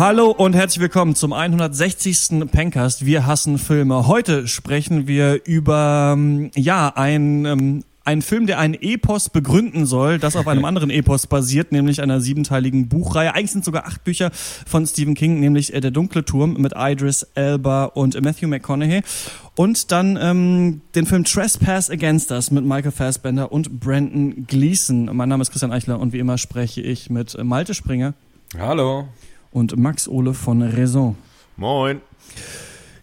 [0.00, 2.50] Hallo und herzlich willkommen zum 160.
[2.50, 3.04] Pencast.
[3.04, 4.06] Wir hassen Filme.
[4.06, 10.18] Heute sprechen wir über ähm, ja ein ähm, ein Film, der einen Epos begründen soll,
[10.18, 13.34] das auf einem anderen Epos basiert, nämlich einer siebenteiligen Buchreihe.
[13.34, 17.24] Eigentlich sind sogar acht Bücher von Stephen King, nämlich äh, Der dunkle Turm mit Idris
[17.34, 19.02] Elba und Matthew McConaughey.
[19.54, 25.10] Und dann ähm, den Film Trespass Against Us mit Michael Fassbender und Brandon Gleason.
[25.14, 28.14] Mein Name ist Christian Eichler und wie immer spreche ich mit Malte Springer.
[28.58, 29.06] Hallo
[29.52, 31.16] und Max Ole von Raison.
[31.56, 32.00] Moin.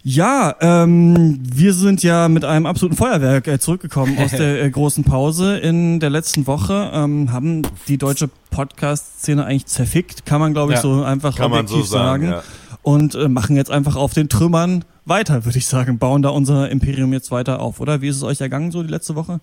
[0.09, 5.03] Ja, ähm, wir sind ja mit einem absoluten Feuerwerk äh, zurückgekommen aus der äh, großen
[5.03, 6.91] Pause in der letzten Woche.
[6.93, 11.51] Ähm, haben die deutsche Podcast-Szene eigentlich zerfickt, kann man glaube ich ja, so einfach kann
[11.51, 12.29] objektiv so sagen.
[12.29, 12.31] sagen.
[12.31, 12.43] Ja.
[12.83, 15.97] Und äh, machen jetzt einfach auf den Trümmern weiter, würde ich sagen.
[15.97, 18.01] Bauen da unser Imperium jetzt weiter auf, oder?
[18.01, 19.41] Wie ist es euch ergangen so die letzte Woche?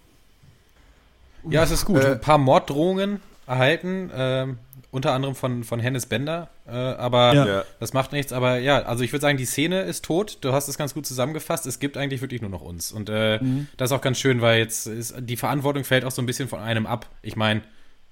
[1.46, 2.02] Ja, es ist gut.
[2.02, 4.11] Äh, Ein paar Morddrohungen erhalten.
[4.14, 4.58] Ähm,
[4.95, 7.64] unter anderem von, von Hennes Bender, äh, aber ja.
[7.81, 8.33] das macht nichts.
[8.33, 10.39] Aber ja, also ich würde sagen, die Szene ist tot.
[10.42, 11.67] Du hast es ganz gut zusammengefasst.
[11.67, 12.92] Es gibt eigentlich wirklich nur noch uns.
[12.92, 13.67] Und äh, mhm.
[13.77, 16.48] das ist auch ganz schön, weil jetzt ist, die Verantwortung fällt auch so ein bisschen
[16.48, 17.11] von einem ab.
[17.23, 17.62] Ich meine,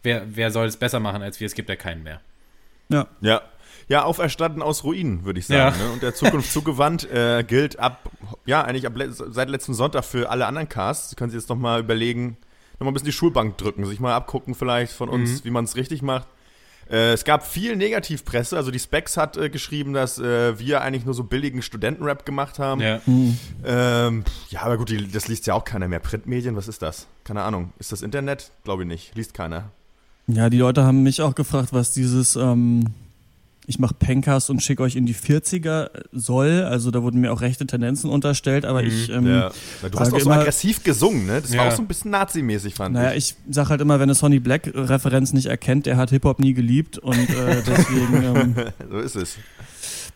[0.03, 1.47] wer, wer soll es besser machen als wir?
[1.47, 2.21] Es gibt ja keinen mehr.
[2.89, 3.07] Ja.
[3.21, 3.43] Ja.
[3.87, 5.77] Ja, auferstanden aus Ruinen, würde ich sagen.
[5.79, 5.87] Ja.
[5.87, 5.93] Ne?
[5.93, 8.11] Und der Zukunft zugewandt äh, gilt ab,
[8.45, 11.11] ja, eigentlich ab seit letzten Sonntag für alle anderen Casts.
[11.11, 12.39] Sie können sich jetzt nochmal überlegen,
[12.75, 15.45] nochmal ein bisschen die Schulbank drücken, sich mal abgucken vielleicht von uns, mhm.
[15.45, 16.27] wie man es richtig macht.
[16.93, 18.57] Äh, es gab viel Negativpresse.
[18.57, 22.59] Also die Specs hat äh, geschrieben, dass äh, wir eigentlich nur so billigen Studentenrap gemacht
[22.59, 22.83] haben.
[22.83, 23.39] Ja, mhm.
[23.65, 26.01] ähm, ja aber gut, die, das liest ja auch keiner mehr.
[26.01, 27.07] Printmedien, was ist das?
[27.25, 27.73] Keine Ahnung.
[27.79, 28.51] Ist das Internet?
[28.65, 29.15] Glaube ich nicht.
[29.15, 29.71] Liest keiner.
[30.27, 32.87] Ja, die Leute haben mich auch gefragt, was dieses ähm,
[33.73, 36.63] ich mache Pencast und schicke euch in die 40er soll.
[36.63, 39.09] Also da wurden mir auch rechte Tendenzen unterstellt, aber mhm, ich.
[39.09, 39.51] Ähm, ja.
[39.91, 41.41] Du hast auch so immer, aggressiv gesungen, ne?
[41.41, 41.61] Das ja.
[41.61, 43.35] war auch so ein bisschen nazimäßig, fand naja, ich.
[43.35, 46.39] Naja, ich sag halt immer, wenn es Sonny Black Referenz nicht erkennt, der hat Hip-Hop
[46.39, 48.23] nie geliebt und äh, deswegen.
[48.23, 48.55] Ähm,
[48.91, 49.37] so ist es.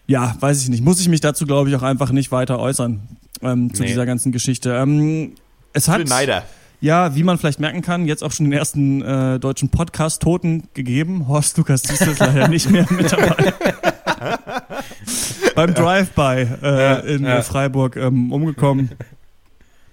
[0.07, 0.85] Ja, weiß ich nicht.
[0.85, 3.01] Muss ich mich dazu, glaube ich, auch einfach nicht weiter äußern
[3.41, 3.89] ähm, zu nee.
[3.89, 4.75] dieser ganzen Geschichte.
[4.75, 5.33] Ähm,
[5.73, 6.03] es hat.
[6.03, 6.45] Für Neider
[6.81, 11.29] ja, wie man vielleicht merken kann, jetzt auch schon den ersten äh, deutschen Podcast-Toten gegeben.
[11.29, 13.55] Horst Lukas ist jetzt leider nicht mehr mit dabei.
[15.55, 17.43] Beim Drive-By äh, ja, in ja.
[17.43, 18.91] Freiburg ähm, umgekommen.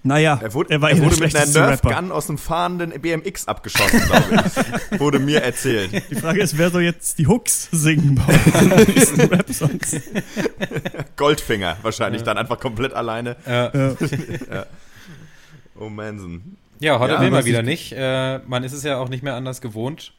[0.06, 4.02] Naja, er wurde, er war er wurde mit einer Nerf-Gun aus einem fahrenden BMX abgeschossen,
[4.04, 4.44] glaube
[4.92, 5.00] ich.
[5.00, 5.90] wurde mir erzählt.
[6.10, 9.96] Die Frage ist, wer soll jetzt die Hooks singen bei nächsten Rap-Songs?
[11.16, 12.26] Goldfinger wahrscheinlich ja.
[12.26, 13.36] dann einfach komplett alleine.
[13.46, 13.72] Ja.
[13.74, 14.66] ja.
[15.80, 16.58] Oh Manson.
[16.80, 17.92] Ja, heute ja, will man wieder nicht.
[17.92, 20.12] Äh, man ist es ja auch nicht mehr anders gewohnt.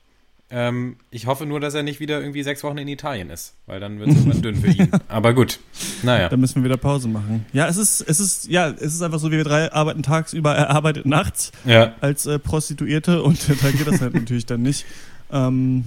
[0.51, 3.79] Ähm, ich hoffe nur, dass er nicht wieder irgendwie sechs Wochen in Italien ist, weil
[3.79, 4.91] dann wird es irgendwann dünn für ihn.
[5.07, 5.59] Aber gut,
[6.03, 6.29] naja.
[6.29, 7.45] Dann müssen wir wieder Pause machen.
[7.51, 10.53] Ja, es ist, es ist, ja, es ist einfach so, wie wir drei arbeiten tagsüber,
[10.53, 11.95] er arbeitet nachts ja.
[11.99, 14.85] als äh, Prostituierte und da geht das halt natürlich dann nicht.
[15.31, 15.85] Ähm,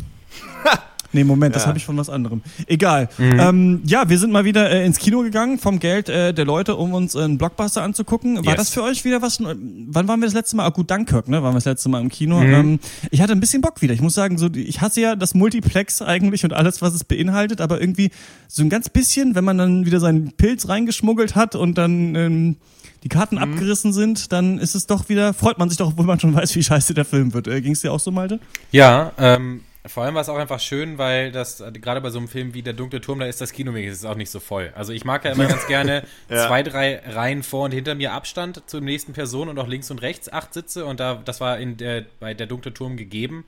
[1.13, 1.59] Nee, Moment, ja.
[1.59, 2.43] das habe ich von was anderem.
[2.67, 3.09] Egal.
[3.17, 3.41] Mhm.
[3.41, 6.77] Ähm, ja, wir sind mal wieder äh, ins Kino gegangen vom Geld äh, der Leute,
[6.77, 8.37] um uns äh, einen Blockbuster anzugucken.
[8.37, 8.57] War yes.
[8.57, 9.41] das für euch wieder was?
[9.41, 10.67] Wann waren wir das letzte Mal?
[10.67, 11.43] Ah, gut, Dunkirk, ne?
[11.43, 12.41] Waren wir das letzte Mal im Kino.
[12.41, 12.55] Mhm.
[12.55, 12.81] Ähm,
[13.11, 13.95] ich hatte ein bisschen Bock wieder.
[13.95, 17.61] Ich muss sagen, so ich hasse ja das Multiplex eigentlich und alles, was es beinhaltet,
[17.61, 18.11] aber irgendwie
[18.47, 22.57] so ein ganz bisschen, wenn man dann wieder seinen Pilz reingeschmuggelt hat und dann ähm,
[23.03, 23.43] die Karten mhm.
[23.43, 26.55] abgerissen sind, dann ist es doch wieder, freut man sich doch, obwohl man schon weiß,
[26.57, 27.49] wie scheiße der Film wird.
[27.49, 28.41] Äh, Ging es dir auch so, Malte?
[28.73, 32.29] Ja, ähm, vor allem war es auch einfach schön, weil das, gerade bei so einem
[32.29, 34.73] Film wie Der dunkle Turm, da ist das Kino wenigstens auch nicht so voll.
[34.75, 36.47] Also ich mag ja immer ganz gerne ja.
[36.47, 40.03] zwei, drei Reihen vor und hinter mir Abstand zur nächsten Person und auch links und
[40.03, 43.45] rechts acht Sitze und da, das war in der, bei Der dunkle Turm gegeben.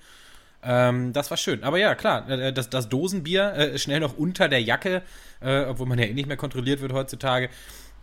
[0.62, 1.64] Ähm, das war schön.
[1.64, 5.02] Aber ja, klar, äh, das, das Dosenbier äh, schnell noch unter der Jacke,
[5.40, 7.48] äh, obwohl man ja eh nicht mehr kontrolliert wird heutzutage.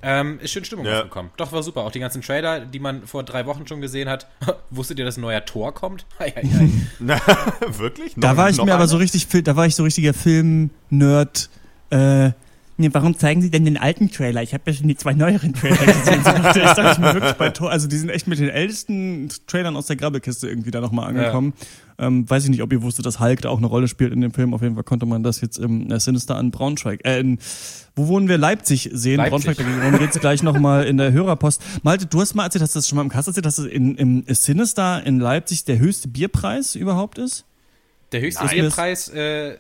[0.02, 0.98] Ähm, ist schön Stimmung ja.
[1.00, 1.32] aufgekommen.
[1.38, 1.82] Doch, war super.
[1.82, 4.28] Auch die ganzen Trailer, die man vor drei Wochen schon gesehen hat.
[4.70, 6.06] Wusstet ihr, dass ein neuer Tor kommt?
[7.00, 7.20] Na,
[7.68, 8.14] wirklich?
[8.16, 8.76] Da noch, war ich mir eine?
[8.76, 11.50] aber so richtig, da war ich so richtiger Film-Nerd.
[11.90, 12.32] Äh,
[12.78, 14.42] nee, warum zeigen sie denn den alten Trailer?
[14.42, 16.24] Ich habe ja schon die zwei neueren Trailer gesehen.
[16.24, 19.30] So dachte, ich dachte mir wirklich bei Tor, also die sind echt mit den ältesten
[19.48, 21.54] Trailern aus der Grabbelkiste irgendwie da nochmal angekommen.
[21.98, 22.08] Ja.
[22.08, 24.22] Ähm, weiß ich nicht, ob ihr wusstet, dass Hulk da auch eine Rolle spielt in
[24.22, 24.54] dem Film.
[24.54, 27.40] Auf jeden Fall konnte man das jetzt im äh, Sinister an Braunschweig, äh, in,
[27.96, 28.38] wo wohnen wir?
[28.38, 29.18] Leipzig sehen.
[29.18, 29.46] Leipzig.
[29.46, 31.62] Braunschweig, darum geht's gleich nochmal in der Hörerpost.
[31.82, 33.66] Malte, du hast mal erzählt, hast du das schon mal im Kasten erzählt, dass es
[33.66, 37.46] in, im Sinister in Leipzig der höchste Bierpreis überhaupt ist?
[38.12, 38.46] Der höchste.
[38.46, 39.58] Bierpreis, äh,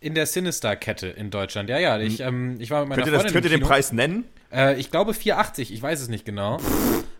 [0.00, 1.68] in der Sinister-Kette in Deutschland.
[1.68, 3.28] Ja, ja, ich, ähm, ich war mit meiner könnt Freundin.
[3.28, 4.24] Ihr könnt ihr den Preis nennen?
[4.52, 6.58] Äh, ich glaube 4,80, ich weiß es nicht genau.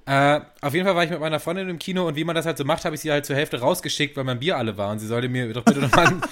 [0.07, 2.47] Äh, auf jeden Fall war ich mit meiner Freundin im Kino und wie man das
[2.47, 4.93] halt so macht, habe ich sie halt zur Hälfte rausgeschickt, weil mein Bier alle war
[4.93, 6.23] und sie sollte mir doch bitte nochmal ein,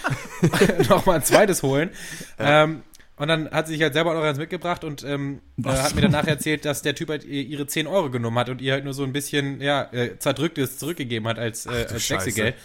[0.88, 1.90] noch ein zweites holen.
[2.38, 2.64] Ja.
[2.64, 2.82] Ähm,
[3.16, 6.00] und dann hat sie sich halt selber noch eins mitgebrabt und ähm, äh, hat mir
[6.02, 8.92] danach erzählt, dass der Typ halt ihre 10 Euro genommen hat und ihr halt nur
[8.92, 12.56] so ein bisschen, ja, äh, zerdrücktes zurückgegeben hat als, äh, als Wechselgeld.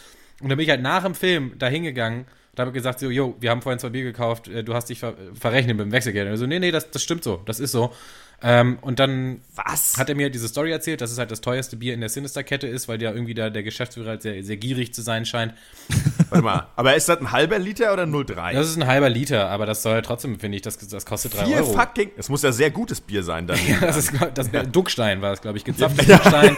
[0.42, 2.26] Und dann bin ich halt nach dem Film da hingegangen
[2.60, 4.90] Da habe ich gesagt, so, yo, wir haben vorhin zwei Bier gekauft, äh, du hast
[4.90, 6.28] dich ver verrechnet mit dem Wechselgeld.
[6.28, 7.94] Und er so, nee, nee, das, das stimmt so, das ist so.
[8.42, 9.98] Ähm, und dann Was?
[9.98, 12.68] hat er mir diese Story erzählt, dass es halt das teuerste Bier in der Sinister-Kette
[12.68, 15.54] ist, weil ja irgendwie da der Geschäftsführer halt sehr, sehr gierig zu sein scheint.
[16.30, 18.52] Warte mal, aber ist das ein halber Liter oder 0,3?
[18.52, 21.38] Das ist ein halber Liter, aber das soll ja trotzdem, finde ich, das, das kostet
[21.38, 21.74] 3 Vier Euro.
[21.74, 22.12] fucking.
[22.18, 23.58] Es muss ja sehr gutes Bier sein dann.
[23.70, 26.58] Ja, das ist das, Duckstein war es, glaube ich, gezapftes Duckstein.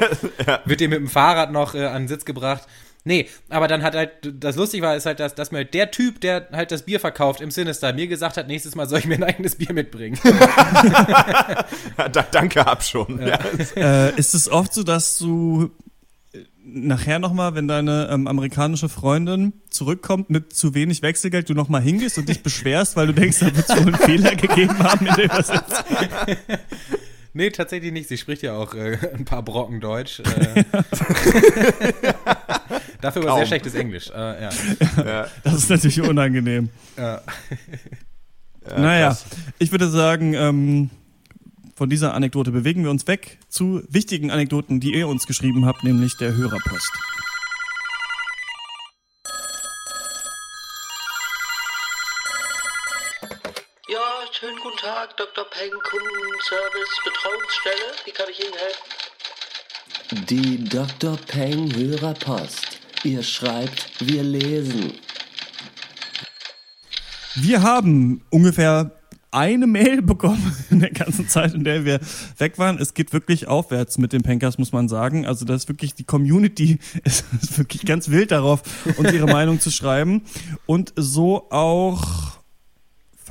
[0.66, 2.68] Wird dir mit dem Fahrrad noch äh, an den Sitz gebracht.
[3.04, 5.90] Nee, aber dann hat halt, das lustig war, ist halt, dass, dass mir halt der
[5.90, 9.08] Typ, der halt das Bier verkauft im Sinister, mir gesagt hat, nächstes Mal soll ich
[9.08, 10.20] mir ein eigenes Bier mitbringen.
[11.98, 13.20] da, danke, hab schon.
[13.26, 13.40] Ja.
[13.76, 15.72] Äh, ist es oft so, dass du
[16.32, 21.82] äh, nachher nochmal, wenn deine ähm, amerikanische Freundin zurückkommt mit zu wenig Wechselgeld, du nochmal
[21.82, 25.16] hingehst und dich beschwerst, weil du denkst, da wird wohl einen Fehler gegeben haben in
[25.16, 25.86] der Übersetzung?
[27.34, 28.10] Nee, tatsächlich nicht.
[28.10, 30.20] Sie spricht ja auch äh, ein paar Brocken Deutsch.
[30.20, 30.64] Äh.
[33.02, 34.10] Dafür aber sehr schlechtes Englisch.
[34.10, 34.50] Äh, ja.
[34.98, 35.28] Ja.
[35.44, 36.70] Das ist natürlich unangenehm.
[36.98, 37.22] Ja.
[38.78, 39.26] naja, krass.
[39.60, 40.90] ich würde sagen, ähm,
[41.76, 45.84] von dieser Anekdote bewegen wir uns weg zu wichtigen Anekdoten, die ihr uns geschrieben habt,
[45.84, 46.92] nämlich der Hörerpost.
[54.42, 55.46] Schönen guten Tag, Dr.
[55.52, 57.94] Peng, Kundenservice, Betreuungsstelle.
[58.06, 60.26] Wie kann ich Ihnen helfen?
[60.26, 61.16] Die Dr.
[61.28, 62.71] Peng Hörerpost.
[63.04, 64.94] Ihr schreibt, wir lesen.
[67.36, 68.92] Wir haben ungefähr
[69.32, 72.00] eine Mail bekommen in der ganzen Zeit, in der wir
[72.38, 72.78] weg waren.
[72.78, 75.26] Es geht wirklich aufwärts mit den Pankers, muss man sagen.
[75.26, 78.62] Also das ist wirklich, die Community ist, ist wirklich ganz wild darauf,
[78.98, 80.24] uns ihre Meinung zu schreiben.
[80.66, 82.40] Und so auch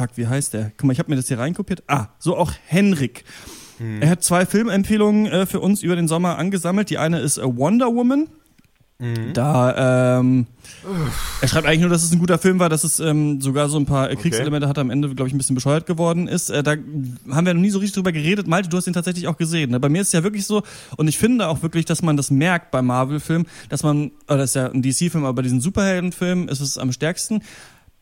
[0.01, 0.73] fuck, wie heißt der?
[0.77, 1.83] Guck mal, ich habe mir das hier reinkopiert.
[1.87, 3.25] Ah, so auch Henrik.
[3.79, 4.03] Hm.
[4.03, 6.91] Er hat zwei Filmempfehlungen äh, für uns über den Sommer angesammelt.
[6.91, 8.29] Die eine ist A Wonder Woman.
[9.01, 9.33] Mhm.
[9.33, 10.47] Da, ähm,
[11.41, 13.79] er schreibt eigentlich nur, dass es ein guter Film war, dass es ähm, sogar so
[13.79, 14.69] ein paar äh, Kriegselemente okay.
[14.69, 16.51] hat, am Ende, glaube ich, ein bisschen bescheuert geworden ist.
[16.51, 18.47] Äh, da haben wir noch nie so richtig drüber geredet.
[18.47, 19.71] Malte, du hast ihn tatsächlich auch gesehen.
[19.71, 19.81] Ne?
[19.81, 20.63] Bei mir ist es ja wirklich so,
[20.97, 24.51] und ich finde auch wirklich, dass man das merkt beim Marvel-Film, dass man, oder das
[24.51, 27.43] ist ja ein DC-Film, aber bei diesen Superhelden-Filmen ist es am stärksten,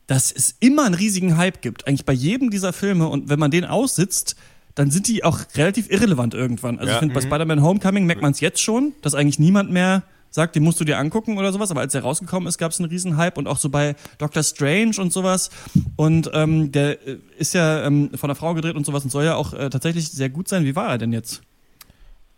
[0.08, 3.06] dass es immer einen riesigen Hype gibt, eigentlich bei jedem dieser Filme.
[3.06, 4.34] Und wenn man den aussitzt,
[4.74, 6.78] dann sind die auch relativ irrelevant irgendwann.
[6.78, 6.94] Also ja.
[6.94, 7.26] ich finde, bei mhm.
[7.26, 10.84] Spider-Man Homecoming merkt man es jetzt schon, dass eigentlich niemand mehr sagt, den musst du
[10.84, 11.70] dir angucken oder sowas.
[11.70, 14.42] Aber als der rausgekommen ist, gab es einen riesen Hype und auch so bei Doctor
[14.42, 15.50] Strange und sowas.
[15.96, 19.24] Und ähm, der äh, ist ja ähm, von einer Frau gedreht und sowas und soll
[19.24, 20.64] ja auch äh, tatsächlich sehr gut sein.
[20.64, 21.42] Wie war er denn jetzt?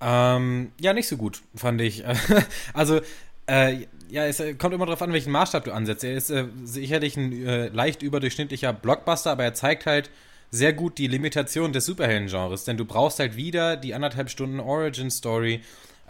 [0.00, 2.04] Ähm, ja, nicht so gut, fand ich.
[2.72, 3.00] also,
[3.46, 6.04] äh, ja, es äh, kommt immer darauf an, welchen Maßstab du ansetzt.
[6.04, 10.10] Er ist äh, sicherlich ein äh, leicht überdurchschnittlicher Blockbuster, aber er zeigt halt
[10.50, 15.60] sehr gut die Limitation des Superhelden-Genres, denn du brauchst halt wieder die anderthalb Stunden Origin-Story.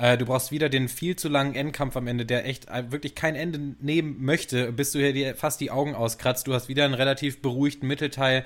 [0.00, 3.14] Äh, du brauchst wieder den viel zu langen Endkampf am Ende, der echt äh, wirklich
[3.14, 6.46] kein Ende nehmen möchte, bis du hier dir fast die Augen auskratzt.
[6.46, 8.44] Du hast wieder einen relativ beruhigten Mittelteil.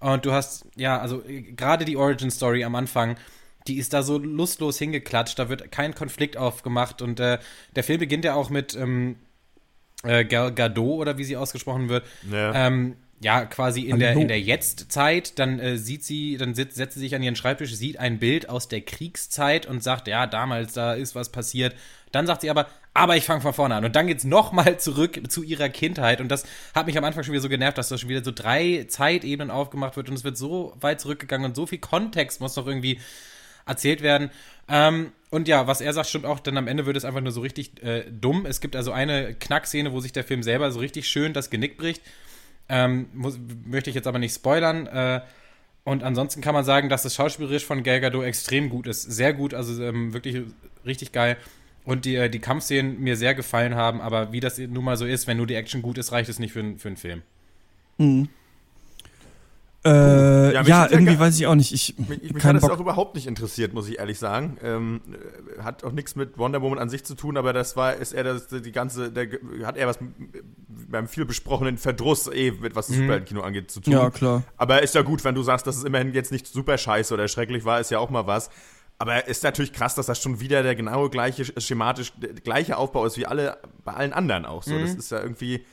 [0.00, 3.16] Und du hast, ja, also äh, gerade die Origin-Story am Anfang
[3.66, 7.38] die ist da so lustlos hingeklatscht, da wird kein Konflikt aufgemacht und äh,
[7.74, 9.16] der Film beginnt ja auch mit ähm,
[10.02, 12.06] äh, Gal Gadot oder wie sie ausgesprochen wird.
[12.30, 12.66] Ja.
[12.66, 16.94] Ähm, ja, quasi in der, in der Jetztzeit, dann äh, sieht sie, dann sitzt, setzt
[16.94, 20.74] sie sich an ihren Schreibtisch, sieht ein Bild aus der Kriegszeit und sagt, ja, damals,
[20.74, 21.74] da ist was passiert.
[22.12, 23.84] Dann sagt sie aber, aber ich fange von vorne an.
[23.84, 26.20] Und dann geht's nochmal zurück zu ihrer Kindheit.
[26.20, 26.44] Und das
[26.74, 29.50] hat mich am Anfang schon wieder so genervt, dass da schon wieder so drei Zeitebenen
[29.50, 33.00] aufgemacht wird und es wird so weit zurückgegangen und so viel Kontext muss doch irgendwie
[33.66, 34.30] erzählt werden.
[34.68, 37.32] Ähm, und ja, was er sagt, stimmt auch, denn am Ende wird es einfach nur
[37.32, 38.46] so richtig äh, dumm.
[38.46, 41.76] Es gibt also eine Knackszene, wo sich der Film selber so richtig schön das Genick
[41.76, 42.02] bricht.
[42.68, 44.86] Ähm, muss, möchte ich jetzt aber nicht spoilern.
[44.86, 45.20] Äh,
[45.84, 49.02] und ansonsten kann man sagen, dass das schauspielerisch von Gal Gadot extrem gut ist.
[49.02, 50.42] Sehr gut, also ähm, wirklich
[50.84, 51.36] richtig geil.
[51.84, 55.06] Und die, äh, die Kampfszenen mir sehr gefallen haben, aber wie das nun mal so
[55.06, 57.22] ist, wenn nur die Action gut ist, reicht es nicht für, für einen Film.
[57.98, 58.28] Mhm.
[59.86, 61.72] Äh, ja, ja irgendwie ja weiß ich auch nicht.
[61.72, 62.72] Ich, mich mich hat das Bock.
[62.72, 64.58] auch überhaupt nicht interessiert, muss ich ehrlich sagen.
[64.62, 65.00] Ähm,
[65.62, 68.24] hat auch nichts mit Wonder Woman an sich zu tun, aber das war, ist er
[68.24, 69.28] das, die ganze, der,
[69.64, 69.98] hat er was
[70.88, 73.02] beim viel besprochenen Verdruss, eh, mit was das mhm.
[73.02, 73.92] Superheldenkino angeht, zu tun.
[73.92, 74.42] Ja, klar.
[74.56, 77.28] Aber ist ja gut, wenn du sagst, dass es immerhin jetzt nicht super scheiße oder
[77.28, 78.50] schrecklich war, ist ja auch mal was.
[78.98, 82.12] Aber ist natürlich krass, dass das schon wieder der genaue gleiche, schematisch
[82.44, 84.74] gleiche Aufbau ist wie alle, bei allen anderen auch so.
[84.74, 84.80] Mhm.
[84.82, 85.64] Das ist ja irgendwie,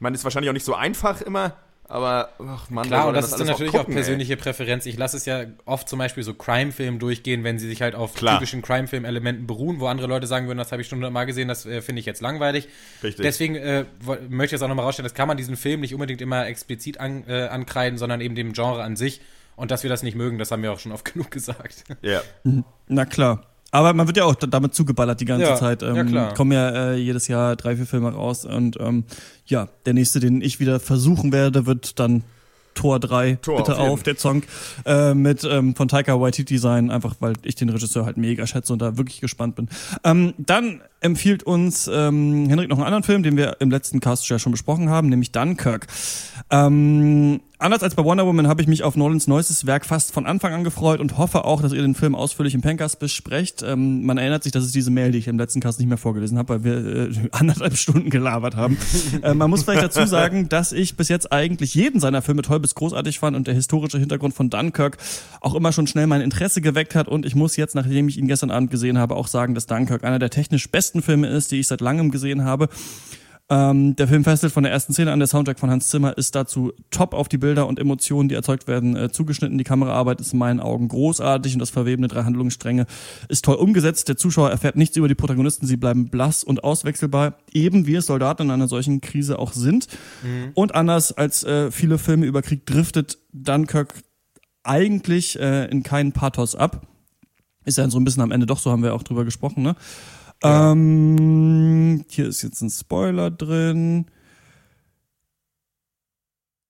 [0.00, 1.56] man ist wahrscheinlich auch nicht so einfach immer,
[1.94, 4.36] aber, ach Mann, Klar, und das, das ist dann natürlich auch, gucken, auch persönliche ey.
[4.36, 4.84] Präferenz.
[4.84, 8.14] Ich lasse es ja oft zum Beispiel so Crime-Filme durchgehen, wenn sie sich halt auf
[8.14, 8.34] Klar.
[8.34, 11.66] typischen Crime-Film-Elementen beruhen, wo andere Leute sagen würden, das habe ich schon mal gesehen, das
[11.66, 12.66] äh, finde ich jetzt langweilig.
[13.00, 13.22] Richtig.
[13.22, 13.84] Deswegen äh,
[14.28, 16.98] möchte ich jetzt auch nochmal rausstellen, das kann man diesen Film nicht unbedingt immer explizit
[16.98, 19.20] an, äh, ankreiden, sondern eben dem Genre an sich.
[19.54, 21.84] Und dass wir das nicht mögen, das haben wir auch schon oft genug gesagt.
[22.02, 22.22] Ja.
[22.88, 23.46] Na klar.
[23.74, 25.82] Aber man wird ja auch damit zugeballert die ganze Ja, Zeit.
[25.82, 26.34] Ähm, ja, klar.
[26.34, 28.44] Kommen ja äh, jedes Jahr drei, vier Filme raus.
[28.44, 29.02] Und ähm,
[29.46, 32.22] ja, der nächste, den ich wieder versuchen werde, wird dann
[32.74, 34.42] Tor 3, Tor, bitte auf auf, der Song,
[34.84, 38.72] äh, mit ähm, von Taika Waititi sein, einfach weil ich den Regisseur halt mega schätze
[38.72, 39.68] und da wirklich gespannt bin.
[40.04, 44.28] Ähm, dann empfiehlt uns ähm, Henrik noch einen anderen Film, den wir im letzten Cast
[44.28, 45.88] ja schon besprochen haben, nämlich Dunkirk.
[46.50, 50.26] Ähm, anders als bei Wonder Woman habe ich mich auf Nolans neuestes Werk fast von
[50.26, 53.62] Anfang an gefreut und hoffe auch, dass ihr den Film ausführlich im Pencast besprecht.
[53.62, 55.98] Ähm, man erinnert sich, dass es diese Mail, die ich im letzten Cast nicht mehr
[55.98, 58.76] vorgelesen habe, weil wir äh, anderthalb Stunden gelabert haben.
[59.22, 62.60] äh, man muss vielleicht dazu sagen, dass ich bis jetzt eigentlich jeden seiner Filme toll
[62.60, 64.98] bis großartig fand und der historische Hintergrund von Dunkirk
[65.40, 68.28] auch immer schon schnell mein Interesse geweckt hat und ich muss jetzt, nachdem ich ihn
[68.28, 71.60] gestern Abend gesehen habe, auch sagen, dass Dunkirk einer der technisch besten Filme ist, die
[71.60, 72.68] ich seit langem gesehen habe.
[73.50, 75.18] Ähm, der Film fesselt von der ersten Szene an.
[75.18, 78.66] Der Soundtrack von Hans Zimmer ist dazu top auf die Bilder und Emotionen, die erzeugt
[78.66, 79.58] werden, äh, zugeschnitten.
[79.58, 82.86] Die Kameraarbeit ist in meinen Augen großartig und das Verweben der drei Handlungsstränge
[83.28, 84.08] ist toll umgesetzt.
[84.08, 85.66] Der Zuschauer erfährt nichts über die Protagonisten.
[85.66, 89.88] Sie bleiben blass und auswechselbar, eben wie es Soldaten in einer solchen Krise auch sind.
[90.54, 94.02] Und anders als äh, viele Filme über Krieg driftet Dunkirk
[94.62, 96.86] eigentlich äh, in keinen Pathos ab.
[97.66, 99.76] Ist ja so ein bisschen am Ende doch so, haben wir auch drüber gesprochen, ne?
[100.42, 104.06] Ähm, hier ist jetzt ein Spoiler drin.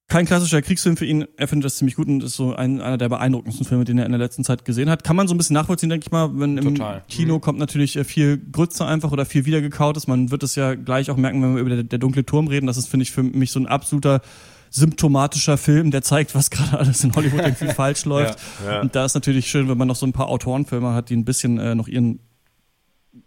[0.07, 1.27] Kein klassischer Kriegsfilm für ihn.
[1.39, 4.05] Er findet das ziemlich gut und ist so ein, einer der beeindruckendsten Filme, den er
[4.05, 5.03] in der letzten Zeit gesehen hat.
[5.03, 6.31] Kann man so ein bisschen nachvollziehen, denke ich mal.
[6.39, 7.03] Wenn im Total.
[7.09, 10.07] Kino kommt natürlich äh, viel Grütze einfach oder viel wiedergekautes.
[10.07, 12.67] Man wird es ja gleich auch merken, wenn wir über der, der dunkle Turm reden.
[12.67, 14.21] Das ist, finde ich, für mich so ein absoluter
[14.71, 18.39] symptomatischer Film, der zeigt, was gerade alles in Hollywood irgendwie falsch läuft.
[18.65, 18.83] Ja.
[18.83, 21.25] Und da ist natürlich schön, wenn man noch so ein paar Autorenfilme hat, die ein
[21.25, 22.21] bisschen äh, noch ihren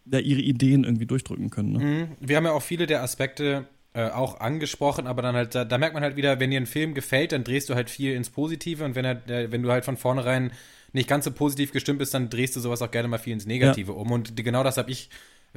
[0.06, 1.72] ja, ihre Ideen irgendwie durchdrücken können.
[1.72, 1.80] Ne?
[1.80, 2.08] Mhm.
[2.20, 5.78] Wir haben ja auch viele der Aspekte äh, auch angesprochen, aber dann halt, da, da
[5.78, 8.30] merkt man halt wieder, wenn dir ein Film gefällt, dann drehst du halt viel ins
[8.30, 10.52] Positive und wenn, er, äh, wenn du halt von vornherein
[10.94, 13.46] nicht ganz so positiv gestimmt bist, dann drehst du sowas auch gerne mal viel ins
[13.46, 14.12] Negative um.
[14.12, 15.10] Und die, genau das habe ich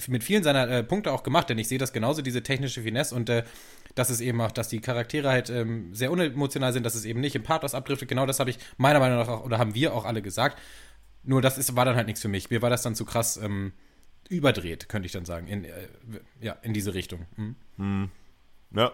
[0.07, 3.15] mit vielen seiner äh, Punkte auch gemacht, denn ich sehe das genauso, diese technische Finesse
[3.15, 3.45] und äh,
[3.95, 7.21] dass es eben auch, dass die Charaktere halt ähm, sehr unemotional sind, dass es eben
[7.21, 9.95] nicht im Pathos abdriftet, genau das habe ich meiner Meinung nach auch, oder haben wir
[9.95, 10.59] auch alle gesagt.
[11.23, 12.49] Nur das ist, war dann halt nichts für mich.
[12.51, 13.73] Mir war das dann zu krass ähm,
[14.31, 15.71] überdreht, könnte ich dann sagen, in, äh,
[16.41, 17.21] ja, in diese Richtung.
[17.77, 18.09] Mhm.
[18.75, 18.93] Ja.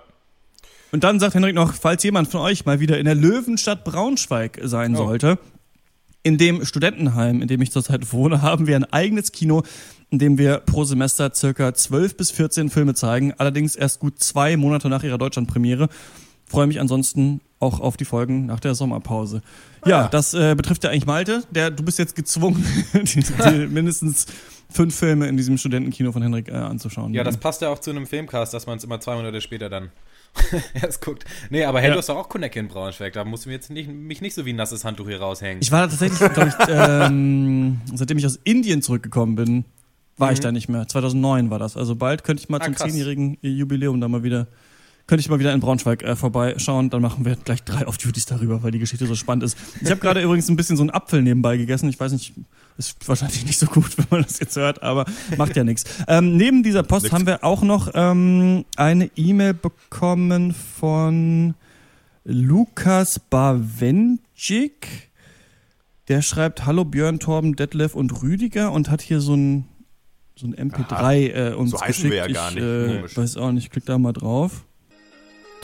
[0.92, 4.58] Und dann sagt Henrik noch, falls jemand von euch mal wieder in der Löwenstadt Braunschweig
[4.64, 4.98] sein Oh.
[5.06, 5.38] sollte,
[6.22, 9.62] in dem Studentenheim, in dem ich zurzeit wohne, haben wir ein eigenes Kino,
[10.10, 14.56] in dem wir pro Semester circa 12 bis 14 Filme zeigen, allerdings erst gut zwei
[14.56, 15.88] Monate nach ihrer Deutschlandpremiere.
[16.48, 19.42] Freue mich ansonsten auch auf die Folgen nach der Sommerpause.
[19.84, 21.42] Ja, das äh, betrifft ja eigentlich Malte.
[21.50, 24.26] Der, du bist jetzt gezwungen, die, die mindestens
[24.70, 27.14] fünf Filme in diesem Studentenkino von Henrik äh, anzuschauen.
[27.14, 29.68] Ja, das passt ja auch zu einem Filmcast, dass man es immer zwei Monate später
[29.68, 29.90] dann
[30.74, 31.24] erst guckt.
[31.50, 31.94] Nee, aber hey, Ja.
[31.94, 34.34] du hast doch auch Connect in Braunschweig, da musst du mir jetzt nicht, mich nicht
[34.34, 35.58] so wie ein nasses Handtuch hier raushängen.
[35.62, 39.64] Ich war tatsächlich, glaube ich, ähm, seitdem ich aus Indien zurückgekommen bin,
[40.18, 40.86] war ich da nicht mehr.
[40.88, 41.76] 2009 war das.
[41.76, 42.62] Also bald könnte ich mal Mhm.
[42.62, 44.46] Ah, zum zehnjährigen Jubiläum da mal wieder,
[45.06, 46.90] könnte ich mal wieder in Braunschweig äh, vorbeischauen.
[46.90, 49.56] Dann machen wir gleich drei Off-Duties darüber, weil die Geschichte so spannend ist.
[49.80, 51.88] Ich habe gerade übrigens ein bisschen so einen Apfel nebenbei gegessen.
[51.88, 52.34] Ich weiß nicht,
[52.76, 55.04] ist wahrscheinlich nicht so gut, wenn man das jetzt hört, aber
[55.36, 55.84] macht ja nichts.
[56.08, 57.14] Ähm, neben dieser Post Nix.
[57.14, 61.54] haben wir auch noch ähm, eine E-Mail bekommen von
[62.24, 65.10] Lukas Bawenschik.
[66.08, 69.66] Der schreibt Hallo Björn, Torben, Detlef und Rüdiger und hat hier so ein,
[70.36, 72.10] so ein MP3 äh, uns So geschickt.
[72.10, 72.64] wir ja gar ich nicht.
[72.64, 73.16] äh, Komisch.
[73.16, 74.64] weiß auch nicht, klick da mal drauf.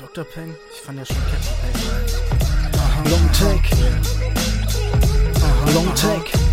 [0.02, 0.24] Dr.
[0.24, 1.86] Peng, ich fand ja schon catchy.
[2.76, 3.02] Aha.
[3.08, 3.76] Long take.
[5.40, 5.70] Aha.
[5.74, 6.51] Long take.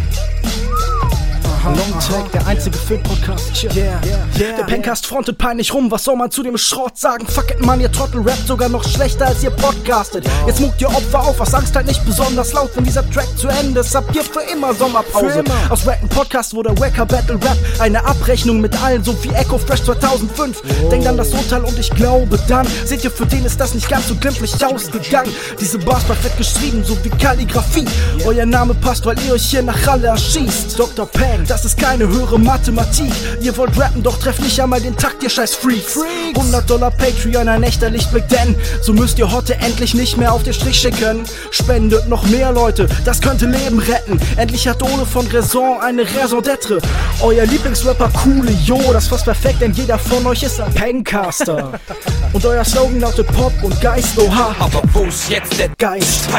[1.76, 3.64] Long Take, der einzige Filmpodcast.
[3.64, 4.58] Yeah, yeah.
[4.58, 7.28] Der Pencast frontet peinlich rum, was soll man zu dem Schrott sagen?
[7.28, 10.26] Fuck it, man, ihr Trottel rappt sogar noch schlechter als ihr podcastet.
[10.48, 13.48] Jetzt muckt ihr Opfer auf, was Angst halt nicht besonders laut, wenn dieser Track zu
[13.48, 13.94] Ende ist.
[13.94, 15.44] Habt ihr für immer Sommerpause.
[15.70, 19.58] Aus Rap ein Podcast wurde Wacker Battle Rap eine Abrechnung mit allen, so wie Echo
[19.58, 20.62] Fresh 2005.
[20.90, 23.90] Denkt an das Urteil und ich glaube dann, seht ihr, für den ist das nicht
[23.90, 25.32] ganz so glimpflich ausgegangen.
[25.60, 27.86] Diese Bars perfekt geschrieben, so wie Kalligrafie.
[28.26, 30.80] Euer Name passt, weil ihr euch hier nach Halle erschießt.
[30.80, 31.06] Dr.
[31.06, 33.12] Peng, das ist keine höhere Mathematik.
[33.42, 35.98] Ihr wollt rappen, doch trefft nicht einmal den Takt, ihr scheiß Freaks.
[36.36, 40.44] 100 Dollar Patreon, ein echter Lichtblick, denn so müsst ihr heute endlich nicht mehr auf
[40.44, 41.24] den Strich schicken.
[41.52, 44.20] Spendet noch mehr Leute, das könnte Leben retten.
[44.38, 46.82] Endlich hat Ole von Raison eine Raison d'être.
[47.22, 51.80] Euer Lieblingsrapper Coole Jo, das passt perfekt, denn jeder von euch ist ein Pencaster.
[52.34, 54.56] Und euer Slogan lautet Pop und Geist, oha.
[54.60, 56.30] Aber wo ist jetzt der Geist.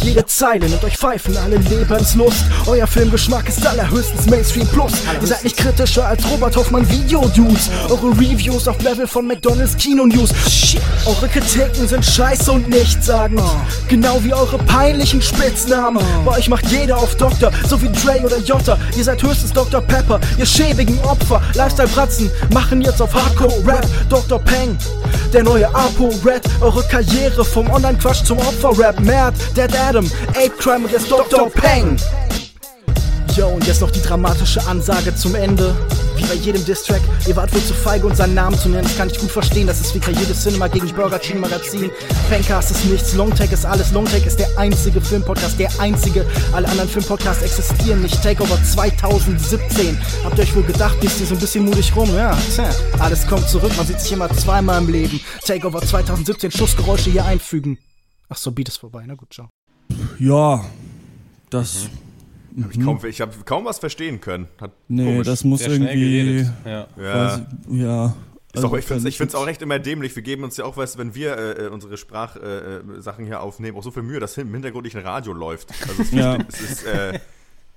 [0.00, 2.46] Jede Zeile nimmt euch pfeifen alle Lebenslust.
[2.66, 4.92] Euer Filmgeschmack ist allerhöchstens Mainstream Plus.
[5.20, 7.70] Ihr seid nicht kritischer als Robert Hoffmann Video-Dudes.
[7.90, 10.30] Eure Reviews auf Level von McDonalds Kino-News.
[11.04, 13.42] Eure Kritiken sind scheiße und nichtssagend.
[13.88, 16.02] Genau wie eure peinlichen Spitznamen.
[16.24, 18.78] Bei euch macht jeder auf Doktor, so wie Dre oder Jota.
[18.96, 19.80] Ihr seid höchstens Dr.
[19.80, 21.42] Pepper, ihr schäbigen Opfer.
[21.54, 23.86] Lifestyle-Bratzen machen jetzt auf Hardcore-Rap.
[24.08, 24.38] Dr.
[24.38, 24.78] Peng,
[25.32, 26.42] der neue Apo-Red.
[26.60, 29.00] Eure Karriere vom Online-Quatsch zum Opfer-Rap.
[29.00, 31.50] Mad, Dead Adam, Ape Crime und jetzt Dr.
[31.50, 31.98] Peng.
[33.36, 35.76] Yo, und jetzt noch die dramatische Ansage zum Ende.
[36.16, 38.84] Wie bei jedem Distrack, ihr wart wohl zu feige, unseren Namen zu nennen.
[38.84, 41.90] Das kann ich gut verstehen, das ist wie jedes Cinema gegen Burger King Magazin.
[42.30, 43.92] Fancast ist nichts, Longtake ist alles.
[43.92, 46.24] Longtake ist der einzige Filmpodcast, der einzige.
[46.54, 48.22] Alle anderen Filmpodcasts existieren nicht.
[48.22, 49.98] Takeover 2017.
[50.24, 52.08] Habt ihr euch wohl gedacht, bist ihr so ein bisschen mutig rum?
[52.16, 55.20] Ja, tja, alles kommt zurück, man sieht sich immer zweimal im Leben.
[55.44, 57.76] Takeover 2017, Schussgeräusche hier einfügen.
[58.30, 59.50] Ach so, Beat ist vorbei, na gut, ciao.
[60.18, 60.64] Ja,
[61.50, 61.84] das.
[61.84, 62.05] Mhm
[62.62, 64.48] hab ich, kaum, ich habe kaum was verstehen können.
[64.60, 65.26] Hat nee, komisch.
[65.26, 66.46] das muss Sehr irgendwie.
[66.64, 66.86] Ja.
[66.96, 67.46] ja.
[67.68, 68.14] ja.
[68.54, 70.16] Also auch, ich finde es auch echt immer dämlich.
[70.16, 73.76] Wir geben uns ja auch, was, wenn wir äh, äh unsere Sprachsachen äh, hier aufnehmen,
[73.76, 75.68] auch so viel Mühe, dass im Hintergrund nicht ein Radio läuft.
[75.86, 76.38] Also es, ja.
[76.48, 77.18] es ist, äh,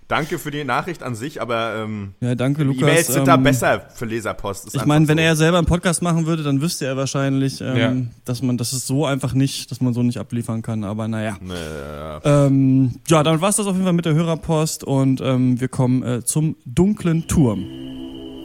[0.10, 2.82] Danke für die Nachricht an sich, aber ähm, ja, danke, Lukas.
[2.82, 4.74] E-Mails sind ähm, da besser für Leserpost.
[4.74, 5.24] ich meine, wenn so.
[5.24, 7.94] er selber einen Podcast machen würde, dann wüsste er wahrscheinlich, ähm, ja.
[8.26, 10.84] dass man, das ist so einfach nicht, dass man so nicht abliefern kann.
[10.84, 11.38] Aber naja.
[11.40, 12.22] Naja.
[12.24, 15.68] Ähm, ja, damit war es das auf jeden Fall mit der Hörerpost und ähm, wir
[15.68, 17.68] kommen äh, zum dunklen Turm.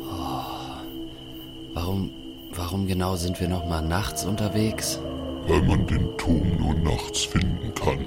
[0.03, 0.43] Oh,
[1.73, 2.11] warum,
[2.55, 5.01] warum genau sind wir noch mal nachts unterwegs?
[5.49, 8.01] Weil man den Turm nur nachts finden kann.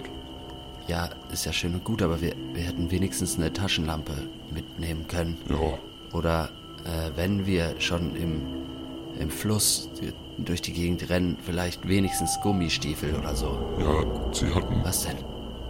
[0.88, 4.14] Ja, ist ja schön und gut, aber wir, wir hätten wenigstens eine Taschenlampe
[4.52, 5.38] mitnehmen können.
[5.50, 5.78] Ja.
[6.18, 6.50] Oder
[6.86, 8.42] äh, wenn wir schon im,
[9.20, 9.90] im Fluss
[10.38, 13.60] durch die Gegend rennen, vielleicht wenigstens Gummistiefel oder so.
[13.80, 14.82] Ja, sie hatten.
[14.84, 15.18] Was denn?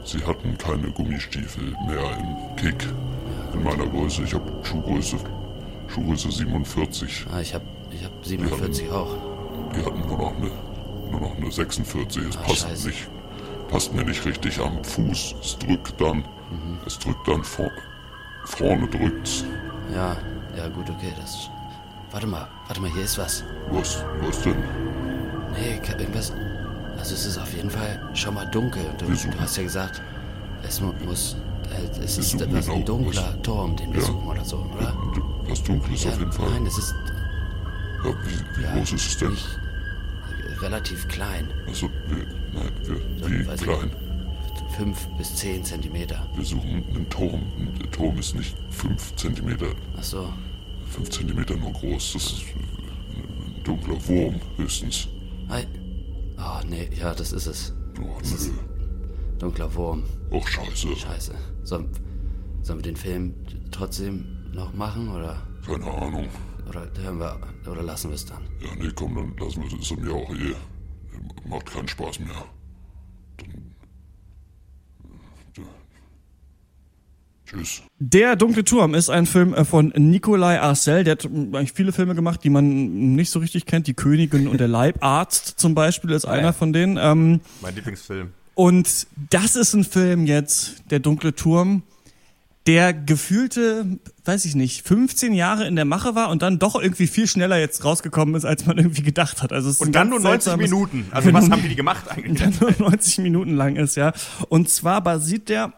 [0.04, 2.84] Sie hatten keine Gummistiefel mehr im Kick.
[2.84, 4.22] Ja, in meiner Größe.
[4.22, 5.18] Ich habe Schuhgröße,
[5.88, 7.26] Schuhgröße 47.
[7.34, 9.16] Ah, ich habe ich hab 47 die hatten, auch.
[9.76, 10.52] Die hatten nur noch eine,
[11.12, 12.24] nur noch eine 46.
[12.24, 12.88] Es ah, passt scheiße.
[12.88, 13.08] nicht
[13.70, 15.36] passt mir nicht richtig am Fuß.
[15.42, 16.18] Es drückt dann.
[16.18, 16.80] Mhm.
[16.86, 17.72] Es drückt dann vor,
[18.46, 19.44] vorne drückt's.
[19.94, 20.18] Ja,
[20.56, 21.50] ja gut, okay, das.
[22.12, 23.44] Warte mal, warte mal, hier ist was.
[23.72, 24.56] Was, was denn?
[25.54, 26.34] Nee, irgendwas.
[26.98, 28.84] Also es ist auf jeden Fall schon mal dunkel.
[28.98, 30.02] Du, du hast ja gesagt,
[30.64, 31.36] es muss.
[31.70, 34.66] Äh, es ist etwas genau, ein dunkler was, Turm, den wir ja, suchen oder so,
[34.76, 34.94] oder?
[35.48, 36.50] Was Dunkles ja, auf jeden Fall.
[36.52, 36.96] Nein, es ist.
[38.04, 39.32] Ja, wie, wie groß ist es denn?
[39.32, 39.60] Nicht,
[40.62, 41.50] relativ klein.
[41.68, 41.90] Also,
[43.26, 43.92] wie klein?
[44.76, 46.28] Fünf bis zehn Zentimeter.
[46.36, 47.42] Wir suchen einen Turm.
[47.80, 49.68] Der Turm ist nicht fünf Zentimeter.
[49.98, 50.32] Ach so.
[50.90, 52.14] Fünf Zentimeter nur groß.
[52.14, 52.44] Das ist
[53.16, 55.08] ein dunkler Wurm höchstens.
[55.50, 55.64] Hi.
[56.38, 57.74] Oh, nee, ja, das ist es.
[58.00, 58.54] Oh, das nö.
[59.40, 60.04] dunkler Wurm.
[60.32, 60.96] Och, scheiße.
[60.96, 61.34] Scheiße.
[61.64, 61.90] Sollen,
[62.62, 63.34] sollen wir den Film
[63.72, 65.42] trotzdem noch machen, oder?
[65.66, 66.28] Keine Ahnung.
[66.70, 68.44] Oder hören wir, oder lassen wir es dann?
[68.60, 69.92] Ja, nee, komm, dann lassen wir es.
[69.92, 70.54] Ist mir auch eh.
[71.46, 72.46] Macht keinen Spaß mehr.
[73.38, 73.72] Dann.
[75.58, 75.64] Ja.
[77.46, 77.82] Tschüss.
[78.00, 81.04] Der dunkle Turm ist ein Film äh, von Nikolai Arcel.
[81.04, 83.88] Der hat eigentlich viele Filme gemacht, die man nicht so richtig kennt.
[83.88, 86.98] Die Königin und der Leibarzt zum Beispiel ist einer von denen.
[86.98, 88.32] Ähm, mein Lieblingsfilm.
[88.56, 91.84] Und das ist ein Film jetzt, der dunkle Turm
[92.68, 93.86] der gefühlte,
[94.26, 97.58] weiß ich nicht, 15 Jahre in der Mache war und dann doch irgendwie viel schneller
[97.58, 99.54] jetzt rausgekommen ist, als man irgendwie gedacht hat.
[99.54, 101.08] Also es und dann nur 90 Minuten.
[101.12, 102.38] Also was haben die, die gemacht eigentlich?
[102.38, 104.12] Dann nur 90 Minuten lang ist, ja.
[104.50, 105.74] Und zwar basiert der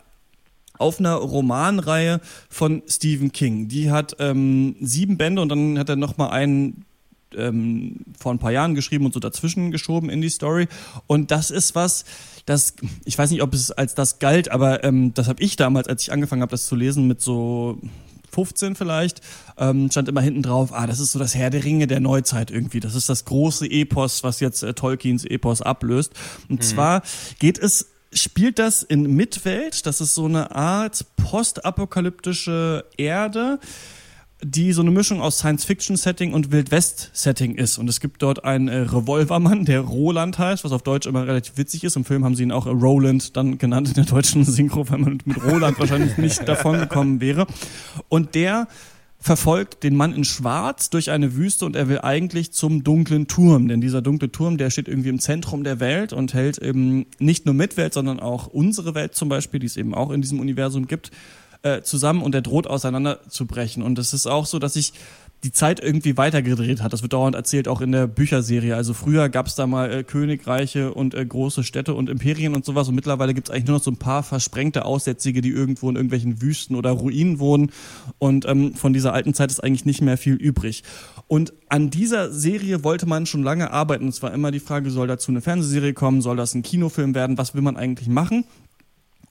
[0.80, 3.68] auf einer Romanreihe von Stephen King.
[3.68, 6.86] Die hat ähm, sieben Bände und dann hat er noch mal einen
[7.38, 10.68] ähm, vor ein paar Jahren geschrieben und so dazwischen geschoben in die Story.
[11.06, 12.06] Und das ist was,
[12.50, 12.74] das,
[13.06, 16.02] ich weiß nicht, ob es als das galt, aber ähm, das habe ich damals, als
[16.02, 17.80] ich angefangen habe, das zu lesen, mit so
[18.32, 19.22] 15 vielleicht,
[19.58, 22.50] ähm, stand immer hinten drauf, ah, das ist so das Herr der Ringe der Neuzeit
[22.50, 22.80] irgendwie.
[22.80, 26.14] Das ist das große Epos, was jetzt äh, Tolkiens Epos ablöst.
[26.50, 26.64] Und mhm.
[26.64, 27.04] zwar
[27.38, 29.86] geht es spielt das in Mitwelt.
[29.86, 33.60] Das ist so eine Art postapokalyptische Erde
[34.42, 37.78] die so eine Mischung aus Science-Fiction-Setting und Wild-West-Setting ist.
[37.78, 41.58] Und es gibt dort einen äh, Revolvermann, der Roland heißt, was auf Deutsch immer relativ
[41.58, 41.98] witzig ist.
[41.98, 45.00] Im Film haben sie ihn auch äh, Roland dann genannt in der deutschen Synchro, weil
[45.00, 47.48] man mit Roland wahrscheinlich nicht davon gekommen wäre.
[48.08, 48.68] Und der
[49.22, 53.68] verfolgt den Mann in Schwarz durch eine Wüste und er will eigentlich zum dunklen Turm.
[53.68, 57.46] Denn dieser dunkle Turm, der steht irgendwie im Zentrum der Welt und hält eben nicht
[57.46, 60.88] nur Mitwelt, sondern auch unsere Welt zum Beispiel, die es eben auch in diesem Universum
[60.88, 61.12] gibt,
[61.64, 63.84] äh, zusammen und der droht auseinanderzubrechen.
[63.84, 64.94] Und es ist auch so, dass ich
[65.44, 66.92] die Zeit irgendwie weitergedreht hat.
[66.92, 68.76] Das wird dauernd erzählt, auch in der Bücherserie.
[68.76, 72.66] Also früher gab es da mal äh, Königreiche und äh, große Städte und Imperien und
[72.66, 72.90] sowas.
[72.90, 75.96] Und mittlerweile gibt es eigentlich nur noch so ein paar versprengte Aussätzige, die irgendwo in
[75.96, 77.72] irgendwelchen Wüsten oder Ruinen wohnen.
[78.18, 80.84] Und ähm, von dieser alten Zeit ist eigentlich nicht mehr viel übrig.
[81.28, 84.10] Und an dieser Serie wollte man schon lange arbeiten.
[84.10, 86.22] Es war immer die Frage, soll dazu eine Fernsehserie kommen?
[86.22, 87.38] Soll das ein Kinofilm werden?
[87.38, 88.44] Was will man eigentlich machen?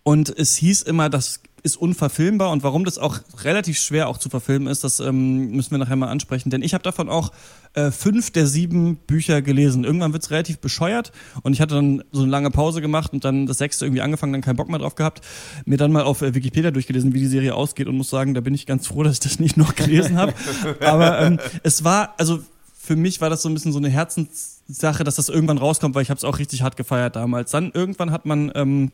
[0.08, 4.30] Und es hieß immer, das ist unverfilmbar und warum das auch relativ schwer auch zu
[4.30, 6.48] verfilmen ist, das ähm, müssen wir nachher mal ansprechen.
[6.48, 7.30] Denn ich habe davon auch
[7.74, 9.84] äh, fünf der sieben Bücher gelesen.
[9.84, 13.44] Irgendwann wird's relativ bescheuert und ich hatte dann so eine lange Pause gemacht und dann
[13.44, 15.20] das sechste irgendwie angefangen, dann keinen Bock mehr drauf gehabt.
[15.66, 18.40] Mir dann mal auf äh, Wikipedia durchgelesen, wie die Serie ausgeht und muss sagen, da
[18.40, 20.32] bin ich ganz froh, dass ich das nicht noch gelesen habe.
[20.80, 22.38] Aber ähm, es war, also
[22.78, 26.02] für mich war das so ein bisschen so eine Herzenssache, dass das irgendwann rauskommt, weil
[26.02, 27.50] ich habe es auch richtig hart gefeiert damals.
[27.50, 28.90] Dann irgendwann hat man ähm,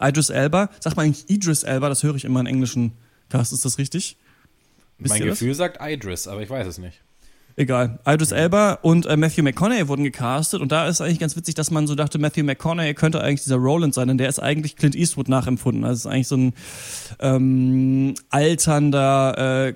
[0.00, 0.70] Idris Elba.
[0.80, 1.88] Sagt man eigentlich Idris Elba?
[1.88, 2.92] Das höre ich immer in englischen
[3.28, 3.52] Cast.
[3.52, 4.16] Ist das richtig?
[4.98, 5.58] Wisst mein Gefühl das?
[5.58, 7.02] sagt Idris, aber ich weiß es nicht.
[7.58, 7.98] Egal.
[8.06, 11.70] Idris Elba und äh, Matthew McConaughey wurden gecastet und da ist eigentlich ganz witzig, dass
[11.70, 14.94] man so dachte, Matthew McConaughey könnte eigentlich dieser Roland sein, denn der ist eigentlich Clint
[14.94, 15.84] Eastwood nachempfunden.
[15.84, 16.52] Also ist eigentlich so ein
[17.18, 19.74] ähm, alternder äh,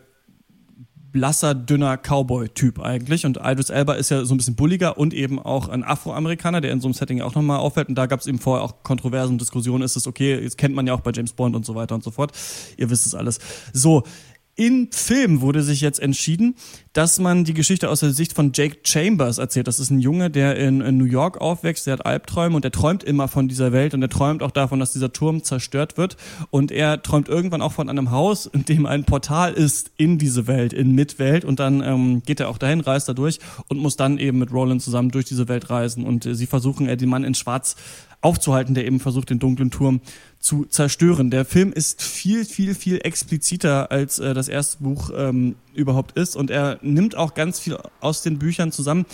[1.13, 3.27] blasser, dünner Cowboy-Typ eigentlich.
[3.27, 6.73] Und Idris Elba ist ja so ein bisschen bulliger und eben auch ein Afroamerikaner, der
[6.73, 7.89] in so einem Setting auch nochmal auffällt.
[7.89, 9.83] Und da gab es eben vorher auch Kontroversen und Diskussionen.
[9.83, 10.41] Ist es okay?
[10.41, 12.33] Jetzt kennt man ja auch bei James Bond und so weiter und so fort.
[12.77, 13.39] Ihr wisst es alles.
[13.73, 14.05] So,
[14.61, 16.55] in Film wurde sich jetzt entschieden,
[16.93, 19.67] dass man die Geschichte aus der Sicht von Jake Chambers erzählt.
[19.67, 22.71] Das ist ein Junge, der in, in, New York aufwächst, der hat Albträume und der
[22.71, 26.19] träumt immer von dieser Welt und er träumt auch davon, dass dieser Turm zerstört wird.
[26.51, 30.47] Und er träumt irgendwann auch von einem Haus, in dem ein Portal ist in diese
[30.47, 31.47] Welt, in Mitwelt.
[31.47, 34.53] Und dann ähm, geht er auch dahin, reist da durch und muss dann eben mit
[34.53, 36.05] Roland zusammen durch diese Welt reisen.
[36.05, 37.77] Und äh, sie versuchen, äh, den Mann in Schwarz
[38.21, 40.01] aufzuhalten, der eben versucht, den dunklen Turm
[40.39, 41.31] zu zerstören.
[41.31, 46.37] Der Film ist viel, viel, viel expliziter, als äh, das erste Buch ähm, überhaupt ist.
[46.37, 49.07] Und er nimmt auch ganz viel aus den Büchern zusammen,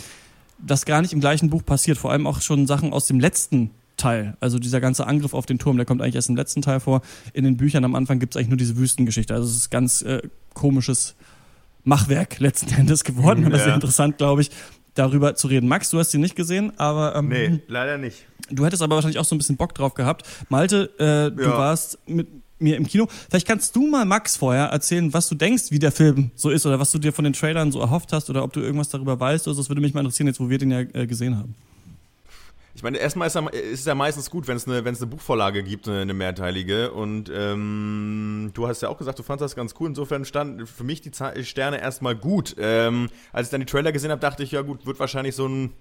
[0.59, 1.97] das gar nicht im gleichen Buch passiert.
[1.97, 4.37] Vor allem auch schon Sachen aus dem letzten Teil.
[4.39, 7.01] Also dieser ganze Angriff auf den Turm, der kommt eigentlich erst im letzten Teil vor.
[7.33, 9.33] In den Büchern am Anfang gibt es eigentlich nur diese Wüstengeschichte.
[9.33, 10.21] Also es ist ganz äh,
[10.53, 11.15] komisches
[11.83, 13.43] Machwerk letzten Endes geworden.
[13.43, 13.49] Ja.
[13.49, 14.51] Das ist sehr interessant, glaube ich,
[14.97, 15.67] darüber zu reden.
[15.67, 17.15] Max, du hast sie nicht gesehen, aber.
[17.15, 18.25] Ähm, nee, leider nicht.
[18.49, 20.25] Du hättest aber wahrscheinlich auch so ein bisschen Bock drauf gehabt.
[20.49, 21.57] Malte, äh, du ja.
[21.57, 22.27] warst mit
[22.59, 23.07] mir im Kino.
[23.29, 26.65] Vielleicht kannst du mal Max vorher erzählen, was du denkst, wie der Film so ist
[26.65, 29.19] oder was du dir von den Trailern so erhofft hast oder ob du irgendwas darüber
[29.19, 29.61] weißt oder so.
[29.61, 31.55] Das würde mich mal interessieren, jetzt wo wir den ja äh, gesehen haben.
[32.77, 36.01] Ich meine, erstmal ist, es ja meistens gut, wenn es eine, eine Buchvorlage gibt, eine,
[36.01, 36.91] eine mehrteilige.
[36.91, 39.87] Und ähm, du hast ja auch gesagt, du fandest das ganz cool.
[39.87, 41.11] Insofern standen für mich die
[41.43, 42.55] Sterne erstmal gut.
[42.59, 45.47] Ähm, als ich dann die Trailer gesehen habe, dachte ich, ja gut, wird wahrscheinlich so
[45.47, 45.73] ein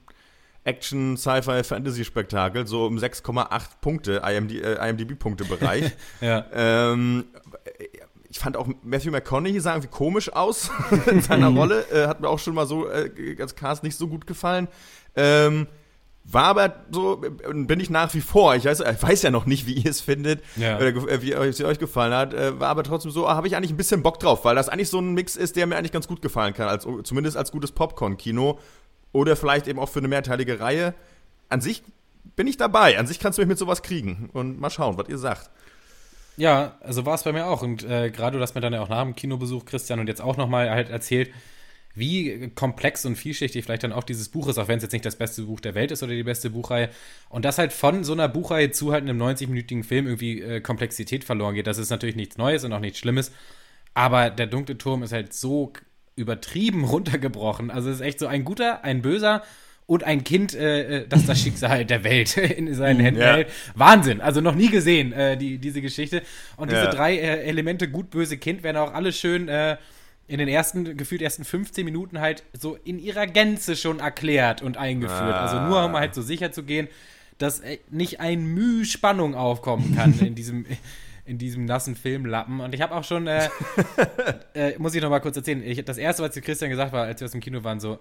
[0.65, 3.47] Action, Sci-Fi, Fantasy-Spektakel, so um 6,8
[3.83, 5.93] Punkte, IMD, äh, IMDb-Punkte-Bereich.
[6.23, 6.47] ja.
[6.55, 7.27] Ähm,
[8.31, 10.71] ich fand auch Matthew McConaughey sah irgendwie komisch aus
[11.11, 11.49] in seiner.
[11.57, 11.85] Rolle.
[11.91, 14.69] Äh, hat mir auch schon mal so äh, als Cast nicht so gut gefallen.
[15.15, 15.67] Ähm,
[16.29, 19.67] war aber so, bin ich nach wie vor, ich weiß, ich weiß ja noch nicht,
[19.67, 20.77] wie ihr es findet, ja.
[20.77, 23.71] oder äh, wie es euch gefallen hat, äh, war aber trotzdem so, habe ich eigentlich
[23.71, 26.09] ein bisschen Bock drauf, weil das eigentlich so ein Mix ist, der mir eigentlich ganz
[26.09, 28.59] gut gefallen kann, als, zumindest als gutes Popcorn-Kino
[29.13, 30.95] oder vielleicht eben auch für eine mehrteilige Reihe.
[31.49, 31.85] An sich
[32.35, 35.09] bin ich dabei, an sich kannst du mich mit sowas kriegen und mal schauen, was
[35.09, 35.51] ihr sagt.
[36.37, 38.83] Ja, also war es bei mir auch und äh, gerade du hast mir dann ja
[38.83, 41.31] auch nach dem Kinobesuch, Christian, und jetzt auch nochmal halt erzählt,
[41.97, 45.07] wie komplex und vielschichtig vielleicht dann auch dieses Buch ist, auch wenn es jetzt nicht
[45.07, 46.91] das beste Buch der Welt ist oder die beste Buchreihe.
[47.31, 51.25] Und das halt von so einer Buchreihe zu halt einem 90-minütigen Film irgendwie äh, Komplexität
[51.25, 51.67] verloren geht.
[51.67, 53.33] Das ist natürlich nichts Neues und auch nichts Schlimmes.
[53.95, 55.73] Aber der dunkle Turm ist halt so
[56.17, 57.71] übertrieben runtergebrochen.
[57.71, 59.43] Also es ist echt so ein guter, ein böser
[59.87, 63.37] und ein Kind, äh, äh das das Schicksal der Welt in seinen Händen ja.
[63.37, 63.49] hält.
[63.75, 64.21] Wahnsinn.
[64.21, 66.23] Also noch nie gesehen, äh, die, diese Geschichte.
[66.59, 66.91] Und diese ja.
[66.91, 69.79] drei äh, Elemente, gut, böse, Kind, werden auch alle schön äh,
[70.29, 74.77] in den ersten, gefühlt ersten 15 Minuten halt so in ihrer Gänze schon erklärt und
[74.77, 75.35] eingeführt.
[75.35, 75.45] Ah.
[75.45, 76.89] Also nur um halt so sicher zu gehen,
[77.39, 80.67] dass äh, nicht ein Müh Spannung aufkommen kann in diesem,
[81.25, 82.61] in diesem nassen Filmlappen.
[82.61, 83.49] Und ich habe auch schon, äh,
[84.55, 87.21] äh, muss ich noch mal kurz erzählen, ich, das erste, was Christian gesagt war, als
[87.21, 87.99] wir aus dem Kino waren, so,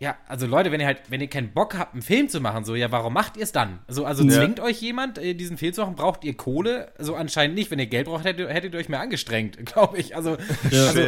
[0.00, 2.64] ja, also Leute, wenn ihr halt, wenn ihr keinen Bock habt, einen Film zu machen,
[2.64, 3.80] so, ja, warum macht ihr es dann?
[3.88, 4.30] Also, also ja.
[4.30, 5.96] zwingt euch jemand, äh, diesen Film zu machen?
[5.96, 6.92] Braucht ihr Kohle?
[6.96, 7.72] Also anscheinend nicht.
[7.72, 10.14] Wenn ihr Geld braucht, hättet, hättet ihr euch mehr angestrengt, glaube ich.
[10.14, 10.36] Also,
[10.70, 11.00] also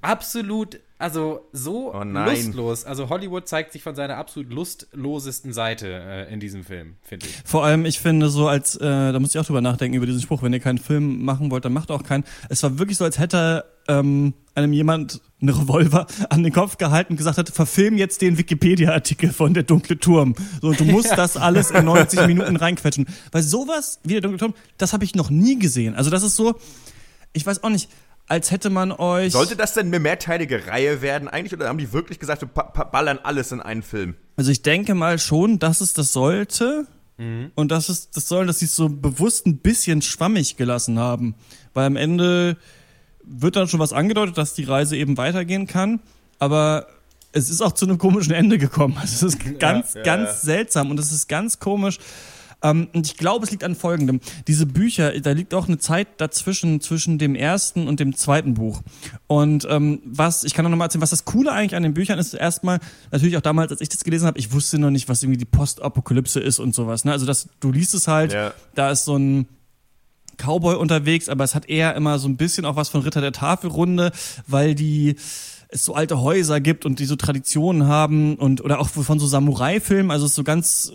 [0.00, 2.86] absolut, also so oh lustlos.
[2.86, 7.42] Also Hollywood zeigt sich von seiner absolut lustlosesten Seite äh, in diesem Film, finde ich.
[7.44, 10.22] Vor allem, ich finde so als, äh, da muss ich auch drüber nachdenken über diesen
[10.22, 12.24] Spruch, wenn ihr keinen Film machen wollt, dann macht auch keinen.
[12.48, 17.14] Es war wirklich so, als hätte ähm, einem jemand einen Revolver an den Kopf gehalten
[17.14, 20.34] und gesagt hat, verfilm jetzt den Wikipedia-Artikel von der dunkle Turm.
[20.60, 23.06] So, und du musst das alles in 90 Minuten reinquetschen.
[23.32, 25.94] Weil sowas wie der dunkle Turm, das habe ich noch nie gesehen.
[25.94, 26.58] Also das ist so,
[27.32, 27.88] ich weiß auch nicht,
[28.26, 29.32] als hätte man euch.
[29.32, 33.18] Sollte das denn eine mehrteilige Reihe werden eigentlich oder haben die wirklich gesagt, wir ballern
[33.22, 34.14] alles in einen Film?
[34.36, 36.86] Also ich denke mal schon, dass es das sollte.
[37.18, 37.50] Mhm.
[37.54, 41.34] Und das ist, das soll, dass sie es so bewusst ein bisschen schwammig gelassen haben.
[41.74, 42.56] Weil am Ende
[43.30, 46.00] wird dann schon was angedeutet, dass die Reise eben weitergehen kann.
[46.38, 46.86] Aber
[47.32, 48.96] es ist auch zu einem komischen Ende gekommen.
[49.00, 50.36] Also es ist ganz, ja, ja, ganz ja.
[50.36, 51.98] seltsam und es ist ganz komisch.
[52.62, 54.20] Ähm, und ich glaube, es liegt an folgendem.
[54.46, 58.82] Diese Bücher, da liegt auch eine Zeit dazwischen, zwischen dem ersten und dem zweiten Buch.
[59.26, 62.18] Und ähm, was, ich kann noch mal erzählen, was das Coole eigentlich an den Büchern
[62.18, 65.22] ist, erstmal, natürlich auch damals, als ich das gelesen habe, ich wusste noch nicht, was
[65.22, 67.04] irgendwie die Postapokalypse ist und sowas.
[67.04, 67.12] Ne?
[67.12, 68.36] Also das, du liest es halt,
[68.74, 69.46] da ist so ein
[70.40, 73.32] Cowboy unterwegs, aber es hat eher immer so ein bisschen auch was von Ritter der
[73.32, 74.12] Tafelrunde,
[74.46, 75.16] weil die
[75.68, 79.26] es so alte Häuser gibt und die so Traditionen haben und oder auch von so
[79.26, 80.92] Samurai-Filmen, also es ist so ganz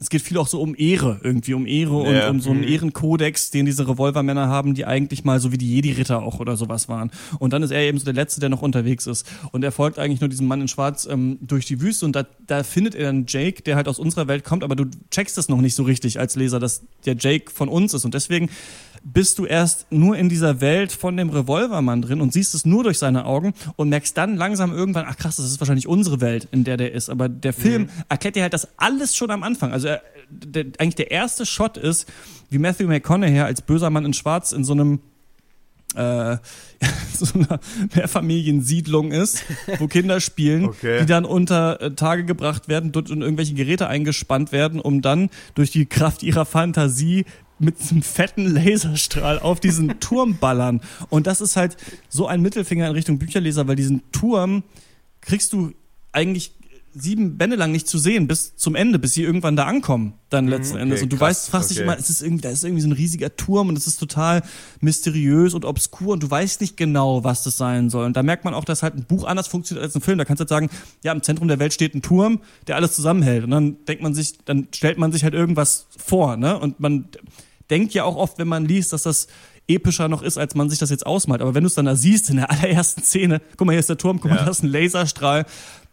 [0.00, 2.30] es geht viel auch so um Ehre, irgendwie um Ehre und ja.
[2.30, 2.68] um so einen mhm.
[2.68, 6.88] Ehrenkodex, den diese Revolvermänner haben, die eigentlich mal so wie die Jedi-Ritter auch oder sowas
[6.88, 7.10] waren.
[7.38, 9.26] Und dann ist er eben so der Letzte, der noch unterwegs ist.
[9.50, 12.26] Und er folgt eigentlich nur diesem Mann in Schwarz ähm, durch die Wüste und da,
[12.46, 15.48] da findet er dann Jake, der halt aus unserer Welt kommt, aber du checkst das
[15.48, 18.04] noch nicht so richtig als Leser, dass der Jake von uns ist.
[18.04, 18.50] Und deswegen
[19.04, 22.84] bist du erst nur in dieser Welt von dem Revolvermann drin und siehst es nur
[22.84, 26.48] durch seine Augen und merkst dann langsam irgendwann, ach krass, das ist wahrscheinlich unsere Welt,
[26.50, 27.10] in der der ist.
[27.10, 27.88] Aber der Film mhm.
[28.08, 29.72] erklärt dir halt das alles schon am Anfang.
[29.72, 32.06] Also er, der, eigentlich der erste Shot ist,
[32.50, 35.00] wie Matthew McConaughey als böser Mann in Schwarz in so einem
[35.94, 36.36] äh,
[37.14, 37.60] so einer
[37.94, 39.44] Mehrfamiliensiedlung ist,
[39.78, 41.00] wo Kinder spielen, okay.
[41.00, 45.30] die dann unter äh, Tage gebracht werden, dort in irgendwelche Geräte eingespannt werden, um dann
[45.54, 47.24] durch die Kraft ihrer Fantasie
[47.58, 50.80] mit einem fetten Laserstrahl auf diesen Turm ballern.
[51.10, 51.76] Und das ist halt
[52.08, 54.62] so ein Mittelfinger in Richtung Bücherleser, weil diesen Turm
[55.20, 55.72] kriegst du
[56.12, 56.52] eigentlich
[56.94, 60.46] sieben Bände lang nicht zu sehen, bis zum Ende, bis sie irgendwann da ankommen, dann
[60.46, 61.02] mhm, letzten okay, Endes.
[61.02, 61.74] Und du krass, weißt, fragst okay.
[61.74, 63.98] dich immer, es ist irgendwie, da ist irgendwie so ein riesiger Turm und es ist
[63.98, 64.42] total
[64.80, 68.06] mysteriös und obskur und du weißt nicht genau, was das sein soll.
[68.06, 70.18] Und da merkt man auch, dass halt ein Buch anders funktioniert als ein Film.
[70.18, 70.70] Da kannst du halt sagen,
[71.02, 73.44] ja, im Zentrum der Welt steht ein Turm, der alles zusammenhält.
[73.44, 76.58] Und dann denkt man sich, dann stellt man sich halt irgendwas vor, ne?
[76.58, 77.08] Und man
[77.70, 79.28] denkt ja auch oft, wenn man liest, dass das
[79.68, 81.42] epischer noch ist, als man sich das jetzt ausmalt.
[81.42, 83.90] Aber wenn du es dann da siehst in der allerersten Szene, guck mal, hier ist
[83.90, 85.46] der Turm, guck mal, da ist ein Laserstrahl,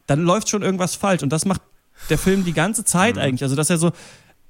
[0.07, 1.23] dann läuft schon irgendwas falsch.
[1.23, 1.61] Und das macht
[2.09, 3.21] der Film die ganze Zeit mhm.
[3.21, 3.43] eigentlich.
[3.43, 3.91] Also, dass er so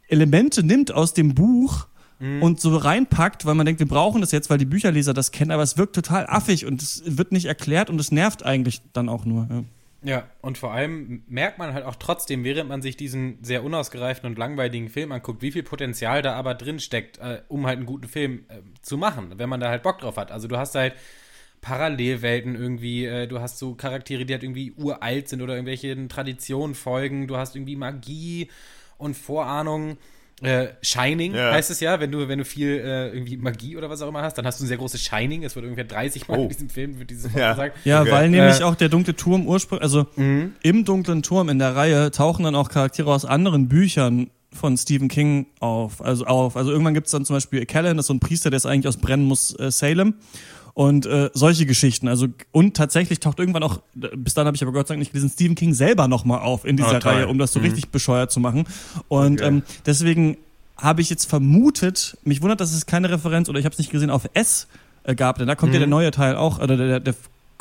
[0.08, 1.88] Elemente nimmt aus dem Buch
[2.20, 2.44] mhm.
[2.44, 5.52] und so reinpackt, weil man denkt, wir brauchen das jetzt, weil die Bücherleser das kennen,
[5.52, 9.10] aber es wirkt total affig und es wird nicht erklärt und es nervt eigentlich dann
[9.10, 9.48] auch nur.
[9.50, 9.64] Ja.
[10.04, 14.30] Ja, und vor allem merkt man halt auch trotzdem, während man sich diesen sehr unausgereiften
[14.30, 17.88] und langweiligen Film anguckt, wie viel Potenzial da aber drin steckt, äh, um halt einen
[17.88, 20.32] guten Film äh, zu machen, wenn man da halt Bock drauf hat.
[20.32, 20.94] Also du hast halt
[21.62, 26.76] Parallelwelten irgendwie, äh, du hast so Charaktere, die halt irgendwie uralt sind oder irgendwelchen Traditionen
[26.76, 28.50] folgen, du hast irgendwie Magie
[29.00, 29.98] und Vorahnungen.
[30.42, 31.54] Äh, Shining ja.
[31.54, 34.22] heißt es ja, wenn du, wenn du viel äh, irgendwie Magie oder was auch immer
[34.22, 35.44] hast, dann hast du ein sehr großes Shining.
[35.44, 36.44] Es wird ungefähr 30 Mal oh.
[36.44, 37.52] in diesem Film wird dieses ja.
[37.52, 37.78] gesagt.
[37.86, 38.12] Ja, okay.
[38.12, 40.54] weil nämlich äh, auch der dunkle Turm ursprünglich, also mhm.
[40.62, 45.08] im dunklen Turm in der Reihe tauchen dann auch Charaktere aus anderen Büchern von Stephen
[45.08, 46.02] King auf.
[46.04, 46.58] Also auf.
[46.58, 48.66] Also irgendwann gibt es dann zum Beispiel Callan, das ist so ein Priester, der ist
[48.66, 50.16] eigentlich aus Brennen muss äh, Salem
[50.76, 52.08] und äh, solche Geschichten.
[52.08, 55.14] Also und tatsächlich taucht irgendwann auch, bis dann habe ich aber Gott sei Dank nicht
[55.14, 57.66] gelesen, Stephen King selber nochmal auf in dieser oh, Reihe, um das so mhm.
[57.66, 58.66] richtig bescheuert zu machen.
[59.08, 59.48] Und okay.
[59.48, 60.38] ähm, deswegen
[60.78, 63.90] habe ich jetzt vermutet, mich wundert, dass es keine Referenz oder ich habe es nicht
[63.90, 64.68] gesehen auf S
[65.04, 65.76] äh, gab, denn da kommt mhm.
[65.76, 67.16] ja der neue Teil auch, oder der, der, der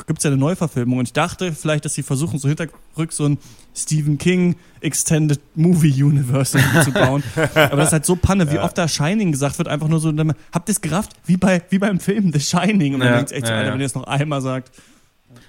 [0.07, 3.25] gibt es ja eine Neuverfilmung und ich dachte vielleicht, dass sie versuchen, so hinterrück so
[3.25, 3.37] ein
[3.73, 7.23] Stephen King Extended Movie Universe zu bauen.
[7.55, 8.63] Aber das ist halt so Panne, wie ja.
[8.63, 10.13] oft da Shining gesagt wird, einfach nur so,
[10.51, 11.11] habt ihr es gerafft?
[11.25, 12.93] Wie, bei, wie beim Film The Shining.
[12.93, 13.73] Und dann ja, denkt echt so, Alter, ja.
[13.73, 14.71] wenn ihr es noch einmal sagt.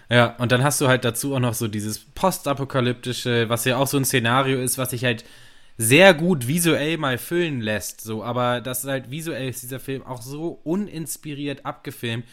[0.09, 3.89] Ja, und dann hast du halt dazu auch noch so dieses postapokalyptische, was ja auch
[3.89, 5.25] so ein Szenario ist, was sich halt
[5.79, 10.03] sehr gut visuell mal füllen lässt, so, aber das ist halt visuell ist dieser Film
[10.07, 12.25] auch so uninspiriert abgefilmt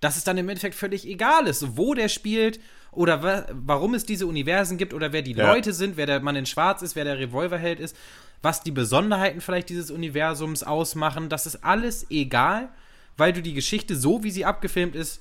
[0.00, 4.04] dass es dann im Endeffekt völlig egal ist, wo der spielt oder wa warum es
[4.04, 5.52] diese Universen gibt oder wer die ja.
[5.52, 7.96] Leute sind, wer der Mann in Schwarz ist, wer der Revolverheld ist,
[8.42, 11.28] was die Besonderheiten vielleicht dieses Universums ausmachen.
[11.28, 12.68] Das ist alles egal,
[13.16, 15.20] weil du die Geschichte so, wie sie abgefilmt ist,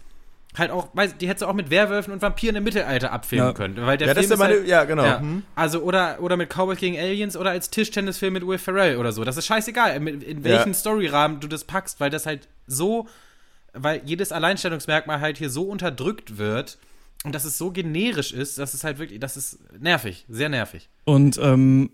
[0.56, 3.54] halt auch, die hättest du auch mit Werwölfen und Vampiren im Mittelalter abfilmen ja.
[3.54, 3.76] können.
[3.86, 5.04] Weil der ja, Film das ist meine, halt, ja, genau.
[5.04, 5.44] Ja, hm.
[5.56, 9.24] Also, oder, oder mit Cowboys gegen Aliens oder als Tischtennisfilm mit Will Ferrell oder so.
[9.24, 10.74] Das ist scheißegal, in, in welchen.
[10.74, 13.08] Storyrahmen du das packst, weil das halt so
[13.80, 16.78] weil jedes Alleinstellungsmerkmal halt hier so unterdrückt wird
[17.24, 20.90] und dass es so generisch ist, dass es halt wirklich, das ist nervig, sehr nervig.
[21.04, 21.90] Und ähm,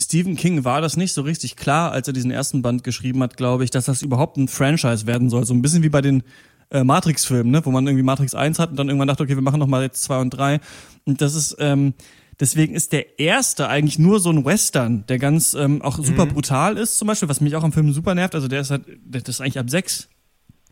[0.00, 3.36] Stephen King war das nicht so richtig klar, als er diesen ersten Band geschrieben hat,
[3.36, 5.44] glaube ich, dass das überhaupt ein Franchise werden soll.
[5.44, 6.22] So ein bisschen wie bei den
[6.70, 7.64] äh, Matrix-Filmen, ne?
[7.64, 9.82] wo man irgendwie Matrix 1 hat und dann irgendwann dachte, okay, wir machen noch mal
[9.82, 10.60] jetzt 2 und 3.
[11.04, 11.94] Und das ist, ähm,
[12.38, 16.30] deswegen ist der erste eigentlich nur so ein Western, der ganz ähm, auch super mhm.
[16.30, 18.34] brutal ist, zum Beispiel, was mich auch am Film super nervt.
[18.34, 20.08] Also der ist halt, das ist eigentlich ab 6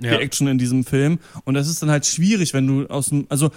[0.00, 0.16] ja.
[0.16, 1.18] die Action in diesem Film.
[1.44, 3.50] Und das ist dann halt schwierig, wenn du aus dem, also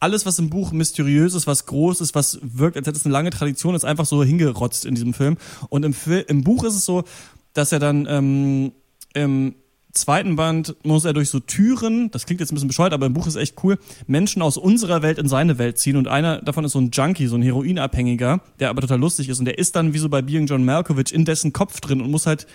[0.00, 3.12] alles, was im Buch mysteriös ist, was groß ist, was wirkt, als hätte es eine
[3.12, 5.36] lange Tradition, ist einfach so hingerotzt in diesem Film.
[5.68, 7.04] Und im, Fil im Buch ist es so,
[7.52, 8.72] dass er dann ähm,
[9.14, 9.54] im
[9.92, 13.14] zweiten Band muss er durch so Türen, das klingt jetzt ein bisschen bescheuert, aber im
[13.14, 16.64] Buch ist echt cool, Menschen aus unserer Welt in seine Welt ziehen und einer davon
[16.64, 19.74] ist so ein Junkie, so ein Heroinabhängiger, der aber total lustig ist und der ist
[19.74, 22.46] dann wie so bei Being John Malkovich in dessen Kopf drin und muss halt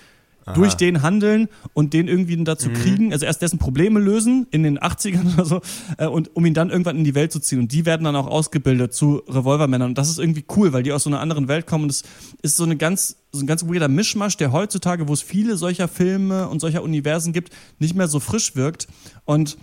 [0.46, 0.54] Aha.
[0.54, 2.74] durch den handeln und den irgendwie dazu mhm.
[2.74, 5.62] kriegen, also erst dessen Probleme lösen in den 80ern oder so
[5.98, 8.16] äh, und um ihn dann irgendwann in die Welt zu ziehen und die werden dann
[8.16, 11.48] auch ausgebildet zu Revolvermännern und das ist irgendwie cool, weil die aus so einer anderen
[11.48, 12.04] Welt kommen und es
[12.42, 15.88] ist so eine ganz so ein ganz weirder Mischmasch, der heutzutage, wo es viele solcher
[15.88, 18.88] Filme und solcher Universen gibt, nicht mehr so frisch wirkt
[19.26, 19.58] und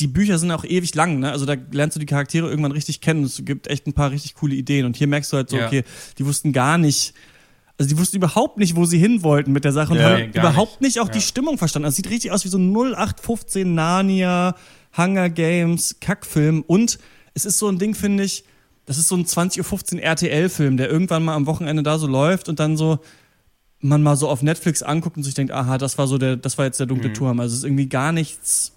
[0.00, 1.30] die Bücher sind auch ewig lang, ne?
[1.30, 3.24] Also da lernst du die Charaktere irgendwann richtig kennen.
[3.24, 4.84] Es gibt echt ein paar richtig coole Ideen.
[4.84, 5.66] Und hier merkst du halt so, ja.
[5.66, 5.84] okay,
[6.18, 7.14] die wussten gar nicht,
[7.78, 10.30] also die wussten überhaupt nicht, wo sie hin wollten mit der Sache und ja, haben
[10.30, 11.12] überhaupt nicht, nicht auch ja.
[11.12, 11.86] die Stimmung verstanden.
[11.86, 14.54] Also es sieht richtig aus wie so ein 0815 Narnia,
[14.96, 16.62] Hunger Games, Kackfilm.
[16.66, 16.98] Und
[17.34, 18.44] es ist so ein Ding, finde ich,
[18.84, 22.48] das ist so ein 20.15 Uhr RTL-Film, der irgendwann mal am Wochenende da so läuft
[22.48, 22.98] und dann so
[23.82, 26.56] man mal so auf Netflix anguckt und sich denkt, aha, das war so der, das
[26.56, 27.14] war jetzt der dunkle mhm.
[27.14, 27.40] Turm.
[27.40, 28.72] Also es ist irgendwie gar nichts,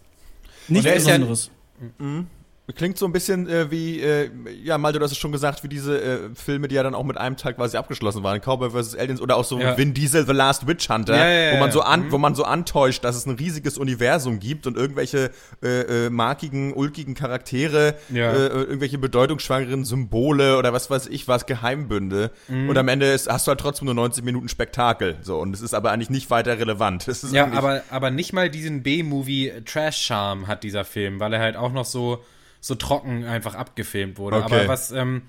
[0.67, 1.51] nichts Besonderes.
[1.79, 2.27] Ja, mhm.
[2.73, 4.31] Klingt so ein bisschen äh, wie, äh,
[4.63, 7.03] ja, Malte, du hast es schon gesagt, wie diese äh, Filme, die ja dann auch
[7.03, 8.41] mit einem Teil quasi abgeschlossen waren.
[8.41, 8.95] Cowboy vs.
[8.95, 9.77] Aliens oder auch so ja.
[9.77, 12.11] Vin Diesel, The Last Witch Hunter, ja, ja, wo man so an, mhm.
[12.11, 15.29] wo man so antäuscht, dass es ein riesiges Universum gibt und irgendwelche
[15.61, 21.45] äh, äh, markigen, ulkigen Charaktere, äh, äh, irgendwelche bedeutungsschwangeren Symbole oder was weiß ich was,
[21.45, 22.31] Geheimbünde.
[22.47, 22.69] Mhm.
[22.69, 25.17] Und am Ende ist, hast du halt trotzdem nur 90 Minuten Spektakel.
[25.21, 27.05] So, und es ist aber eigentlich nicht weiter relevant.
[27.31, 31.71] ja, aber, aber nicht mal diesen B-Movie Trash-Charme hat dieser Film, weil er halt auch
[31.71, 32.23] noch so
[32.65, 34.37] so trocken einfach abgefilmt wurde.
[34.37, 34.55] Okay.
[34.55, 35.21] Aber was, ähm,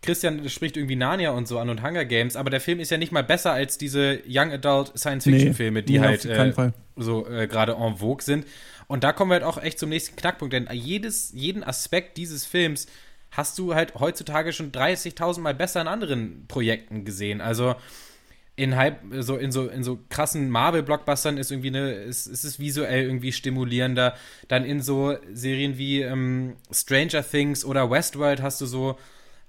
[0.00, 2.96] Christian spricht irgendwie Narnia und so an und Hunger Games, aber der Film ist ja
[2.96, 7.74] nicht mal besser als diese Young Adult Science-Fiction-Filme, die nee, halt äh, so äh, gerade
[7.74, 8.46] en vogue sind.
[8.86, 12.46] Und da kommen wir halt auch echt zum nächsten Knackpunkt, denn jedes, jeden Aspekt dieses
[12.46, 12.86] Films
[13.30, 17.42] hast du halt heutzutage schon 30.000 Mal besser in anderen Projekten gesehen.
[17.42, 17.74] Also
[18.60, 22.58] in Hype, so in so in so krassen Marvel-Blockbustern ist irgendwie eine, ist, ist es
[22.58, 24.14] visuell irgendwie stimulierender.
[24.48, 28.98] Dann in so Serien wie ähm, Stranger Things oder Westworld hast du so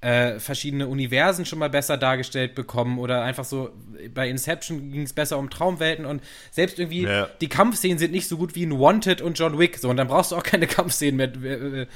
[0.01, 3.69] äh, verschiedene Universen schon mal besser dargestellt bekommen oder einfach so
[4.15, 7.29] bei Inception ging es besser um Traumwelten und selbst irgendwie ja.
[7.39, 10.07] die Kampfszenen sind nicht so gut wie in Wanted und John Wick so und dann
[10.07, 11.87] brauchst du auch keine Kampfszenen mehr, äh,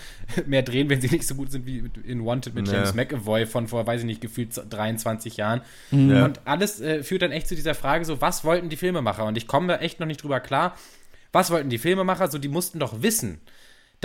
[0.46, 2.76] mehr drehen, wenn sie nicht so gut sind wie in Wanted mit ja.
[2.76, 6.26] James McAvoy von vor, weiß ich nicht, gefühlt 23 Jahren ja.
[6.26, 9.36] und alles äh, führt dann echt zu dieser Frage so, was wollten die Filmemacher und
[9.36, 10.78] ich komme da echt noch nicht drüber klar,
[11.32, 13.42] was wollten die Filmemacher, so die mussten doch wissen,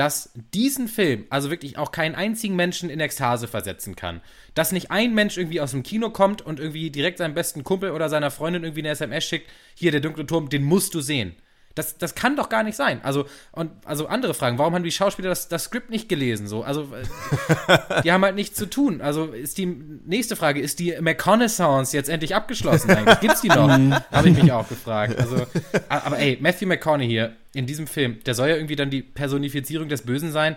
[0.01, 4.23] dass diesen Film also wirklich auch keinen einzigen Menschen in Ekstase versetzen kann.
[4.55, 7.91] Dass nicht ein Mensch irgendwie aus dem Kino kommt und irgendwie direkt seinem besten Kumpel
[7.91, 11.37] oder seiner Freundin irgendwie eine SMS schickt, hier der dunkle Turm, den musst du sehen.
[11.77, 13.01] Das, das kann doch gar nicht sein.
[13.05, 16.49] Also, und, also andere Fragen, warum haben die Schauspieler das, das Skript nicht gelesen?
[16.49, 19.01] So, also, äh, die haben halt nichts zu tun.
[19.01, 23.21] Also ist die nächste Frage, ist die McConaissance jetzt endlich abgeschlossen eigentlich?
[23.21, 23.69] Gibt's die noch?
[23.69, 23.95] Mhm.
[24.11, 25.17] Habe ich mich auch gefragt.
[25.19, 25.47] Also,
[25.89, 29.89] aber ey, Matthew McConaughey hier in diesem Film, der soll ja irgendwie dann die Personifizierung
[29.89, 30.57] des Bösen sein.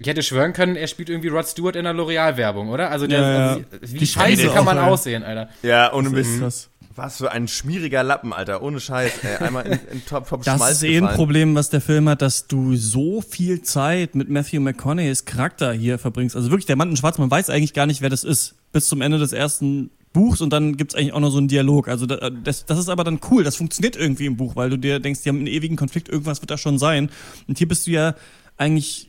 [0.00, 2.90] Ich hätte schwören können, er spielt irgendwie Rod Stewart in einer L'Oreal-Werbung, oder?
[2.90, 3.48] Also, der, ja, ja.
[3.52, 5.48] Also, wie scheiße kann man aussehen, Alter.
[5.62, 6.70] Ja, ohne Mist.
[6.94, 8.60] Was für ein schmieriger Lappen, Alter.
[8.62, 9.36] Ohne Scheiß, ey.
[9.36, 12.22] Einmal in, in Top, Top Das Schmalz ist eh ein Problem, was der Film hat,
[12.22, 16.34] dass du so viel Zeit mit Matthew McConaughey's Charakter hier verbringst.
[16.34, 18.56] Also wirklich, der Mann in Schwarz, man weiß eigentlich gar nicht, wer das ist.
[18.72, 21.86] Bis zum Ende des ersten Buchs und dann gibt's eigentlich auch noch so einen Dialog.
[21.86, 23.44] Also das, das ist aber dann cool.
[23.44, 26.40] Das funktioniert irgendwie im Buch, weil du dir denkst, die haben einen ewigen Konflikt, irgendwas
[26.42, 27.10] wird da schon sein.
[27.46, 28.14] Und hier bist du ja
[28.56, 29.07] eigentlich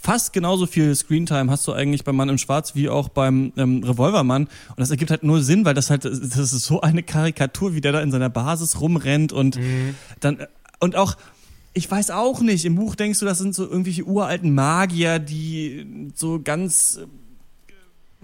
[0.00, 3.82] fast genauso viel Screentime hast du eigentlich beim Mann im Schwarz wie auch beim ähm,
[3.82, 4.44] Revolvermann.
[4.44, 7.80] Und das ergibt halt nur Sinn, weil das halt, das ist so eine Karikatur, wie
[7.80, 9.94] der da in seiner Basis rumrennt und mhm.
[10.20, 10.46] dann,
[10.80, 11.16] und auch,
[11.72, 16.10] ich weiß auch nicht, im Buch denkst du, das sind so irgendwelche uralten Magier, die
[16.14, 17.00] so ganz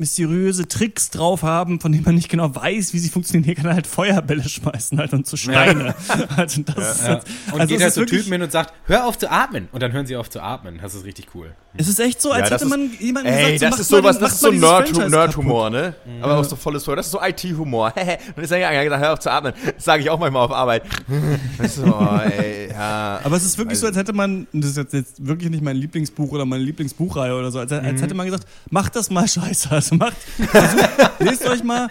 [0.00, 3.44] mysteriöse Tricks drauf haben, von denen man nicht genau weiß, wie sie funktionieren.
[3.44, 5.94] Hier kann er halt Feuerbälle schmeißen halt und zu Steine.
[6.08, 6.26] Ja.
[6.36, 7.20] also das ja, ja.
[7.52, 9.68] Und also geht halt zu Typen hin und sagt, hör auf zu atmen.
[9.72, 10.80] Und dann hören sie auf zu atmen.
[10.82, 11.54] Das ist richtig cool.
[11.76, 14.32] Es ist echt so, als hätte man jemanden ey, gesagt, so, das ist sowas, das
[14.32, 15.94] ist so Nerd-Humor, ne?
[16.04, 16.24] Mhm.
[16.24, 16.96] Aber auch so volles Humor.
[16.96, 17.92] Das ist so IT-Humor.
[18.36, 19.52] und ist ja gesagt, hör auf zu atmen.
[19.76, 20.82] Das sage ich auch manchmal auf Arbeit.
[21.68, 23.20] so, ey, ja.
[23.22, 25.76] Aber es ist wirklich also, so, als hätte man, das ist jetzt wirklich nicht mein
[25.76, 27.98] Lieblingsbuch oder meine Lieblingsbuchreihe oder so, als, als mhm.
[27.98, 29.68] hätte man gesagt, mach das mal scheiße.
[29.90, 30.16] Also macht,
[30.50, 31.88] versucht, lest euch mal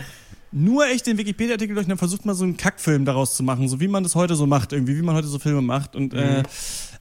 [0.51, 3.67] nur echt den Wikipedia-Artikel durch und dann versucht mal so einen Kackfilm daraus zu machen,
[3.67, 5.95] so wie man das heute so macht, irgendwie, wie man heute so Filme macht.
[5.95, 6.23] Und äh, mhm.
[6.37, 6.43] äh,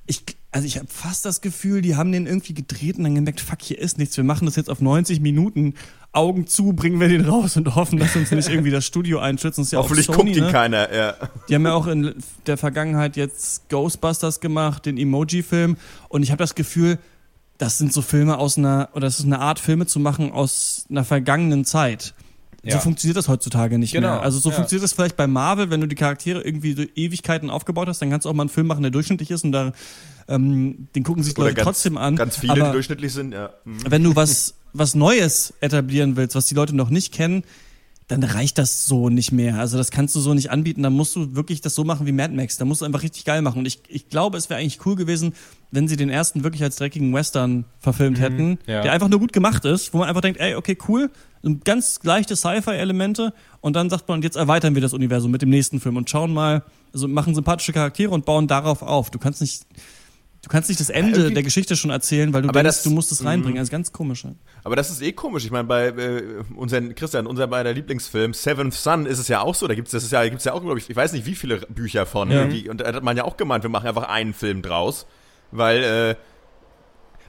[0.06, 3.40] ich, also ich habe fast das Gefühl, die haben den irgendwie gedreht und dann gemerkt,
[3.40, 4.16] fuck, hier ist nichts.
[4.16, 5.74] Wir machen das jetzt auf 90 Minuten.
[6.12, 9.58] Augen zu, bringen wir den raus und hoffen, dass uns nicht irgendwie das Studio einschützt.
[9.70, 10.50] Ja Hoffentlich Sony, guckt ihn ne?
[10.50, 11.14] keiner, ja.
[11.48, 12.14] Die haben ja auch in
[12.46, 15.76] der Vergangenheit jetzt Ghostbusters gemacht, den Emoji-Film.
[16.08, 16.98] Und ich habe das Gefühl,
[17.58, 20.86] das sind so Filme aus einer, oder das ist eine Art, Filme zu machen aus
[20.88, 22.14] einer vergangenen Zeit.
[22.62, 22.74] Ja.
[22.74, 24.08] So funktioniert das heutzutage nicht genau.
[24.08, 24.22] mehr.
[24.22, 24.56] Also so ja.
[24.56, 28.10] funktioniert das vielleicht bei Marvel, wenn du die Charaktere irgendwie so Ewigkeiten aufgebaut hast, dann
[28.10, 29.72] kannst du auch mal einen Film machen, der durchschnittlich ist und da
[30.28, 32.16] ähm, den gucken sich Leute ganz, trotzdem an.
[32.16, 33.50] Ganz viele, Aber die durchschnittlich sind, ja.
[33.64, 33.78] Mhm.
[33.88, 37.44] Wenn du was, was Neues etablieren willst, was die Leute noch nicht kennen,
[38.08, 39.58] dann reicht das so nicht mehr.
[39.58, 40.82] Also das kannst du so nicht anbieten.
[40.82, 42.56] Da musst du wirklich das so machen wie Mad Max.
[42.56, 43.58] Da musst du einfach richtig geil machen.
[43.58, 45.34] Und ich, ich glaube, es wäre eigentlich cool gewesen,
[45.70, 48.82] wenn sie den ersten wirklich als dreckigen Western verfilmt mhm, hätten, ja.
[48.82, 51.10] der einfach nur gut gemacht ist, wo man einfach denkt, ey, okay, cool,
[51.64, 55.80] ganz leichte Sci-Fi-Elemente und dann sagt man, jetzt erweitern wir das Universum mit dem nächsten
[55.80, 56.62] Film und schauen mal,
[56.92, 59.10] also machen sympathische Charaktere und bauen darauf auf.
[59.10, 59.66] Du kannst nicht
[60.42, 62.90] Du kannst nicht das Ende ja, der Geschichte schon erzählen, weil du denkst, das, du
[62.90, 63.56] musst es reinbringen.
[63.56, 64.24] Das ist ganz komisch.
[64.62, 65.44] Aber das ist eh komisch.
[65.44, 66.22] Ich meine, bei äh,
[66.54, 69.66] unseren, Christian, unser beider Lieblingsfilm, Seventh Son, ist es ja auch so.
[69.66, 72.30] Da gibt es ja, ja auch, glaube ich, ich weiß nicht, wie viele Bücher von.
[72.30, 72.44] Ja.
[72.70, 75.06] Und da hat man ja auch gemeint, wir machen einfach einen Film draus.
[75.50, 76.14] Weil, äh,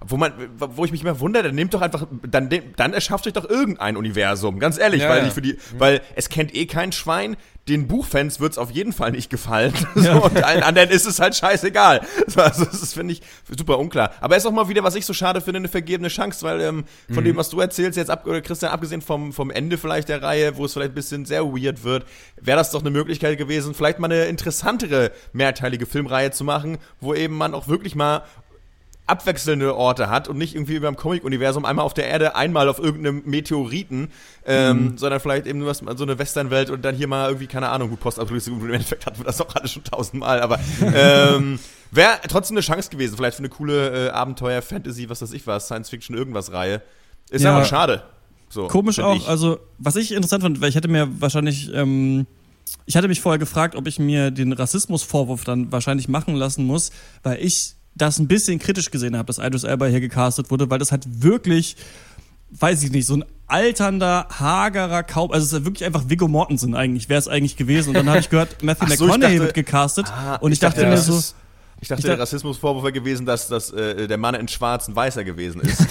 [0.06, 3.34] wo man, wo ich mich immer wundere, dann nehmt doch einfach, dann, dann erschafft euch
[3.34, 5.30] doch irgendein Universum, ganz ehrlich, ja, weil ja.
[5.30, 7.38] für die, weil es kennt eh kein Schwein,
[7.70, 9.74] den Buchfans wird es auf jeden Fall nicht gefallen.
[10.00, 10.14] Ja.
[10.14, 12.02] So, und allen anderen ist es halt scheißegal.
[12.36, 13.22] Also, das finde ich
[13.58, 14.12] super unklar.
[14.22, 16.86] Aber ist auch mal wieder, was ich so schade finde, eine vergebene Chance, weil ähm,
[17.08, 17.28] von mhm.
[17.28, 20.56] dem, was du erzählst, jetzt ab, oder Christian, abgesehen vom, vom Ende vielleicht der Reihe,
[20.56, 22.06] wo es vielleicht ein bisschen sehr weird wird,
[22.40, 27.14] wäre das doch eine Möglichkeit gewesen, vielleicht mal eine interessantere, mehrteilige Filmreihe zu machen, wo
[27.14, 28.24] eben man auch wirklich mal
[29.10, 32.80] abwechselnde Orte hat und nicht irgendwie über dem Comic-Universum einmal auf der Erde, einmal auf
[32.80, 34.10] irgendeinem Meteoriten,
[34.46, 34.98] ähm, mhm.
[34.98, 38.00] sondern vielleicht eben nur so eine Westernwelt und dann hier mal irgendwie, keine Ahnung, gut,
[38.00, 40.60] Postapokalypse, im Endeffekt hatten wir das doch alle schon tausendmal, aber
[40.94, 41.60] ähm,
[41.92, 45.48] wäre trotzdem eine Chance gewesen, vielleicht für eine coole äh, Abenteuer, Fantasy, was weiß ich
[45.48, 46.82] was, Science-Fiction, irgendwas Reihe.
[47.30, 47.56] Ist ja.
[47.56, 48.04] aber schade.
[48.50, 49.28] So, Komisch auch, ich.
[49.28, 52.26] also was ich interessant fand, weil ich hätte mir wahrscheinlich, ähm,
[52.86, 56.92] ich hatte mich vorher gefragt, ob ich mir den Rassismusvorwurf dann wahrscheinlich machen lassen muss,
[57.22, 60.80] weil ich das ein bisschen kritisch gesehen habe, dass Idris Elba hier gecastet wurde, weil
[60.80, 61.76] das halt wirklich,
[62.52, 66.76] weiß ich nicht, so ein alternder, hagerer Kaub, also es ist wirklich einfach Viggo Mortensen
[66.76, 67.90] eigentlich, wäre es eigentlich gewesen.
[67.90, 70.60] Und dann habe ich gehört, Matthew so, McConaughey dachte, wird gecastet ah, und ich, ich
[70.60, 71.36] dachte, dachte, mir so...
[71.82, 74.96] Ich dachte, ich der Rassismusvorwurf wäre gewesen, dass, dass äh, der Mann in Schwarz ein
[74.98, 75.88] Weißer gewesen ist.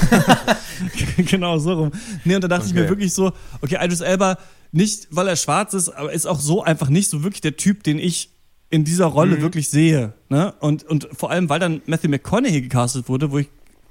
[1.17, 1.93] genau, so rum.
[2.25, 2.75] Nee, und da dachte okay.
[2.75, 3.33] ich mir wirklich so,
[3.63, 4.37] okay, Idris Elba,
[4.71, 7.85] nicht weil er schwarz ist, aber ist auch so einfach nicht so wirklich der Typ,
[7.85, 8.38] den ich
[8.71, 9.43] in dieser Rolle mhm.
[9.43, 10.13] wirklich sehe.
[10.29, 10.53] Ne?
[10.61, 13.49] Und, und vor allem, weil dann Matthew McConaughey gecastet wurde, wo ich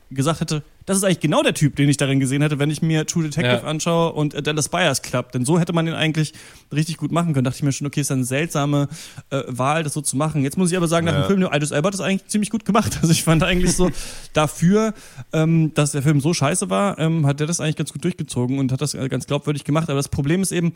[0.09, 2.81] gesagt hätte, das ist eigentlich genau der Typ, den ich darin gesehen hätte, wenn ich
[2.81, 3.63] mir True Detective ja.
[3.63, 5.33] anschaue und äh, Dallas Buyers Club.
[5.33, 6.33] Denn so hätte man den eigentlich
[6.73, 7.43] richtig gut machen können.
[7.43, 8.87] Dachte ich mir schon, okay, ist eine seltsame
[9.29, 10.43] äh, Wahl, das so zu machen.
[10.43, 11.21] Jetzt muss ich aber sagen, nach ja.
[11.23, 12.99] dem Film, Idris Elba hat das eigentlich ziemlich gut gemacht.
[13.01, 13.91] Also ich fand eigentlich so
[14.33, 14.93] dafür,
[15.33, 18.57] ähm, dass der Film so scheiße war, ähm, hat der das eigentlich ganz gut durchgezogen
[18.57, 19.89] und hat das äh, ganz glaubwürdig gemacht.
[19.89, 20.71] Aber das Problem ist eben,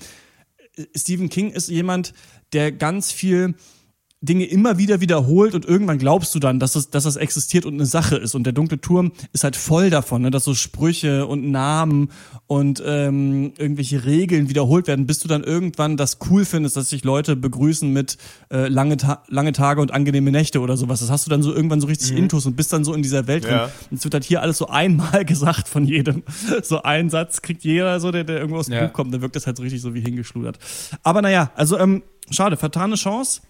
[0.76, 2.14] äh, Stephen King ist jemand,
[2.52, 3.56] der ganz viel
[4.24, 7.74] Dinge immer wieder wiederholt und irgendwann glaubst du dann, dass das, dass das existiert und
[7.74, 8.36] eine Sache ist.
[8.36, 12.12] Und der dunkle Turm ist halt voll davon, ne, dass so Sprüche und Namen
[12.46, 17.04] und ähm, irgendwelche Regeln wiederholt werden, bis du dann irgendwann das cool findest, dass sich
[17.04, 18.18] Leute begrüßen mit
[18.52, 21.00] äh, lange, Ta lange Tage und angenehme Nächte oder sowas.
[21.00, 22.20] Das hast du dann so irgendwann so richtig mhm.
[22.20, 23.54] intus und bist dann so in dieser Welt drin.
[23.54, 23.72] Ja.
[23.90, 26.22] Und es wird halt hier alles so einmal gesagt von jedem.
[26.62, 28.86] So ein Satz kriegt jeder so, der, der irgendwo aus dem ja.
[28.86, 30.60] Buch kommt, dann wirkt das halt so richtig so wie hingeschludert.
[31.02, 33.42] Aber naja, also ähm, schade, vertane Chance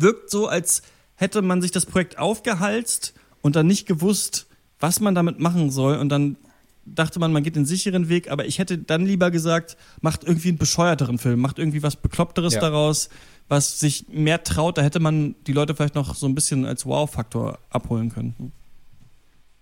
[0.00, 0.82] wirkt so, als
[1.16, 4.46] hätte man sich das Projekt aufgehalst und dann nicht gewusst,
[4.80, 5.96] was man damit machen soll.
[5.96, 6.36] Und dann
[6.84, 10.48] dachte man, man geht den sicheren Weg, aber ich hätte dann lieber gesagt, macht irgendwie
[10.48, 12.60] einen bescheuerteren Film, macht irgendwie was Bekloppteres ja.
[12.60, 13.08] daraus,
[13.48, 14.78] was sich mehr traut.
[14.78, 18.52] Da hätte man die Leute vielleicht noch so ein bisschen als Wow-Faktor abholen können.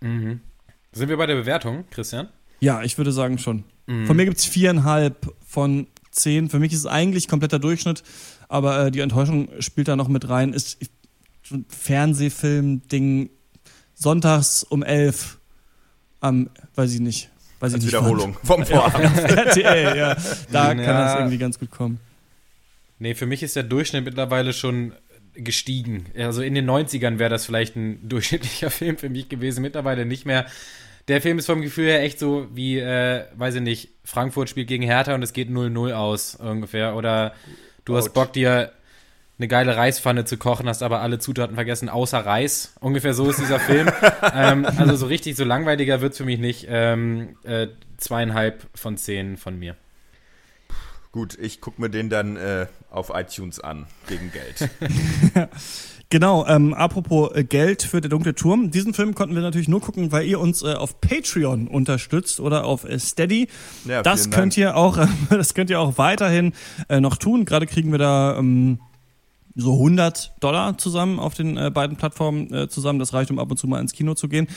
[0.01, 0.41] Mhm.
[0.93, 2.29] Sind wir bei der Bewertung, Christian?
[2.61, 3.65] Ja, ich würde sagen schon.
[3.87, 4.07] Mhm.
[4.07, 6.51] Von mir gibt es viereinhalb von zehn.
[6.51, 8.03] Für mich ist es eigentlich kompletter Durchschnitt
[8.53, 10.53] aber äh, die Enttäuschung spielt da noch mit rein.
[10.53, 10.79] Ist
[11.51, 13.31] ein Fernsehfilm-Ding
[13.95, 15.39] sonntags um elf
[16.21, 17.31] am, weiß ich nicht.
[17.61, 19.19] Weiß Als ich nicht Wiederholung vom Vorabend.
[19.31, 20.17] RTL, ja.
[20.51, 20.75] Da ja.
[20.75, 21.99] kann das irgendwie ganz gut kommen.
[22.99, 24.93] Nee, für mich ist der Durchschnitt mittlerweile schon
[25.35, 26.07] gestiegen.
[26.15, 30.27] Also in den 90ern wäre das vielleicht ein durchschnittlicher Film für mich gewesen, mittlerweile nicht
[30.27, 30.45] mehr.
[31.09, 34.69] Der Film ist vom Gefühl her echt so wie, äh, weiß ich nicht, Frankfurt spielt
[34.69, 36.97] gegen Hertha und es geht 0-0 aus ungefähr.
[36.97, 37.33] Oder
[37.85, 38.73] Du hast Bock, dir
[39.39, 42.75] eine geile Reispfanne zu kochen, hast aber alle Zutaten vergessen, außer Reis.
[42.81, 43.91] Ungefähr so ist dieser Film.
[44.35, 46.67] ähm, also so richtig, so langweiliger wird es für mich nicht.
[46.69, 49.77] Ähm, äh, zweieinhalb von zehn von mir.
[51.13, 54.71] Gut, ich gucke mir den dann äh, auf iTunes an, gegen Geld.
[56.13, 58.71] Genau, ähm, apropos äh, Geld für der dunkle Turm.
[58.71, 62.67] Diesen Film konnten wir natürlich nur gucken, weil ihr uns äh, auf Patreon unterstützt oder
[62.67, 63.49] auf äh, Steady.
[63.87, 64.59] Ja, das könnt Dank.
[64.59, 64.99] ihr auch,
[65.31, 66.53] das könnt ihr auch weiterhin
[66.91, 67.47] äh, noch tun.
[67.47, 68.79] Gerade kriegen wir da ähm,
[69.55, 72.99] so 100 Dollar zusammen auf den äh, beiden Plattformen äh, zusammen.
[72.99, 74.49] Das reicht, um ab und zu mal ins Kino zu gehen.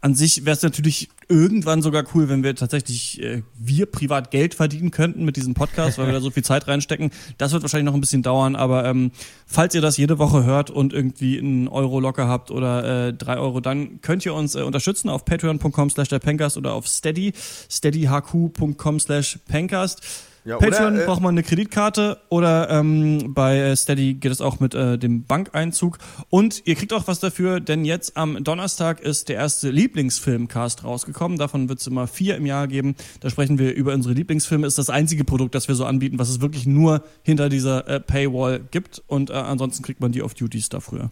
[0.00, 4.54] An sich wäre es natürlich irgendwann sogar cool, wenn wir tatsächlich äh, wir privat Geld
[4.54, 7.10] verdienen könnten mit diesem Podcast, weil wir da so viel Zeit reinstecken.
[7.38, 9.12] Das wird wahrscheinlich noch ein bisschen dauern, aber ähm,
[9.46, 13.38] falls ihr das jede Woche hört und irgendwie einen Euro locker habt oder äh, drei
[13.38, 16.20] Euro, dann könnt ihr uns äh, unterstützen auf patreon.com slash der
[16.56, 17.32] oder auf steady,
[17.70, 20.02] steadyhq.com slash pencast.
[20.44, 24.40] Ja, Patreon oder, äh, braucht man eine Kreditkarte oder ähm, bei äh, Steady geht es
[24.40, 25.98] auch mit äh, dem Bankeinzug.
[26.30, 31.38] Und ihr kriegt auch was dafür, denn jetzt am Donnerstag ist der erste Lieblingsfilmcast rausgekommen.
[31.38, 32.96] Davon wird es immer vier im Jahr geben.
[33.20, 34.66] Da sprechen wir über unsere Lieblingsfilme.
[34.66, 38.00] Ist das einzige Produkt, das wir so anbieten, was es wirklich nur hinter dieser äh,
[38.00, 39.00] Paywall gibt.
[39.06, 41.10] Und äh, ansonsten kriegt man die auf Duties da früher.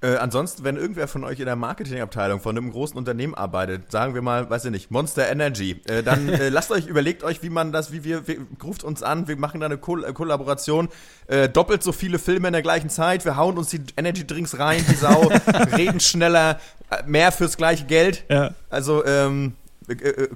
[0.00, 4.14] Äh, ansonsten, wenn irgendwer von euch in der Marketingabteilung von einem großen Unternehmen arbeitet, sagen
[4.14, 7.50] wir mal, weiß ich nicht, Monster Energy, äh, dann äh, lasst euch, überlegt euch, wie
[7.50, 10.88] man das, wie wir, wir ruft uns an, wir machen da eine Ko äh, Kollaboration,
[11.26, 14.58] äh, doppelt so viele Filme in der gleichen Zeit, wir hauen uns die Energy Drinks
[14.58, 15.32] rein, die Sau,
[15.76, 16.60] reden schneller,
[16.90, 18.24] äh, mehr fürs gleiche Geld.
[18.28, 18.54] Ja.
[18.70, 19.54] Also, ähm,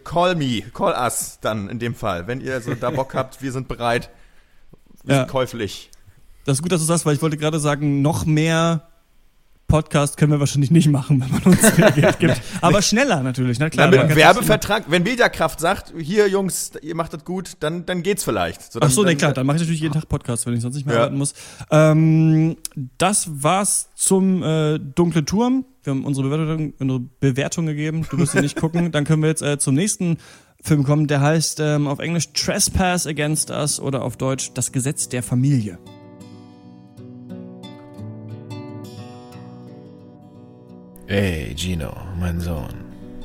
[0.02, 2.26] call me, call us dann in dem Fall.
[2.26, 4.10] Wenn ihr so da Bock habt, wir sind bereit,
[5.04, 5.20] wir ja.
[5.20, 5.90] sind käuflich.
[6.46, 8.88] Das ist gut, dass du sagst, weil ich wollte gerade sagen, noch mehr
[9.72, 12.42] Podcast können wir wahrscheinlich nicht machen, wenn man uns mehr Geld gibt.
[12.60, 13.86] Aber schneller natürlich, na klar.
[13.86, 18.02] Ja, mit einem Werbevertrag, wenn Mediakraft sagt, hier Jungs, ihr macht das gut, dann, dann
[18.02, 18.70] geht's vielleicht.
[18.70, 20.60] So, dann, Ach so, ne, klar, dann mache ich natürlich jeden Tag Podcast, wenn ich
[20.60, 21.00] sonst nicht mehr ja.
[21.00, 21.32] arbeiten muss.
[21.70, 22.58] Ähm,
[22.98, 25.64] das war's zum äh, Dunkle Turm.
[25.84, 28.06] Wir haben unsere Bewertung, unsere Bewertung gegeben.
[28.10, 28.92] Du wirst sie nicht gucken.
[28.92, 30.18] Dann können wir jetzt äh, zum nächsten
[30.60, 31.06] Film kommen.
[31.06, 35.78] Der heißt ähm, auf Englisch Trespass Against Us oder auf Deutsch Das Gesetz der Familie.
[41.12, 42.72] Ey, Gino, mein Sohn,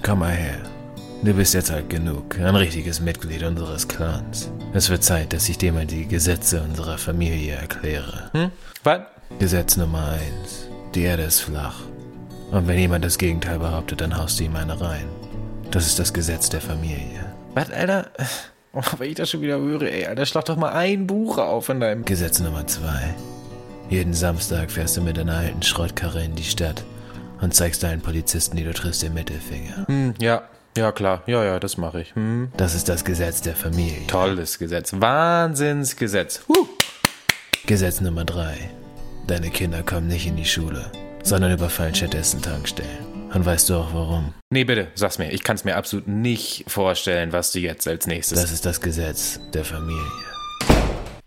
[0.04, 0.60] komm mal her.
[1.24, 4.52] Du bist jetzt alt genug, ein richtiges Mitglied unseres Clans.
[4.74, 8.30] Es wird Zeit, dass ich dir mal die Gesetze unserer Familie erkläre.
[8.34, 8.52] Hm?
[8.84, 9.04] Was?
[9.40, 11.80] Gesetz Nummer eins: Die Erde ist flach.
[12.52, 15.08] Und wenn jemand das Gegenteil behauptet, dann haust du ihm eine rein.
[15.72, 17.26] Das ist das Gesetz der Familie.
[17.54, 18.12] Was, Alter?
[18.74, 21.70] Oh, wenn ich das schon wieder höre, ey, Alter, schlag doch mal ein Buch auf
[21.70, 22.04] in deinem.
[22.04, 23.16] Gesetz Nummer zwei:
[23.90, 26.84] Jeden Samstag fährst du mit deiner alten Schrottkarre in die Stadt
[27.42, 29.88] und zeigst deinen Polizisten, die du triffst, den Mittelfinger.
[29.88, 30.44] Hm, ja,
[30.78, 32.16] ja klar, ja, ja, das mache ich.
[32.16, 32.52] Hm.
[32.58, 34.08] Das ist das Gesetz der Familie.
[34.08, 36.42] Tolles Gesetz, Wahnsinnsgesetz.
[36.48, 36.68] Huh.
[37.66, 38.58] Gesetz Nummer drei.
[39.28, 40.92] Deine Kinder kommen nicht in die Schule,
[41.24, 43.06] sondern überfallen stattdessen Tankstellen.
[43.34, 44.34] Und weißt du auch warum?
[44.50, 45.32] Nee, bitte, sag's mir.
[45.32, 48.40] Ich kann's mir absolut nicht vorstellen, was du jetzt als nächstes.
[48.42, 50.02] Das ist das Gesetz der Familie.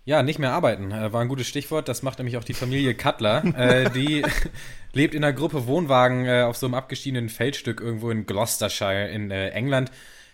[0.07, 1.89] Ja, nicht mehr arbeiten, äh, war ein gutes Stichwort.
[1.89, 3.45] Das macht nämlich auch die Familie Cutler.
[3.55, 4.25] äh, die
[4.93, 9.31] lebt in einer Gruppe Wohnwagen äh, auf so einem abgeschiedenen Feldstück irgendwo in Gloucestershire in
[9.31, 9.91] äh, England.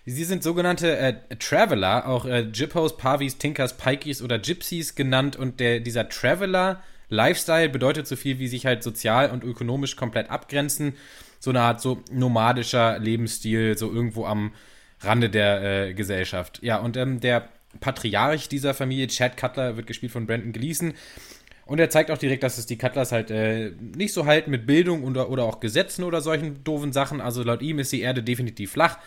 [0.09, 2.45] Sie sind sogenannte äh, Traveler, auch äh,
[2.97, 5.35] Pavis, Tinkers, Pikeys oder Gypsies genannt.
[5.35, 10.31] Und der, dieser Traveler Lifestyle bedeutet so viel wie sich halt sozial und ökonomisch komplett
[10.31, 10.95] abgrenzen.
[11.41, 14.53] So eine Art so nomadischer Lebensstil, so irgendwo am
[15.01, 16.61] Rande der äh, Gesellschaft.
[16.63, 17.49] Ja, und ähm, der
[17.81, 20.95] Patriarch dieser Familie, Chad Cutler, wird gespielt von Brandon Gleason.
[21.67, 24.67] Und er zeigt auch direkt, dass es die Cutlers halt äh, nicht so halten mit
[24.67, 27.21] Bildung oder, oder auch Gesetzen oder solchen doofen Sachen.
[27.21, 28.99] Also laut ihm ist die Erde definitiv flach.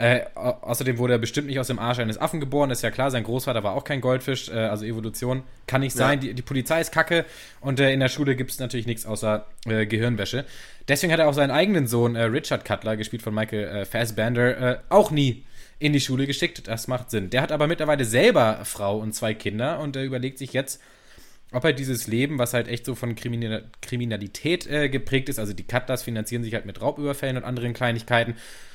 [0.00, 3.10] Äh, außerdem wurde er bestimmt nicht aus dem Arsch eines Affen geboren, ist ja klar.
[3.10, 6.20] Sein Großvater war auch kein Goldfisch, äh, also Evolution kann nicht sein.
[6.20, 6.28] Ja.
[6.28, 7.26] Die, die, Polizei ist kacke
[7.60, 10.46] und äh, in der Schule gibt es natürlich nichts außer äh, Gehirnwäsche.
[10.88, 14.82] Deswegen hat er auch seinen eigenen Sohn äh, Richard Cutler, gespielt von Michael äh, Fassbender,
[14.88, 15.44] auch nie
[15.78, 16.66] in die Schule geschickt.
[16.66, 17.28] Das macht Sinn.
[17.28, 20.80] Der hat aber mittlerweile selber Frau und zwei Kinder und er überlegt sich jetzt,
[21.52, 25.66] ob er dieses Leben, was halt echt so von Kriminalität äh, geprägt ist, also die
[25.66, 28.34] Cutlers finanzieren sich halt mit Raubüberfällen und anderen Kleinigkeiten,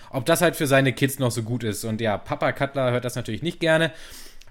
[0.10, 1.84] ob das halt für seine Kids noch so gut ist.
[1.84, 3.92] Und ja, Papa Cutler hört das natürlich nicht gerne.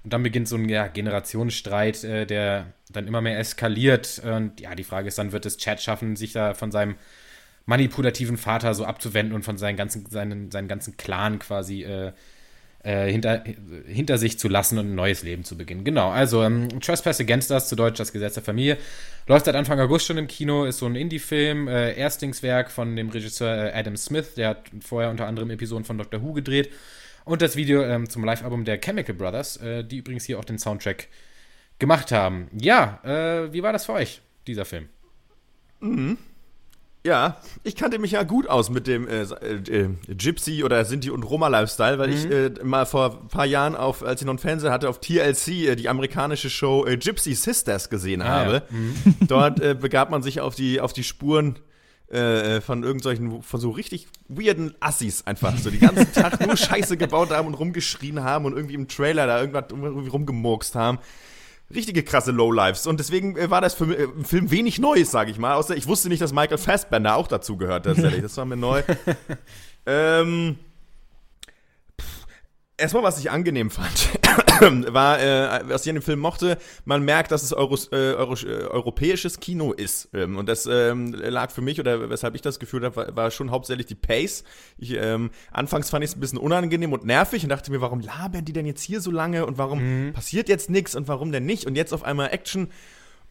[0.03, 4.21] Und dann beginnt so ein ja, Generationsstreit, äh, der dann immer mehr eskaliert.
[4.23, 6.95] Und ja, die Frage ist dann, wird es Chad schaffen, sich da von seinem
[7.65, 12.11] manipulativen Vater so abzuwenden und von seinen ganzen, seinen, seinen ganzen Clan quasi äh,
[12.85, 13.43] äh, hinter,
[13.87, 15.83] hinter sich zu lassen und ein neues Leben zu beginnen.
[15.83, 18.77] Genau, also ähm, Trespass Against Us, zu Deutsch das Gesetz der Familie,
[19.27, 23.09] läuft seit Anfang August schon im Kino, ist so ein Indie-Film, äh, Erstlingswerk von dem
[23.09, 26.69] Regisseur äh, Adam Smith, der hat vorher unter anderem Episoden von Doctor Who gedreht
[27.25, 30.59] und das Video ähm, zum Live-Album der Chemical Brothers, äh, die übrigens hier auch den
[30.59, 31.07] Soundtrack
[31.79, 32.47] gemacht haben.
[32.53, 34.89] Ja, äh, wie war das für euch, dieser Film?
[35.79, 36.17] Mhm.
[37.05, 41.21] Ja, ich kannte mich ja gut aus mit dem äh, äh, Gypsy oder Sinti und
[41.21, 42.13] Roma Lifestyle, weil mhm.
[42.15, 44.99] ich äh, mal vor ein paar Jahren auf, als ich noch einen Fernseher hatte, auf
[45.01, 48.53] TLC äh, die amerikanische Show äh, Gypsy Sisters gesehen ah, habe.
[48.53, 48.61] Ja.
[48.71, 48.95] Mhm.
[49.27, 51.59] Dort äh, begab man sich auf die auf die Spuren
[52.07, 57.31] von irgendwelchen, von so richtig weirden Assis einfach, so die ganzen Tag nur Scheiße gebaut
[57.31, 60.99] haben und rumgeschrien haben und irgendwie im Trailer da irgendwas irgendwie rumgemurkst haben
[61.73, 62.87] richtige krasse Lowlifes.
[62.87, 65.55] Und deswegen äh, war das für äh, im Film wenig Neues, sage ich mal.
[65.55, 68.21] Außer ich wusste nicht, dass Michael Fassbender auch dazu gehört, tatsächlich.
[68.21, 68.83] Das war mir neu.
[69.85, 70.57] ähm,
[72.77, 74.09] Erstmal, was ich angenehm fand,
[74.93, 78.33] war, äh, was ich in dem Film mochte, man merkt, dass es Euros, äh, Euro,
[78.33, 80.09] äh, europäisches Kino ist.
[80.13, 83.31] Ähm, und das ähm, lag für mich, oder weshalb ich das Gefühl habe, war, war,
[83.31, 84.43] schon hauptsächlich die Pace.
[84.77, 88.01] Ich, ähm, anfangs fand ich es ein bisschen unangenehm und nervig und dachte mir, warum
[88.01, 90.13] labern die denn jetzt hier so lange und warum mhm.
[90.13, 91.65] passiert jetzt nichts und warum denn nicht?
[91.67, 92.69] Und jetzt auf einmal Action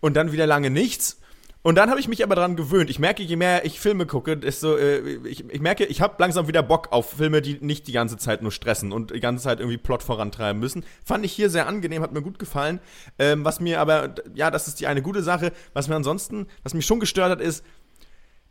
[0.00, 1.20] und dann wieder lange nichts.
[1.66, 2.90] Und dann habe ich mich aber daran gewöhnt.
[2.90, 6.46] Ich merke, je mehr ich Filme gucke, desto äh, ich, ich merke, ich habe langsam
[6.46, 9.60] wieder Bock auf Filme, die nicht die ganze Zeit nur stressen und die ganze Zeit
[9.60, 10.84] irgendwie Plot vorantreiben müssen.
[11.06, 12.80] Fand ich hier sehr angenehm, hat mir gut gefallen.
[13.18, 15.52] Ähm, was mir aber, ja, das ist die eine gute Sache.
[15.72, 17.64] Was mir ansonsten, was mich schon gestört hat, ist,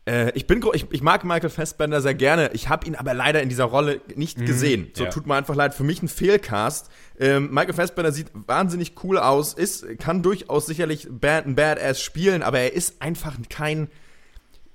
[0.05, 2.51] äh, ich, bin, ich, ich mag Michael Fassbender sehr gerne.
[2.53, 4.91] Ich habe ihn aber leider in dieser Rolle nicht mhm, gesehen.
[4.93, 5.09] So ja.
[5.09, 5.73] tut mir einfach leid.
[5.73, 6.89] Für mich ein Fehlcast.
[7.19, 12.43] Ähm, Michael Fassbender sieht wahnsinnig cool aus, ist, kann durchaus sicherlich bad, ein Badass spielen,
[12.43, 13.87] aber er ist einfach kein.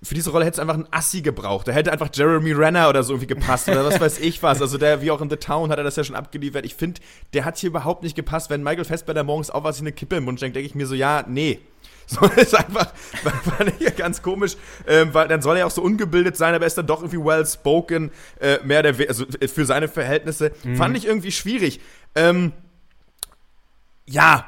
[0.00, 1.66] Für diese Rolle hätte es einfach einen Assi gebraucht.
[1.66, 4.62] Da hätte einfach Jeremy Renner oder so irgendwie gepasst oder was weiß ich was.
[4.62, 6.64] Also der, wie auch in The Town, hat er das ja schon abgeliefert.
[6.64, 7.00] Ich finde,
[7.32, 8.48] der hat hier überhaupt nicht gepasst.
[8.48, 10.86] Wenn Michael Fassbender morgens auf was in eine Kippe im Mund schenkt, denke ich mir
[10.86, 11.58] so, ja, nee.
[12.10, 14.56] So ist einfach, fand ich ja ganz komisch,
[14.86, 17.22] ähm, weil dann soll er auch so ungebildet sein, aber er ist dann doch irgendwie
[17.22, 20.52] well spoken, äh, mehr der, also äh, für seine Verhältnisse.
[20.64, 20.76] Mhm.
[20.76, 21.80] Fand ich irgendwie schwierig.
[22.14, 22.52] Ähm,
[24.06, 24.46] ja,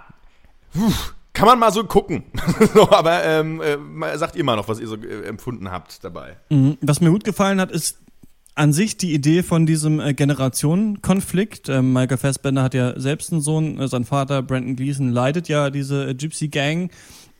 [0.72, 0.92] Puh,
[1.32, 2.24] kann man mal so gucken.
[2.74, 6.36] so, aber ähm, äh, sagt ihr mal noch, was ihr so äh, empfunden habt dabei.
[6.48, 6.78] Mhm.
[6.80, 7.98] Was mir gut gefallen hat, ist
[8.54, 11.68] an sich die Idee von diesem äh, Generationenkonflikt.
[11.68, 15.70] Ähm, Michael Fassbender hat ja selbst einen Sohn, äh, sein Vater Brandon Gleason leidet ja
[15.70, 16.90] diese äh, Gypsy Gang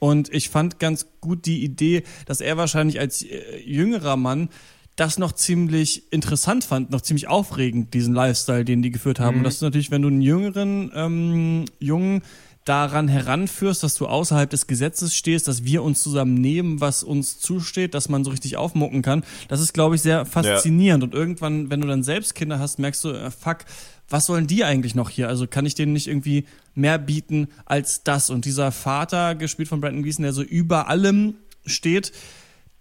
[0.00, 4.48] und ich fand ganz gut die Idee, dass er wahrscheinlich als äh, jüngerer Mann
[4.96, 9.36] das noch ziemlich interessant fand, noch ziemlich aufregend, diesen Lifestyle, den die geführt haben.
[9.36, 9.40] Mhm.
[9.40, 12.22] Und das ist natürlich, wenn du einen jüngeren ähm, Jungen
[12.64, 17.38] daran heranführst, dass du außerhalb des Gesetzes stehst, dass wir uns zusammen nehmen, was uns
[17.38, 19.24] zusteht, dass man so richtig aufmucken kann.
[19.48, 21.02] Das ist, glaube ich, sehr faszinierend.
[21.02, 21.06] Ja.
[21.06, 23.58] Und irgendwann, wenn du dann selbst Kinder hast, merkst du, äh, fuck,
[24.10, 25.28] was sollen die eigentlich noch hier?
[25.28, 26.44] Also kann ich denen nicht irgendwie
[26.74, 28.28] mehr bieten als das?
[28.28, 31.34] Und dieser Vater, gespielt von Brandon Gleason, der so über allem
[31.64, 32.12] steht,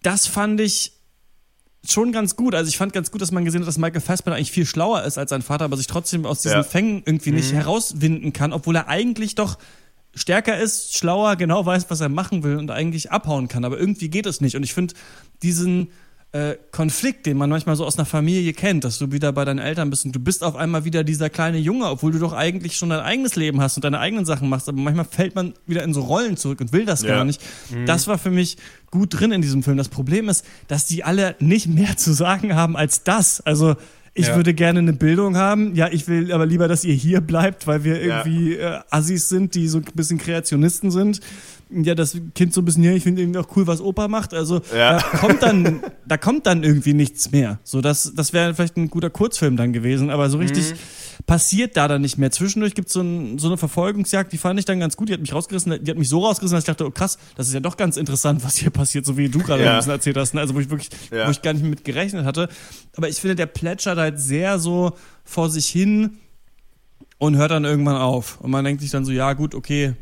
[0.02, 0.94] das fand ich
[1.86, 2.56] schon ganz gut.
[2.56, 5.04] Also ich fand ganz gut, dass man gesehen hat, dass Michael Fassbender eigentlich viel schlauer
[5.04, 6.64] ist als sein Vater, aber sich trotzdem aus diesen ja.
[6.64, 7.58] Fängen irgendwie nicht mhm.
[7.58, 9.58] herauswinden kann, obwohl er eigentlich doch
[10.16, 13.64] stärker ist, schlauer, genau weiß, was er machen will und eigentlich abhauen kann.
[13.64, 14.56] Aber irgendwie geht es nicht.
[14.56, 14.96] Und ich finde
[15.44, 15.92] diesen
[16.32, 19.58] äh, Konflikt, den man manchmal so aus einer Familie kennt, dass du wieder bei deinen
[19.58, 22.76] Eltern bist und du bist auf einmal wieder dieser kleine Junge, obwohl du doch eigentlich
[22.76, 25.84] schon dein eigenes Leben hast und deine eigenen Sachen machst, aber manchmal fällt man wieder
[25.84, 27.16] in so Rollen zurück und will das ja.
[27.16, 27.42] gar nicht.
[27.72, 27.88] Mhm.
[27.88, 28.58] Das war für mich
[28.92, 29.78] gut drin in diesem Film.
[29.78, 33.42] Das Problem ist, dass die alle nicht mehr zu sagen haben als das.
[33.42, 33.76] Also
[34.14, 34.36] ich ja.
[34.36, 35.76] würde gerne eine Bildung haben.
[35.76, 38.80] Ja, ich will aber lieber, dass ihr hier bleibt, weil wir irgendwie ja.
[38.80, 41.22] äh, Assis sind, die so ein bisschen Kreationisten sind.
[41.72, 44.34] Ja, das Kind so ein bisschen, ja, ich finde irgendwie auch cool, was Opa macht.
[44.34, 44.98] Also ja.
[44.98, 47.60] da kommt dann, da kommt dann irgendwie nichts mehr.
[47.64, 50.72] So, das, das wäre vielleicht ein guter Kurzfilm dann gewesen, aber so richtig.
[50.72, 50.78] Mhm
[51.26, 52.32] passiert da dann nicht mehr.
[52.32, 55.10] Zwischendurch gibt so es so eine Verfolgungsjagd, die fand ich dann ganz gut.
[55.10, 57.48] Die hat mich rausgerissen, die hat mich so rausgerissen, dass ich dachte, oh krass, das
[57.48, 59.72] ist ja doch ganz interessant, was hier passiert, so wie du gerade ja.
[59.72, 60.34] ein bisschen erzählt hast.
[60.34, 60.42] Ne?
[60.42, 61.28] Also wo ich wirklich, ja.
[61.28, 62.50] wo ich gar nicht mit gerechnet hatte.
[62.96, 64.94] Aber ich finde, der plätschert halt sehr so
[65.24, 66.18] vor sich hin
[67.18, 68.40] und hört dann irgendwann auf.
[68.42, 69.94] Und man denkt sich dann so, ja gut, okay,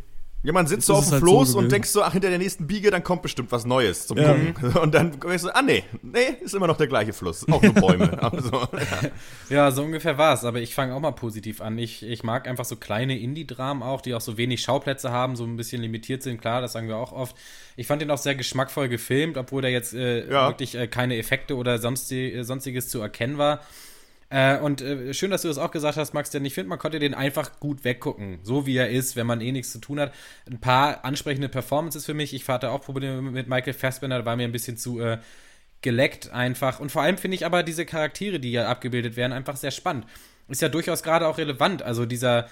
[0.43, 2.37] ja, man sitzt so auf dem halt Floß so und denkst so, ach, hinter der
[2.37, 4.33] nächsten Biege, dann kommt bestimmt was Neues zum ja.
[4.33, 4.77] Gucken.
[4.81, 7.45] Und dann denkst du, ah, nee, nee, ist immer noch der gleiche Fluss.
[7.49, 8.21] Auch nur Bäume.
[8.31, 9.09] also, ja.
[9.49, 9.71] ja.
[9.71, 10.45] so ungefähr war es.
[10.45, 11.77] Aber ich fange auch mal positiv an.
[11.79, 15.43] Ich, ich mag einfach so kleine Indie-Dramen auch, die auch so wenig Schauplätze haben, so
[15.43, 16.39] ein bisschen limitiert sind.
[16.39, 17.35] Klar, das sagen wir auch oft.
[17.75, 20.49] Ich fand den auch sehr geschmackvoll gefilmt, obwohl da jetzt äh, ja.
[20.49, 23.61] wirklich äh, keine Effekte oder sonstig, äh, sonstiges zu erkennen war.
[24.29, 26.79] Äh, und äh, schön, dass du das auch gesagt hast, Max, denn ich finde, man
[26.79, 29.99] konnte den einfach gut weggucken, so wie er ist, wenn man eh nichts zu tun
[29.99, 30.13] hat.
[30.49, 32.33] Ein paar ansprechende Performances für mich.
[32.33, 35.19] Ich hatte auch Probleme mit Michael Fassbender, da war mir ein bisschen zu äh,
[35.81, 36.79] geleckt einfach.
[36.79, 40.05] Und vor allem finde ich aber diese Charaktere, die ja abgebildet werden, einfach sehr spannend.
[40.49, 41.81] Ist ja durchaus gerade auch relevant.
[41.81, 42.47] Also dieser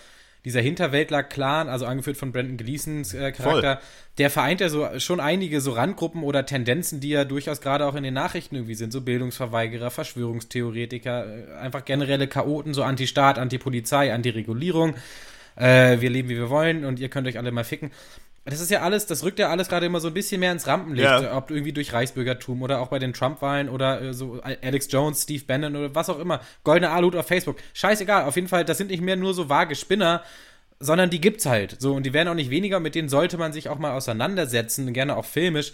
[0.46, 3.86] dieser Hinterwäldler-Clan, also angeführt von Brandon Gleasons äh, Charakter, Voll.
[4.20, 7.96] der vereint ja so schon einige so Randgruppen oder Tendenzen, die ja durchaus gerade auch
[7.96, 14.14] in den Nachrichten irgendwie sind, so Bildungsverweigerer, Verschwörungstheoretiker, äh, einfach generelle Chaoten, so Anti-Staat, Anti-Polizei,
[14.14, 14.96] Anti-Regulierung.
[15.56, 17.92] Äh, wir leben, wie wir wollen und ihr könnt euch alle mal ficken.
[18.46, 20.68] Das ist ja alles, das rückt ja alles gerade immer so ein bisschen mehr ins
[20.68, 21.36] Rampenlicht, ja.
[21.36, 25.44] ob irgendwie durch Reichsbürgertum oder auch bei den Trump-Wahlen oder äh, so Alex Jones, Steve
[25.46, 26.42] Bannon oder was auch immer.
[26.64, 27.58] Goldene Alut auf Facebook.
[27.74, 30.22] Scheißegal, auf jeden Fall, das sind nicht mehr nur so vage Spinner,
[30.80, 31.78] sondern die gibt's halt.
[31.80, 34.94] So, und die werden auch nicht weniger, mit denen sollte man sich auch mal auseinandersetzen,
[34.94, 35.74] gerne auch filmisch.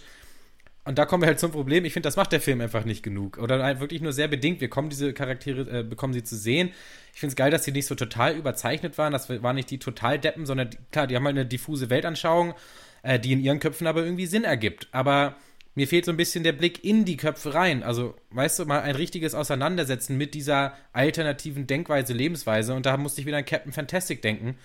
[0.84, 1.84] Und da kommen wir halt zum Problem.
[1.84, 3.38] Ich finde, das macht der Film einfach nicht genug.
[3.38, 4.60] Oder halt wirklich nur sehr bedingt.
[4.60, 6.72] Wir kommen diese Charaktere, äh, bekommen sie zu sehen.
[7.14, 9.12] Ich finde es geil, dass sie nicht so total überzeichnet waren.
[9.12, 12.54] Das waren nicht die total Deppen, sondern die, klar, die haben halt eine diffuse Weltanschauung,
[13.02, 14.88] äh, die in ihren Köpfen aber irgendwie Sinn ergibt.
[14.90, 15.36] Aber
[15.76, 17.84] mir fehlt so ein bisschen der Blick in die Köpfe rein.
[17.84, 22.74] Also, weißt du, mal ein richtiges Auseinandersetzen mit dieser alternativen Denkweise, Lebensweise.
[22.74, 24.56] Und da musste ich wieder an Captain Fantastic denken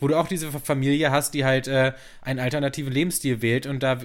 [0.00, 1.92] wo du auch diese Familie hast, die halt äh,
[2.22, 3.66] einen alternativen Lebensstil wählt.
[3.66, 3.98] Und da,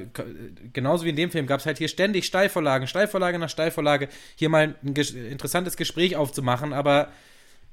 [0.73, 4.49] genauso wie in dem Film, gab es halt hier ständig Steilvorlagen, Steilvorlage nach Steilvorlage, hier
[4.49, 7.09] mal ein ges interessantes Gespräch aufzumachen, aber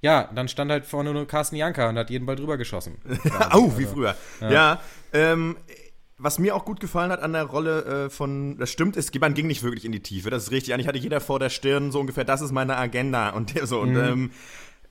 [0.00, 2.96] ja, dann stand halt vorne nur Carsten Janka und hat jeden Ball drüber geschossen.
[3.50, 4.16] Au, oh, wie früher.
[4.40, 4.80] Ja, ja
[5.12, 5.56] ähm,
[6.18, 9.34] was mir auch gut gefallen hat an der Rolle äh, von, das stimmt, es man
[9.34, 10.72] ging nicht wirklich in die Tiefe, das ist richtig.
[10.72, 13.82] Eigentlich hatte jeder vor der Stirn so ungefähr, das ist meine Agenda und so.
[13.82, 13.96] Mhm.
[13.96, 14.30] Und ähm,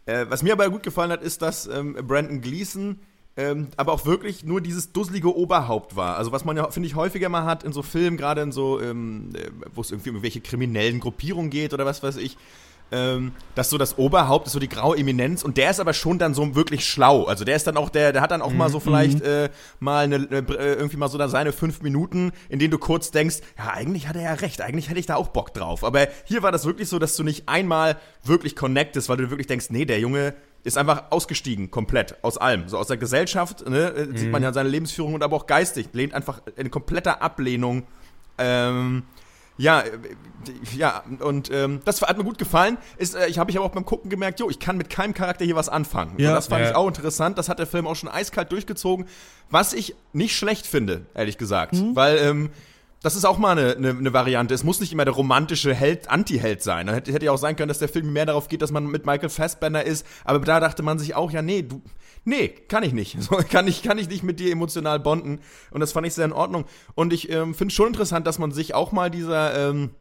[0.05, 2.99] äh, was mir aber gut gefallen hat, ist, dass ähm, Brandon Gleason
[3.38, 6.17] ähm, aber auch wirklich nur dieses dusselige Oberhaupt war.
[6.17, 8.82] Also was man ja, finde ich, häufiger mal hat in so Filmen, gerade in so,
[8.82, 12.38] ähm, äh, wo es irgendwie um irgendwelche kriminellen Gruppierungen geht oder was weiß ich,
[12.91, 16.19] ähm, dass so das Oberhaupt ist so die graue Eminenz und der ist aber schon
[16.19, 17.23] dann so wirklich schlau.
[17.23, 18.57] Also der ist dann auch der, der hat dann auch mhm.
[18.57, 18.84] mal so mhm.
[18.84, 22.77] vielleicht äh, mal eine, äh, irgendwie mal so da seine fünf Minuten, in denen du
[22.77, 25.84] kurz denkst, ja eigentlich hat er ja recht, eigentlich hätte ich da auch Bock drauf.
[25.86, 29.47] Aber hier war das wirklich so, dass du nicht einmal wirklich connectest, weil du wirklich
[29.47, 30.34] denkst, nee, der Junge
[30.64, 32.68] ist einfach ausgestiegen, komplett, aus allem.
[32.68, 34.18] So aus der Gesellschaft, ne, mhm.
[34.18, 37.84] sieht man ja seine Lebensführung und aber auch geistig, lehnt einfach in kompletter Ablehnung
[38.38, 39.03] ähm,
[39.57, 39.91] ja, äh,
[40.76, 42.78] ja, und ähm, das hat mir gut gefallen.
[42.97, 45.14] Ist, äh, ich habe ich aber auch beim Gucken gemerkt, jo, ich kann mit keinem
[45.14, 46.14] Charakter hier was anfangen.
[46.18, 46.30] Ja.
[46.30, 46.72] Und das fand ja.
[46.72, 47.38] ich auch interessant.
[47.38, 49.05] Das hat der Film auch schon eiskalt durchgezogen.
[49.49, 51.74] Was ich nicht schlecht finde, ehrlich gesagt.
[51.74, 51.95] Mhm.
[51.95, 52.49] Weil, ähm,
[53.02, 54.54] das ist auch mal eine, eine, eine, Variante.
[54.54, 56.88] Es muss nicht immer der romantische Held, Anti-Held sein.
[56.88, 59.08] Hätte, hätte ja auch sein können, dass der Film mehr darauf geht, dass man mit
[59.08, 60.06] Michael Fassbender ist.
[60.24, 61.82] Aber da dachte man sich auch, ja, nee, du,
[62.26, 63.18] nee, kann ich nicht.
[63.22, 65.39] So, kann, ich, kann ich nicht mit dir emotional bonden.
[65.72, 66.66] Und das fand ich sehr in Ordnung.
[66.93, 69.91] Und ich ähm, finde schon interessant, dass man sich auch mal dieser, ähm,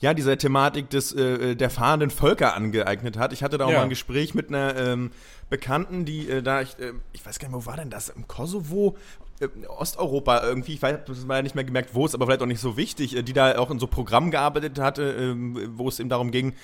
[0.00, 3.32] ja, dieser Thematik des, äh, der fahrenden Völker angeeignet hat.
[3.32, 3.78] Ich hatte da auch ja.
[3.78, 5.12] mal ein Gespräch mit einer ähm,
[5.48, 8.08] Bekannten, die äh, da, ich, äh, ich weiß gar nicht, wo war denn das?
[8.08, 8.96] Im Kosovo?
[9.40, 12.42] Äh, Osteuropa irgendwie, ich weiß, das war ja nicht mehr gemerkt, wo es, aber vielleicht
[12.42, 15.88] auch nicht so wichtig, äh, die da auch in so Programmen gearbeitet hatte, ähm, wo
[15.88, 16.54] es eben darum ging,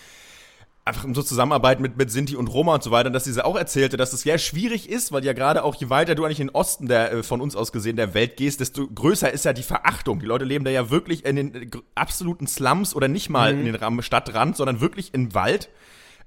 [0.87, 3.57] einfach in so Zusammenarbeit mit, mit Sinti und Roma und so weiter, dass sie auch
[3.57, 6.47] erzählte, dass es sehr schwierig ist, weil ja gerade auch je weiter du eigentlich in
[6.47, 9.53] den Osten der, äh, von uns aus gesehen der Welt gehst, desto größer ist ja
[9.53, 10.21] die Verachtung.
[10.21, 13.67] Die Leute leben da ja wirklich in den absoluten Slums oder nicht mal mhm.
[13.67, 15.71] in den Stadtrand, sondern wirklich im Wald.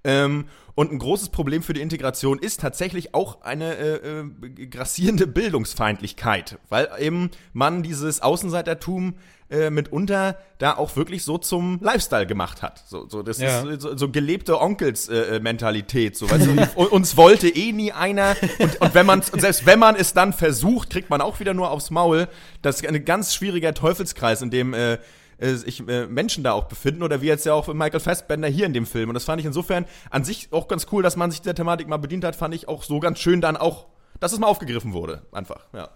[0.04, 0.46] Ähm,
[0.76, 6.58] und ein großes Problem für die Integration ist tatsächlich auch eine äh, äh, grassierende Bildungsfeindlichkeit,
[6.70, 9.16] weil eben man dieses Außenseitertum
[9.50, 12.84] äh, mitunter da auch wirklich so zum Lifestyle gemacht hat.
[12.88, 13.62] So, so das ja.
[13.64, 16.14] ist so, so gelebte Onkels-Mentalität.
[16.14, 18.38] Äh, so, weißt du, uns wollte eh nie einer.
[18.60, 21.72] Und, und wenn man selbst wenn man es dann versucht, kriegt man auch wieder nur
[21.72, 22.30] aufs Maul.
[22.62, 24.98] Das ist ein ganz schwieriger Teufelskreis, in dem äh,
[25.40, 28.66] äh, sich äh, Menschen da auch befinden oder wie jetzt ja auch Michael Fassbender hier
[28.66, 29.10] in dem Film.
[29.10, 31.88] Und das fand ich insofern an sich auch ganz cool, dass man sich dieser Thematik
[31.88, 33.88] mal bedient hat, fand ich auch so ganz schön dann auch,
[34.20, 35.22] dass es mal aufgegriffen wurde.
[35.32, 35.90] Einfach, ja.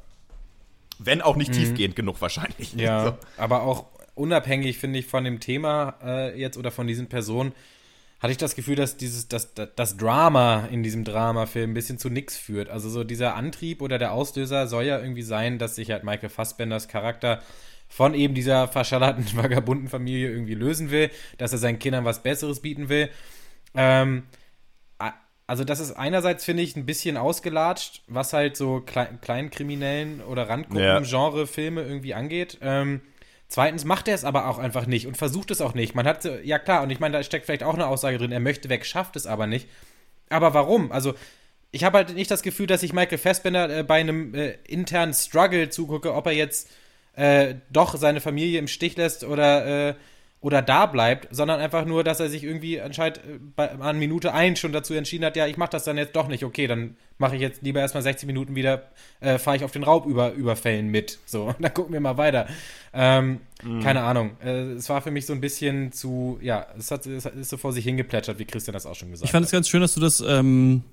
[0.99, 1.55] Wenn auch nicht mhm.
[1.55, 2.73] tiefgehend genug wahrscheinlich.
[2.73, 3.17] Ja, so.
[3.37, 3.85] aber auch
[4.15, 7.53] unabhängig, finde ich, von dem Thema äh, jetzt oder von diesen Personen,
[8.23, 12.09] hatte ich das Gefühl, dass dieses, das, das Drama in diesem Dramafilm ein bisschen zu
[12.09, 12.69] nix führt.
[12.69, 16.29] Also so dieser Antrieb oder der Auslöser soll ja irgendwie sein, dass sich halt Michael
[16.29, 17.41] Fassbenders Charakter
[17.93, 22.59] von eben dieser verschallerten, vagabunden Familie irgendwie lösen will, dass er seinen Kindern was Besseres
[22.59, 23.09] bieten will.
[23.75, 24.23] Ähm,
[25.45, 30.49] also das ist einerseits, finde ich, ein bisschen ausgelatscht, was halt so Kle Kleinkriminellen oder
[30.49, 31.87] Randgruppen-Genre-Filme ja.
[31.87, 32.57] irgendwie angeht.
[32.61, 33.01] Ähm,
[33.47, 35.93] zweitens macht er es aber auch einfach nicht und versucht es auch nicht.
[35.93, 38.39] Man hat, ja klar, und ich meine, da steckt vielleicht auch eine Aussage drin, er
[38.39, 39.67] möchte weg, schafft es aber nicht.
[40.29, 40.91] Aber warum?
[40.91, 41.13] Also
[41.71, 45.13] ich habe halt nicht das Gefühl, dass ich Michael Fassbender äh, bei einem äh, internen
[45.13, 46.69] Struggle zugucke, ob er jetzt
[47.15, 49.95] äh, doch seine Familie im Stich lässt oder, äh,
[50.41, 54.33] oder da bleibt, sondern einfach nur, dass er sich irgendwie anscheinend äh, bei, an Minute
[54.33, 56.97] 1 schon dazu entschieden hat, ja, ich mache das dann jetzt doch nicht, okay, dann
[57.17, 58.89] mache ich jetzt lieber erstmal 60 Minuten wieder,
[59.21, 61.19] äh, fahre ich auf den Raubüberfällen mit.
[61.25, 62.47] So, dann gucken wir mal weiter.
[62.93, 63.81] Ähm, mhm.
[63.81, 64.31] Keine Ahnung.
[64.43, 67.57] Äh, es war für mich so ein bisschen zu, ja, es, hat, es ist so
[67.57, 69.29] vor sich hingeplätschert, wie Christian das auch schon gesagt hat.
[69.29, 70.83] Ich fand es ganz schön, dass du das ähm,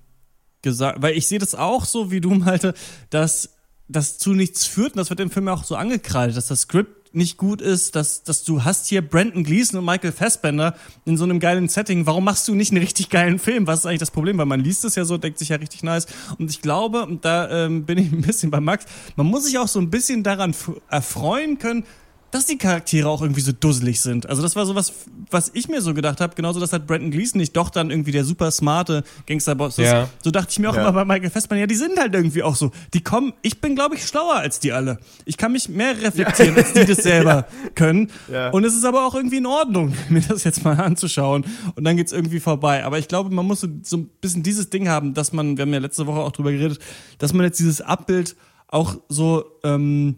[0.62, 2.75] gesagt, weil ich sehe das auch so, wie du, Malte,
[3.11, 3.57] dass
[3.91, 7.01] das zu nichts führt, und das wird im Film auch so angekreidet, dass das Skript
[7.12, 11.24] nicht gut ist, dass, dass du hast hier Brandon Gleason und Michael Fassbender in so
[11.24, 12.07] einem geilen Setting.
[12.07, 13.66] Warum machst du nicht einen richtig geilen Film?
[13.66, 14.38] Was ist eigentlich das Problem?
[14.38, 16.07] Weil man liest es ja so, denkt sich ja richtig nice.
[16.38, 18.84] Und ich glaube, und da ähm, bin ich ein bisschen bei Max,
[19.16, 20.55] man muss sich auch so ein bisschen daran
[20.88, 21.84] erfreuen können,
[22.31, 24.28] dass die Charaktere auch irgendwie so dusselig sind.
[24.28, 24.93] Also das war so was,
[25.31, 26.35] was ich mir so gedacht habe.
[26.35, 29.87] Genauso, dass halt Brandon Gleason nicht doch dann irgendwie der super smarte Gangsterboss ist.
[29.87, 30.09] Ja.
[30.22, 30.83] So dachte ich mir auch ja.
[30.83, 32.70] immer bei Michael Festmann, ja, die sind halt irgendwie auch so.
[32.95, 34.99] Die kommen, ich bin, glaube ich, schlauer als die alle.
[35.24, 36.62] Ich kann mich mehr reflektieren, ja.
[36.62, 38.11] als die das selber können.
[38.53, 41.45] Und es ist aber auch irgendwie in Ordnung, mir das jetzt mal anzuschauen.
[41.74, 42.85] Und dann geht's irgendwie vorbei.
[42.85, 45.62] Aber ich glaube, man muss so, so ein bisschen dieses Ding haben, dass man, wir
[45.62, 46.78] haben ja letzte Woche auch drüber geredet,
[47.18, 48.37] dass man jetzt dieses Abbild
[48.68, 50.16] auch so, ähm,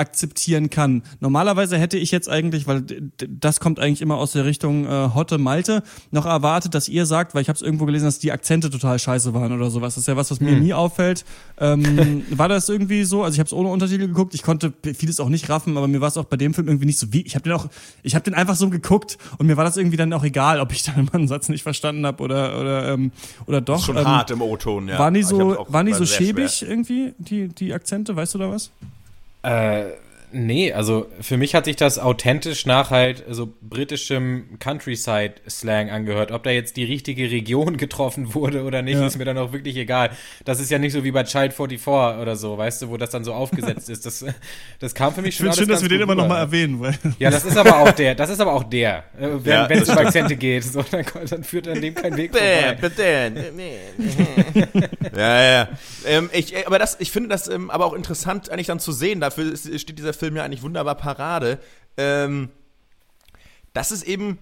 [0.00, 1.02] akzeptieren kann.
[1.20, 2.82] Normalerweise hätte ich jetzt eigentlich, weil
[3.28, 7.34] das kommt eigentlich immer aus der Richtung äh, Hotte Malte, noch erwartet, dass ihr sagt,
[7.34, 9.94] weil ich habe es irgendwo gelesen, dass die Akzente total scheiße waren oder sowas.
[9.94, 10.62] Das ist ja was, was mir hm.
[10.62, 11.24] nie auffällt.
[11.58, 13.22] Ähm, war das irgendwie so?
[13.22, 14.34] Also ich habe es ohne Untertitel geguckt.
[14.34, 16.86] Ich konnte vieles auch nicht raffen, aber mir war es auch bei dem Film irgendwie
[16.86, 17.20] nicht so wie.
[17.22, 17.68] Ich habe den auch,
[18.02, 20.72] ich habe den einfach so geguckt und mir war das irgendwie dann auch egal, ob
[20.72, 23.12] ich dann immer einen Satz nicht verstanden habe oder oder ähm,
[23.46, 23.74] oder doch.
[23.74, 24.98] Das ist schon ähm, hart im O-Ton, ja.
[24.98, 26.70] Waren die so, waren die so schäbig schwer.
[26.70, 28.16] irgendwie die die Akzente?
[28.16, 28.70] Weißt du da was?
[29.42, 29.92] Äh,
[30.32, 36.32] nee, also für mich hat sich das authentisch nach halt so britischem Countryside-Slang angehört.
[36.32, 39.06] Ob da jetzt die richtige Region getroffen wurde oder nicht, ja.
[39.06, 40.10] ist mir dann auch wirklich egal.
[40.44, 43.10] Das ist ja nicht so wie bei Child 44 oder so, weißt du, wo das
[43.10, 44.06] dann so aufgesetzt ist.
[44.06, 44.24] Das,
[44.78, 46.80] das kam für mich schon Ich finde schön, dass wir den immer noch mal erwähnen.
[46.80, 49.04] Weil ja, das ist aber auch der, das ist aber auch der.
[49.20, 52.30] Äh, wenn ja, es um Akzente geht, so, dann, dann, führt an dem kein Weg
[52.30, 52.78] vorbei.
[55.16, 55.68] ja, ja.
[56.06, 59.20] Ähm, ich, aber das, ich finde das ähm, aber auch interessant eigentlich dann zu sehen.
[59.20, 61.58] Dafür steht dieser Film ja eigentlich wunderbar Parade.
[61.96, 62.50] Ähm,
[63.72, 64.38] dass es eben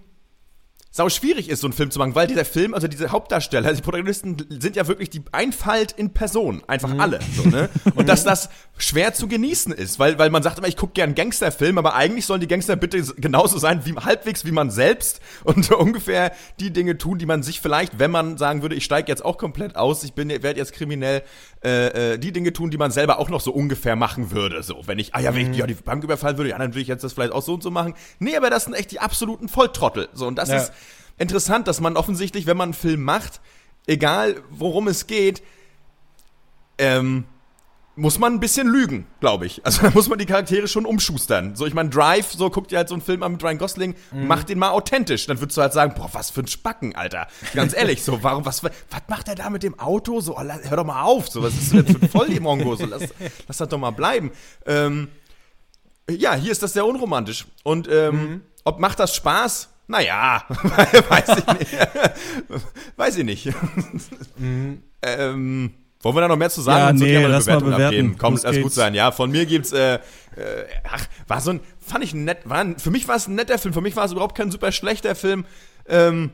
[0.91, 3.79] sau schwierig ist, so einen Film zu machen, weil dieser Film, also diese Hauptdarsteller, also
[3.79, 6.99] die Protagonisten sind ja wirklich die Einfalt in Person, einfach mhm.
[6.99, 7.19] alle.
[7.35, 7.69] So, ne?
[7.95, 11.13] Und dass das schwer zu genießen ist, weil, weil man sagt immer, ich gucke gern
[11.13, 15.71] Gangsterfilm, aber eigentlich sollen die Gangster bitte genauso sein, wie halbwegs wie man selbst und
[15.71, 19.23] ungefähr die Dinge tun, die man sich vielleicht, wenn man sagen würde, ich steige jetzt
[19.23, 21.21] auch komplett aus, ich bin, werde jetzt kriminell,
[21.63, 24.63] äh, äh, die Dinge tun, die man selber auch noch so ungefähr machen würde.
[24.63, 25.53] So, wenn ich, ah ja, wenn ich mhm.
[25.55, 27.63] ja, die Bank überfallen würde, ja, dann würde ich jetzt das vielleicht auch so und
[27.63, 27.95] so machen.
[28.19, 30.07] Nee, aber das sind echt die absoluten Volltrottel.
[30.13, 30.57] So, und das ja.
[30.57, 30.71] ist
[31.17, 33.41] interessant, dass man offensichtlich, wenn man einen Film macht,
[33.87, 35.43] egal worum es geht,
[36.77, 37.25] ähm,
[37.99, 39.65] muss man ein bisschen lügen, glaube ich.
[39.65, 41.55] Also da muss man die Charaktere schon umschustern.
[41.55, 43.95] So, ich meine, Drive, so guckt ihr halt so einen Film an mit Ryan Gosling,
[44.11, 44.27] mhm.
[44.27, 45.27] macht den mal authentisch.
[45.27, 47.27] Dann würdest du halt sagen, boah, was für ein Spacken, Alter.
[47.53, 48.73] Ganz ehrlich, so, warum, was, was
[49.07, 50.21] macht er da mit dem Auto?
[50.21, 52.75] So, hör doch mal auf, so, was ist denn für ein Volldemongo?
[52.75, 53.03] So, lass,
[53.47, 54.31] lass das doch mal bleiben.
[54.65, 55.09] Ähm,
[56.09, 57.45] ja, hier ist das sehr unromantisch.
[57.63, 58.41] Und ähm, mhm.
[58.63, 59.69] ob macht das Spaß?
[59.87, 61.77] Naja, weiß ich nicht.
[62.95, 63.49] weiß ich nicht.
[64.37, 64.83] Mhm.
[65.01, 66.97] ähm, wollen wir da noch mehr zu sagen?
[66.97, 67.95] Ja, nee, so lass Bewertung mal bewerten.
[67.95, 68.17] Abgeben.
[68.17, 68.93] Komm, lass gut sein.
[68.93, 69.99] Ja, von mir gibt's, äh, äh,
[70.89, 73.57] ach, war so ein, fand ich nett, war ein, für mich war es ein netter
[73.57, 75.45] Film, für mich war es überhaupt kein super schlechter Film.
[75.87, 76.31] Ähm,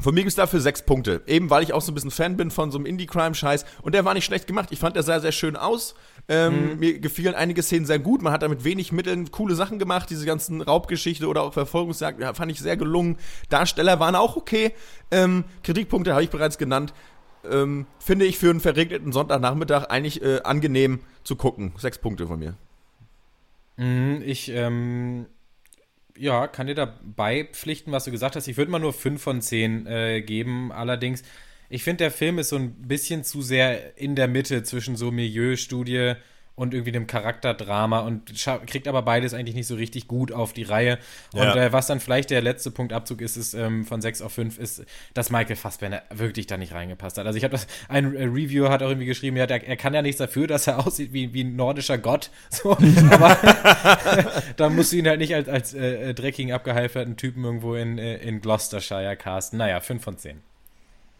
[0.00, 1.22] von mir gibt es dafür sechs Punkte.
[1.26, 3.64] Eben weil ich auch so ein bisschen Fan bin von so einem Indie-Crime-Scheiß.
[3.82, 4.68] Und der war nicht schlecht gemacht.
[4.70, 5.94] Ich fand der sah sehr schön aus.
[6.28, 6.78] Ähm, mhm.
[6.78, 8.22] Mir gefielen einige Szenen sehr gut.
[8.22, 10.08] Man hat da mit wenig Mitteln coole Sachen gemacht.
[10.08, 13.18] Diese ganzen Raubgeschichte oder auch Verfolgungsjagd ja, fand ich sehr gelungen.
[13.50, 14.72] Darsteller waren auch okay.
[15.10, 16.94] Ähm, Kritikpunkte habe ich bereits genannt.
[17.48, 21.72] Ähm, finde ich für einen verregneten Sonntagnachmittag eigentlich äh, angenehm zu gucken.
[21.78, 22.54] Sechs Punkte von mir.
[23.76, 25.26] Mhm, ich, ähm
[26.20, 28.46] ja, kann dir dabei pflichten, was du gesagt hast.
[28.46, 30.70] Ich würde mal nur 5 von 10 äh, geben.
[30.70, 31.22] Allerdings,
[31.70, 35.10] ich finde, der Film ist so ein bisschen zu sehr in der Mitte zwischen so
[35.10, 36.14] Milieustudie
[36.60, 38.34] und irgendwie dem Charakterdrama und
[38.66, 40.98] kriegt aber beides eigentlich nicht so richtig gut auf die Reihe.
[41.32, 41.56] Und ja.
[41.56, 44.84] äh, was dann vielleicht der letzte Punktabzug ist, ist ähm, von 6 auf 5, ist,
[45.14, 47.26] dass Michael Fassbender wirklich da nicht reingepasst hat.
[47.26, 49.94] Also ich habe das, ein äh, Reviewer hat auch irgendwie geschrieben, ja, der, er kann
[49.94, 52.30] ja nichts dafür, dass er aussieht wie, wie ein nordischer Gott.
[52.50, 53.38] So, aber
[54.56, 58.16] da musst du ihn halt nicht als, als äh, dreckigen, abgehalferten Typen irgendwo in, äh,
[58.16, 59.58] in Gloucestershire casten.
[59.58, 60.42] Naja, 5 von 10.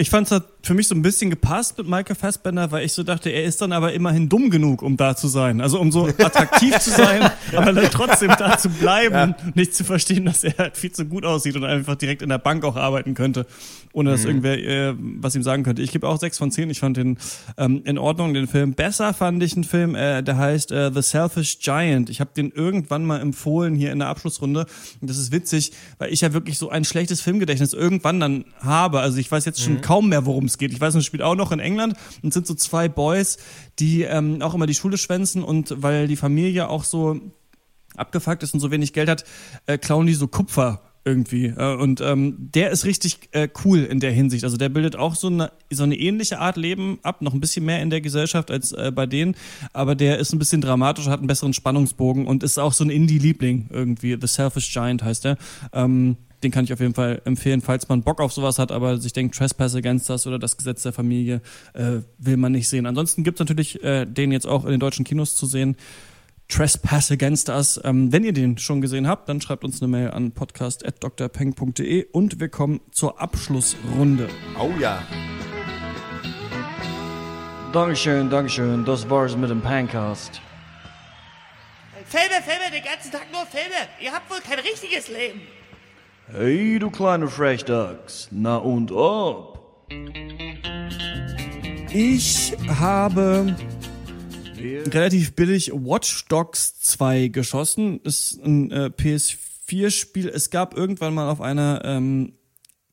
[0.00, 3.02] Ich fand es für mich so ein bisschen gepasst mit Michael Fassbender, weil ich so
[3.02, 5.60] dachte, er ist dann aber immerhin dumm genug, um da zu sein.
[5.60, 9.36] Also um so attraktiv zu sein, aber dann trotzdem da zu bleiben, ja.
[9.54, 12.38] nicht zu verstehen, dass er halt viel zu gut aussieht und einfach direkt in der
[12.38, 13.46] Bank auch arbeiten könnte,
[13.92, 14.28] ohne dass mhm.
[14.28, 15.82] irgendwer äh, was ihm sagen könnte.
[15.82, 16.70] Ich gebe auch sechs von zehn.
[16.70, 17.18] Ich fand den
[17.58, 18.72] ähm, in Ordnung, den Film.
[18.72, 22.08] Besser fand ich einen Film, äh, der heißt äh, The Selfish Giant.
[22.08, 24.64] Ich habe den irgendwann mal empfohlen hier in der Abschlussrunde.
[25.02, 29.00] Und das ist witzig, weil ich ja wirklich so ein schlechtes Filmgedächtnis irgendwann dann habe.
[29.00, 30.72] Also ich weiß jetzt schon mhm kaum mehr, worum es geht.
[30.72, 33.38] Ich weiß, es spielt auch noch in England und sind so zwei Boys,
[33.80, 37.20] die ähm, auch immer die Schule schwänzen und weil die Familie auch so
[37.96, 39.24] abgefuckt ist und so wenig Geld hat,
[39.66, 41.46] äh, klauen die so Kupfer irgendwie.
[41.46, 44.44] Äh, und ähm, der ist richtig äh, cool in der Hinsicht.
[44.44, 47.64] Also der bildet auch so eine, so eine ähnliche Art Leben ab, noch ein bisschen
[47.64, 49.34] mehr in der Gesellschaft als äh, bei denen,
[49.72, 52.90] aber der ist ein bisschen dramatischer, hat einen besseren Spannungsbogen und ist auch so ein
[52.90, 54.16] Indie-Liebling irgendwie.
[54.20, 55.36] The Selfish Giant heißt der.
[55.72, 58.98] Ähm, den kann ich auf jeden Fall empfehlen, falls man Bock auf sowas hat, aber
[58.98, 61.40] sich denkt, Trespass Against Us oder das Gesetz der Familie
[61.74, 62.86] äh, will man nicht sehen.
[62.86, 65.76] Ansonsten gibt es natürlich äh, den jetzt auch in den deutschen Kinos zu sehen.
[66.48, 67.80] Trespass Against Us.
[67.84, 72.40] Ähm, wenn ihr den schon gesehen habt, dann schreibt uns eine Mail an podcast.drpeng.de und
[72.40, 74.28] wir kommen zur Abschlussrunde.
[74.58, 75.02] Oh ja.
[77.72, 78.84] Dankeschön, Dankeschön.
[78.84, 80.40] Das war's mit dem Pancast.
[82.06, 83.76] Filme, Filme, den ganzen Tag nur Filme.
[84.02, 85.42] Ihr habt wohl kein richtiges Leben.
[86.32, 88.28] Hey, du kleine Frechdachs.
[88.30, 89.88] Na und ob?
[91.92, 93.56] Ich habe
[94.60, 97.98] relativ billig Watch Dogs 2 geschossen.
[98.04, 100.28] Ist ein äh, PS4-Spiel.
[100.28, 102.34] Es gab irgendwann mal auf einer ähm,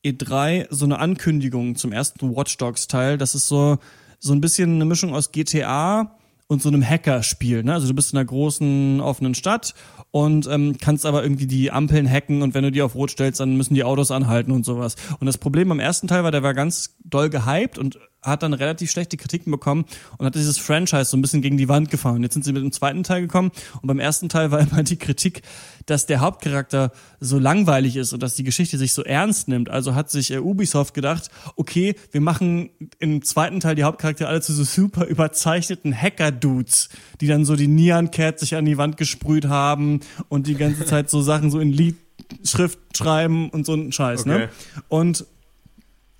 [0.04, 3.18] E3 so eine Ankündigung zum ersten Watch Dogs-Teil.
[3.18, 3.78] Das ist so,
[4.18, 6.17] so ein bisschen eine Mischung aus GTA
[6.48, 7.62] und so einem Hacker-Spiel.
[7.62, 7.74] Ne?
[7.74, 9.74] Also du bist in einer großen offenen Stadt
[10.10, 13.38] und ähm, kannst aber irgendwie die Ampeln hacken und wenn du die auf Rot stellst,
[13.38, 14.96] dann müssen die Autos anhalten und sowas.
[15.20, 18.52] Und das Problem beim ersten Teil war, der war ganz doll gehypt und hat dann
[18.52, 19.84] relativ schlechte Kritiken bekommen
[20.18, 22.22] und hat dieses Franchise so ein bisschen gegen die Wand gefahren.
[22.22, 23.50] Jetzt sind sie mit dem zweiten Teil gekommen
[23.80, 25.42] und beim ersten Teil war immer die Kritik,
[25.86, 29.70] dass der Hauptcharakter so langweilig ist und dass die Geschichte sich so ernst nimmt.
[29.70, 34.40] Also hat sich äh, Ubisoft gedacht, okay, wir machen im zweiten Teil die Hauptcharaktere alle
[34.40, 39.46] zu so super überzeichneten Hacker-Dudes, die dann so die Neon-Cat sich an die Wand gesprüht
[39.46, 44.26] haben und die ganze Zeit so Sachen so in Liedschrift schreiben und so einen Scheiß,
[44.26, 44.34] ne?
[44.34, 44.44] okay.
[44.44, 44.82] ne?
[44.88, 45.26] Und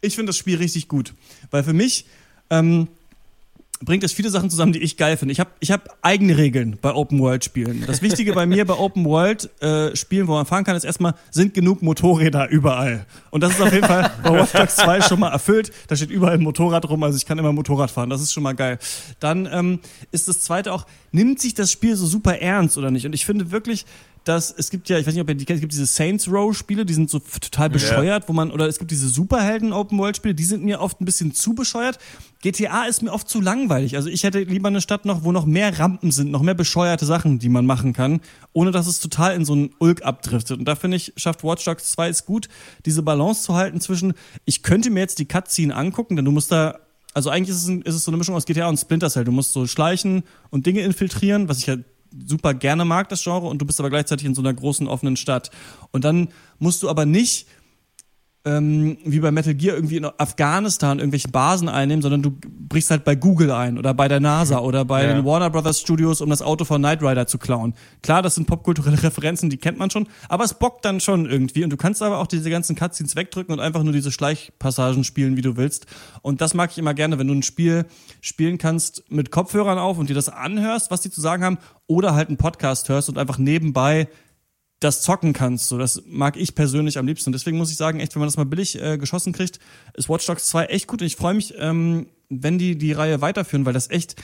[0.00, 1.14] ich finde das Spiel richtig gut,
[1.50, 2.06] weil für mich
[2.50, 2.88] ähm,
[3.84, 5.32] bringt es viele Sachen zusammen, die ich geil finde.
[5.32, 7.84] Ich habe ich hab eigene Regeln bei Open World Spielen.
[7.86, 11.14] Das Wichtige bei mir bei Open World äh, Spielen, wo man fahren kann, ist erstmal
[11.30, 13.06] sind genug Motorräder überall.
[13.30, 15.70] Und das ist auf jeden Fall bei Watch Dogs 2 schon mal erfüllt.
[15.86, 18.10] Da steht überall ein Motorrad rum, also ich kann immer Motorrad fahren.
[18.10, 18.78] Das ist schon mal geil.
[19.20, 19.80] Dann ähm,
[20.10, 23.06] ist das zweite auch nimmt sich das Spiel so super ernst oder nicht?
[23.06, 23.86] Und ich finde wirklich
[24.28, 26.30] dass es gibt ja, ich weiß nicht, ob ihr die kennt, es gibt diese Saints
[26.30, 28.28] Row Spiele, die sind so total bescheuert, ja.
[28.28, 31.06] wo man, oder es gibt diese Superhelden Open World Spiele, die sind mir oft ein
[31.06, 31.98] bisschen zu bescheuert.
[32.42, 33.96] GTA ist mir oft zu langweilig.
[33.96, 37.06] Also ich hätte lieber eine Stadt noch, wo noch mehr Rampen sind, noch mehr bescheuerte
[37.06, 38.20] Sachen, die man machen kann,
[38.52, 40.58] ohne dass es total in so einen Ulk abdriftet.
[40.58, 42.48] Und da finde ich, schafft Watch Dogs 2 es gut,
[42.84, 44.12] diese Balance zu halten zwischen,
[44.44, 46.78] ich könnte mir jetzt die Cutscene angucken, denn du musst da
[47.14, 49.24] also eigentlich ist es, ein, ist es so eine Mischung aus GTA und Splinter Cell.
[49.24, 51.76] Du musst so schleichen und Dinge infiltrieren, was ich ja
[52.26, 55.16] super gerne mag, das Genre, und du bist aber gleichzeitig in so einer großen offenen
[55.16, 55.50] Stadt.
[55.90, 56.28] Und dann
[56.58, 57.46] musst du aber nicht
[58.48, 62.32] ähm, wie bei Metal Gear irgendwie in Afghanistan irgendwelche Basen einnehmen, sondern du
[62.68, 65.12] brichst halt bei Google ein oder bei der NASA oder bei ja.
[65.12, 67.74] den Warner Brothers Studios, um das Auto von Knight Rider zu klauen.
[68.02, 71.64] Klar, das sind popkulturelle Referenzen, die kennt man schon, aber es bockt dann schon irgendwie
[71.64, 75.36] und du kannst aber auch diese ganzen Cutscenes wegdrücken und einfach nur diese Schleichpassagen spielen,
[75.36, 75.86] wie du willst.
[76.22, 77.84] Und das mag ich immer gerne, wenn du ein Spiel
[78.20, 82.14] spielen kannst mit Kopfhörern auf und dir das anhörst, was die zu sagen haben, oder
[82.14, 84.08] halt einen Podcast hörst und einfach nebenbei
[84.80, 85.68] das zocken kannst.
[85.68, 87.30] So, das mag ich persönlich am liebsten.
[87.30, 89.58] Und deswegen muss ich sagen, echt, wenn man das mal billig äh, geschossen kriegt,
[89.94, 91.00] ist Watch Dogs 2 echt gut.
[91.00, 94.16] Und ich freue mich, ähm, wenn die die Reihe weiterführen, weil das echt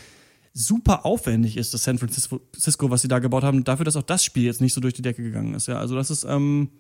[0.52, 4.24] super aufwendig ist, das San Francisco, was sie da gebaut haben, dafür, dass auch das
[4.24, 5.66] Spiel jetzt nicht so durch die Decke gegangen ist.
[5.66, 6.70] Ja, also das ist ähm,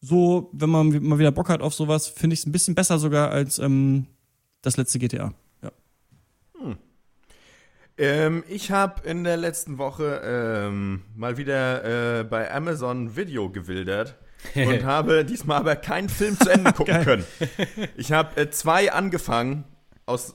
[0.00, 2.98] so, wenn man mal wieder Bock hat auf sowas, finde ich es ein bisschen besser
[2.98, 4.06] sogar als ähm,
[4.60, 5.32] das letzte GTA.
[8.00, 8.06] Hm.
[8.06, 14.16] Ähm, ich habe in der letzten Woche ähm, mal wieder äh, bei Amazon Video gewildert
[14.54, 17.26] und habe diesmal aber keinen Film zu Ende gucken können.
[17.96, 19.64] Ich habe äh, zwei angefangen
[20.06, 20.34] aus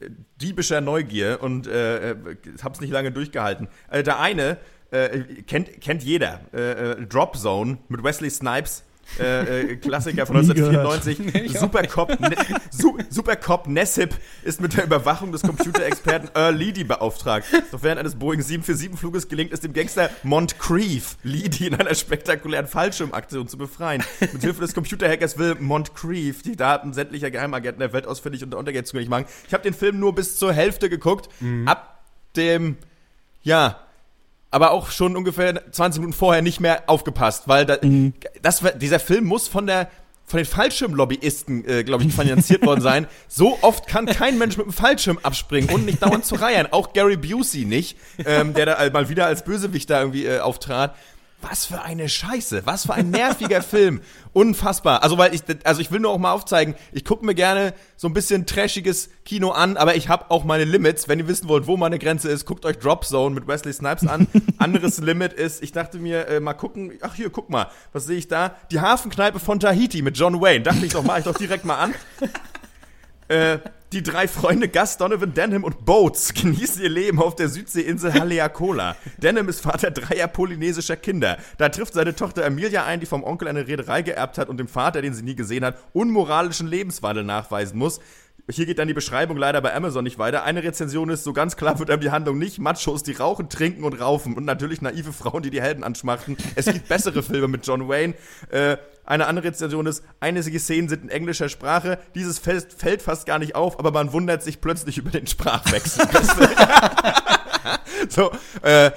[0.00, 0.08] äh,
[0.40, 2.16] diebischer Neugier und äh, äh
[2.62, 3.68] habe es nicht lange durchgehalten.
[3.90, 4.58] Äh, der eine
[5.48, 6.42] kennt, kennt jeder,
[7.08, 8.84] Drop Zone mit Wesley Snipes
[9.18, 11.58] äh, äh, Klassiker von 1994.
[11.58, 12.36] Supercop, ne,
[12.70, 17.46] Su Supercop Nessip ist mit der Überwachung des Computerexperten Earl Leedy beauftragt.
[17.72, 23.48] Doch während eines Boeing 747-Fluges gelingt es dem Gangster Moncrief, Leedy in einer spektakulären Fallschirmaktion
[23.48, 24.02] zu befreien.
[24.20, 28.58] Mit Hilfe des Computerhackers will Moncrief die Daten sämtlicher Geheimagenten der Welt ausfindig und der
[28.58, 29.26] Untergänge zugänglich machen.
[29.46, 31.28] Ich habe den Film nur bis zur Hälfte geguckt.
[31.40, 31.66] Mhm.
[31.68, 32.04] Ab
[32.36, 32.76] dem,
[33.42, 33.85] ja,
[34.56, 38.14] aber auch schon ungefähr 20 Minuten vorher nicht mehr aufgepasst, weil da, mhm.
[38.40, 39.90] das, dieser Film muss von der
[40.24, 43.06] von den Fallschirmlobbyisten, äh, glaube ich, finanziert worden sein.
[43.28, 46.66] So oft kann kein Mensch mit dem Fallschirm abspringen und nicht dauernd zu reihen.
[46.72, 50.96] Auch Gary Busey nicht, ähm, der da mal wieder als Bösewicht da irgendwie äh, auftrat.
[51.48, 54.00] Was für eine Scheiße, was für ein nerviger Film.
[54.32, 55.02] Unfassbar.
[55.02, 58.08] Also weil ich also ich will nur auch mal aufzeigen, ich gucke mir gerne so
[58.08, 61.08] ein bisschen trashiges Kino an, aber ich habe auch meine Limits.
[61.08, 64.06] Wenn ihr wissen wollt, wo meine Grenze ist, guckt euch Drop Zone mit Wesley Snipes
[64.06, 64.26] an.
[64.58, 68.18] Anderes Limit ist, ich dachte mir äh, mal gucken, ach hier, guck mal, was sehe
[68.18, 68.54] ich da?
[68.70, 70.62] Die Hafenkneipe von Tahiti mit John Wayne.
[70.62, 71.94] Dachte ich doch, mach ich doch direkt mal an.
[73.28, 73.58] Äh,
[73.96, 78.94] die drei Freunde Gus, Donovan, Denham und Boats genießen ihr Leben auf der Südseeinsel Haleakala.
[79.16, 81.38] Denham ist Vater dreier polynesischer Kinder.
[81.56, 84.68] Da trifft seine Tochter Amelia ein, die vom Onkel eine Reederei geerbt hat und dem
[84.68, 88.00] Vater, den sie nie gesehen hat, unmoralischen Lebenswandel nachweisen muss.
[88.48, 90.44] Hier geht dann die Beschreibung leider bei Amazon nicht weiter.
[90.44, 92.60] Eine Rezension ist, so ganz klar wird einem die Handlung nicht.
[92.60, 94.34] Machos, die rauchen, trinken und raufen.
[94.34, 96.36] Und natürlich naive Frauen, die die Helden anschmachten.
[96.54, 98.14] Es gibt bessere Filme mit John Wayne.
[98.50, 101.98] Äh, eine andere Rezension ist, einige Szenen sind in englischer Sprache.
[102.14, 106.06] Dieses fällt, fällt fast gar nicht auf, aber man wundert sich plötzlich über den Sprachwechsel.
[108.08, 108.30] so,
[108.62, 108.90] äh,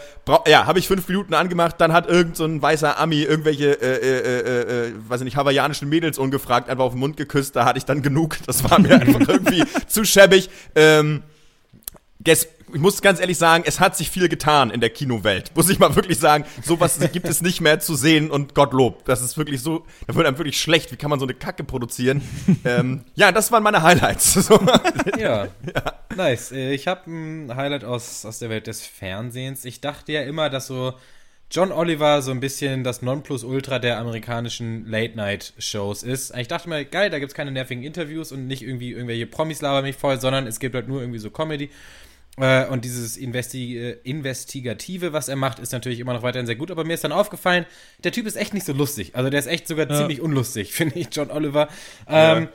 [0.48, 3.96] ja, habe ich fünf Minuten angemacht, dann hat irgend so ein weißer Ami irgendwelche, äh,
[3.96, 7.66] äh, äh, äh, weiß ich nicht, hawaiianischen Mädels ungefragt einfach auf den Mund geküsst, da
[7.66, 8.38] hatte ich dann genug.
[8.46, 10.50] Das war mir einfach irgendwie zu schäbig.
[10.76, 11.24] Ähm,
[12.74, 15.56] ich muss ganz ehrlich sagen, es hat sich viel getan in der Kinowelt.
[15.56, 19.06] Muss ich mal wirklich sagen, sowas gibt es nicht mehr zu sehen und Gottlob.
[19.06, 20.92] Das ist wirklich so, da wird einem wirklich schlecht.
[20.92, 22.22] Wie kann man so eine Kacke produzieren?
[22.66, 24.50] ähm, ja, das waren meine Highlights.
[25.18, 25.46] ja.
[25.46, 25.50] ja.
[26.16, 26.52] nice.
[26.52, 29.66] Äh, ich habe ein Highlight aus, aus der Welt des Fernsehens.
[29.66, 30.94] Ich dachte ja immer, dass so
[31.52, 36.36] John Oliver so ein bisschen das Nonplusultra der amerikanischen Late-Night-Shows ist.
[36.38, 39.62] Ich dachte mir, geil, da gibt es keine nervigen Interviews und nicht irgendwie irgendwelche Promis
[39.62, 41.72] labern mich voll, sondern es gibt halt nur irgendwie so Comedy.
[42.40, 46.56] Äh, und dieses Investi äh, Investigative, was er macht, ist natürlich immer noch weiterhin sehr
[46.56, 46.72] gut.
[46.72, 47.66] Aber mir ist dann aufgefallen,
[48.04, 49.16] der Typ ist echt nicht so lustig.
[49.16, 49.96] Also der ist echt sogar ja.
[49.98, 51.68] ziemlich unlustig, finde ich, John Oliver.
[52.08, 52.50] Ähm, ja.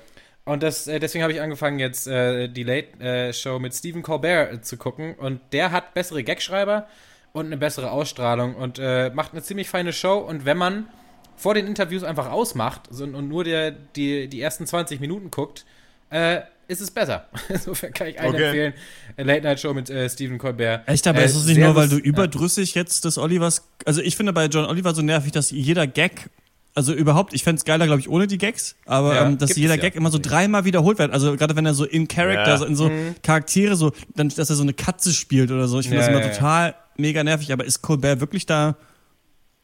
[0.46, 4.02] Und das, äh, deswegen habe ich angefangen, jetzt äh, die Late äh, Show mit Stephen
[4.02, 5.14] Colbert äh, zu gucken.
[5.14, 6.86] Und der hat bessere Gagschreiber
[7.32, 10.18] und eine bessere Ausstrahlung und macht eine ziemlich feine Show.
[10.18, 10.86] Und wenn man
[11.34, 15.64] vor den Interviews einfach ausmacht und nur der, die, die ersten 20 Minuten guckt,
[16.10, 17.28] äh, ist es besser.
[17.48, 18.44] Insofern kann ich allen okay.
[18.44, 18.74] empfehlen.
[19.16, 20.86] Late Night Show mit äh, Stephen Colbert.
[20.86, 23.68] Echt, aber äh, ist es nicht nur, weil du überdrüssig jetzt des Olivers.
[23.84, 26.30] Also ich finde bei John Oliver so nervig, dass jeder Gag
[26.76, 29.54] also überhaupt, ich fände es geiler, glaube ich, ohne die Gags, aber ja, ähm, dass
[29.54, 30.00] jeder Gag ja.
[30.00, 31.12] immer so dreimal wiederholt wird.
[31.12, 32.56] Also gerade wenn er so in Character, ja.
[32.56, 33.14] so in so mhm.
[33.22, 35.78] Charaktere, so, dann, dass er so eine Katze spielt oder so.
[35.78, 37.52] Ich finde das immer total mega nervig.
[37.52, 38.76] Aber ist Colbert wirklich da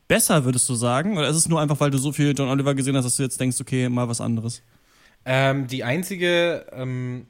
[0.06, 1.18] besser, würdest du sagen?
[1.18, 3.24] Oder ist es nur einfach, weil du so viel John Oliver gesehen hast, dass du
[3.24, 4.62] jetzt denkst, okay, mal was anderes?
[5.24, 7.26] Ähm, die einzige, ähm,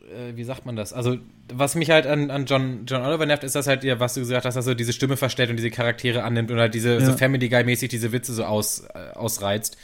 [0.00, 0.92] äh, wie sagt man das?
[0.92, 1.18] Also,
[1.52, 4.20] was mich halt an, an John, John Oliver nervt, ist das halt, ja, was du
[4.20, 6.94] gesagt hast, dass er so diese Stimme verstellt und diese Charaktere annimmt und halt diese
[6.94, 7.00] ja.
[7.00, 9.76] so Family Guy-mäßig diese Witze so aus, äh, ausreizt.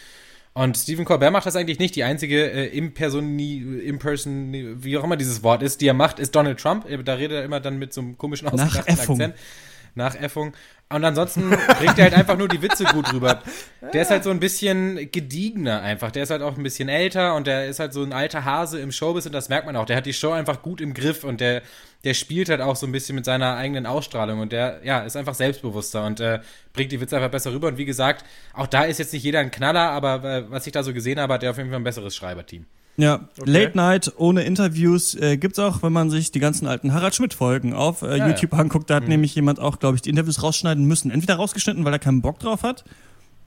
[0.53, 1.95] Und Stephen Colbert macht das eigentlich nicht.
[1.95, 6.34] Die einzige äh, Impersoni, Imperson, wie auch immer dieses Wort ist, die er macht, ist
[6.34, 6.86] Donald Trump.
[7.05, 9.34] Da redet er immer dann mit so einem komischen ausgedachten Akzent.
[9.95, 10.55] Nachäffung.
[10.93, 13.43] Und ansonsten bringt er halt einfach nur die Witze gut rüber.
[13.93, 16.11] Der ist halt so ein bisschen gediegener einfach.
[16.11, 18.80] Der ist halt auch ein bisschen älter und der ist halt so ein alter Hase
[18.80, 19.86] im Showbiz und das merkt man auch.
[19.86, 21.62] Der hat die Show einfach gut im Griff und der,
[22.03, 25.16] der spielt halt auch so ein bisschen mit seiner eigenen Ausstrahlung und der, ja, ist
[25.16, 26.41] einfach selbstbewusster und äh,
[26.72, 27.68] bringt die Witze einfach besser rüber.
[27.68, 30.72] Und wie gesagt, auch da ist jetzt nicht jeder ein Knaller, aber äh, was ich
[30.72, 32.66] da so gesehen habe, hat der auf jeden Fall ein besseres Schreiberteam.
[32.97, 33.51] Ja, okay.
[33.51, 37.32] Late Night ohne Interviews äh, gibt's auch, wenn man sich die ganzen alten Harald Schmidt
[37.32, 38.59] Folgen auf äh, ja, YouTube ja.
[38.59, 38.91] anguckt.
[38.91, 39.11] Da hat mhm.
[39.11, 41.11] nämlich jemand auch, glaube ich, die Interviews rausschneiden müssen.
[41.11, 42.84] Entweder rausgeschnitten, weil er keinen Bock drauf hat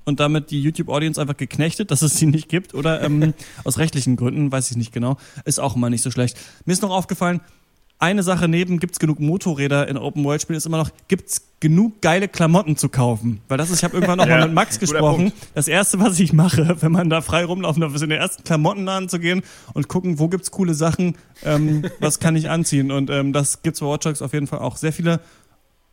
[0.05, 3.33] und damit die YouTube-Audience einfach geknechtet, dass es sie nicht gibt, oder ähm,
[3.63, 5.17] aus rechtlichen Gründen, weiß ich nicht genau.
[5.45, 6.37] Ist auch immer nicht so schlecht.
[6.65, 7.41] Mir ist noch aufgefallen,
[8.03, 12.01] eine Sache neben, gibt es genug Motorräder in Open-World-Spielen, ist immer noch, gibt es genug
[12.01, 13.39] geile Klamotten zu kaufen?
[13.47, 15.31] Weil das ist, ich habe irgendwann noch ja, mit Max gesprochen.
[15.55, 18.43] Das erste, was ich mache, wenn man da frei rumlaufen darf, ist in den ersten
[18.43, 19.41] Klamottenladen zu gehen
[19.73, 22.91] und gucken, wo gibt's coole Sachen, ähm, was kann ich anziehen?
[22.91, 24.75] Und ähm, das gibt's bei Watch Dogs auf jeden Fall auch.
[24.75, 25.21] Sehr viele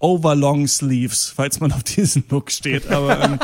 [0.00, 2.90] Overlong Sleeves, falls man auf diesen Look steht.
[2.90, 3.38] Aber ähm,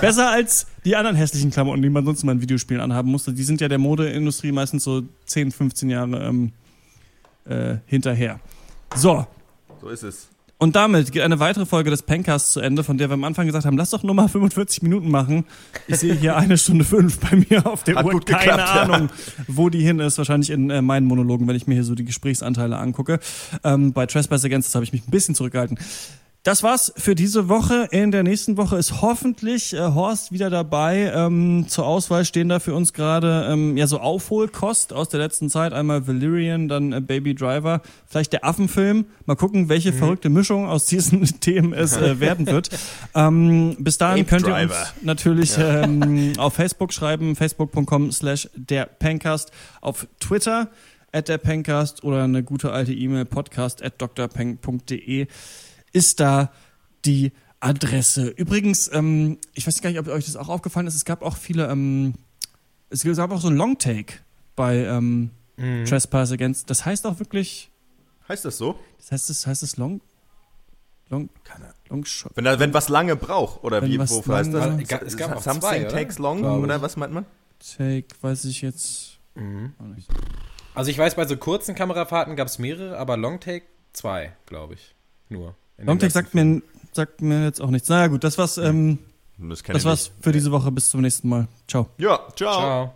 [0.00, 3.32] besser als die anderen hässlichen Klamotten, die man sonst mal in Videospielen anhaben musste.
[3.32, 6.52] Die sind ja der Modeindustrie meistens so 10, 15 Jahre ähm,
[7.44, 8.40] äh, hinterher.
[8.94, 9.26] So.
[9.80, 10.28] So ist es.
[10.56, 13.44] Und damit geht eine weitere Folge des Pencasts zu Ende, von der wir am Anfang
[13.44, 15.44] gesagt haben, lass doch nur mal 45 Minuten machen.
[15.88, 18.20] Ich sehe hier eine Stunde fünf bei mir auf der Hat Uhr.
[18.24, 19.44] Keine geklappt, Ahnung, ja.
[19.48, 20.16] wo die hin ist.
[20.16, 23.18] Wahrscheinlich in äh, meinen Monologen, wenn ich mir hier so die Gesprächsanteile angucke.
[23.64, 25.76] Ähm, bei Trespass Against habe ich mich ein bisschen zurückgehalten.
[26.44, 27.88] Das war's für diese Woche.
[27.90, 31.10] In der nächsten Woche ist hoffentlich äh, Horst wieder dabei.
[31.14, 35.48] Ähm, zur Auswahl stehen da für uns gerade ähm, ja so Aufholkost aus der letzten
[35.48, 35.72] Zeit.
[35.72, 39.06] Einmal Valyrian, dann äh, Baby Driver, vielleicht der Affenfilm.
[39.24, 39.96] Mal gucken, welche mhm.
[39.96, 42.68] verrückte Mischung aus diesen Themen es äh, werden wird.
[43.14, 45.84] ähm, bis dahin Ape könnt ihr uns natürlich ja.
[45.84, 50.68] ähm, auf Facebook schreiben, facebook.com slash der Pencast, auf Twitter
[51.10, 55.28] at der Pencast oder eine gute alte E-Mail podcast at drpeng.de
[55.94, 56.52] ist da
[57.06, 58.28] die Adresse.
[58.28, 61.38] Übrigens, ähm, ich weiß gar nicht, ob euch das auch aufgefallen ist, es gab auch
[61.38, 62.14] viele, ähm,
[62.90, 64.18] es gab auch so ein Longtake
[64.54, 65.86] bei ähm, mhm.
[65.86, 66.68] Trespass Against.
[66.68, 67.70] Das heißt auch wirklich.
[68.28, 68.78] Heißt das so?
[68.98, 70.00] Das heißt es heißt es Long.
[71.10, 71.28] Long,
[71.90, 72.32] long shot.
[72.34, 75.02] Wenn, wenn was lange braucht, oder wenn wie, wofür heißt das?
[75.02, 77.26] Es gab auch Something zwei, takes long, oder was meint man?
[77.76, 79.74] Take, weiß ich jetzt mhm.
[80.74, 84.94] Also ich weiß, bei so kurzen Kamerafahrten gab es mehrere, aber Longtake zwei, glaube ich.
[85.28, 85.54] Nur.
[85.78, 87.88] Longtake sagt mir, sagt mir jetzt auch nichts.
[87.88, 88.98] Na naja, gut, das war's, ähm,
[89.38, 90.70] das, das war's für diese Woche.
[90.70, 91.48] Bis zum nächsten Mal.
[91.66, 91.88] Ciao.
[91.98, 92.52] Ja, ciao.
[92.54, 92.94] Ciao.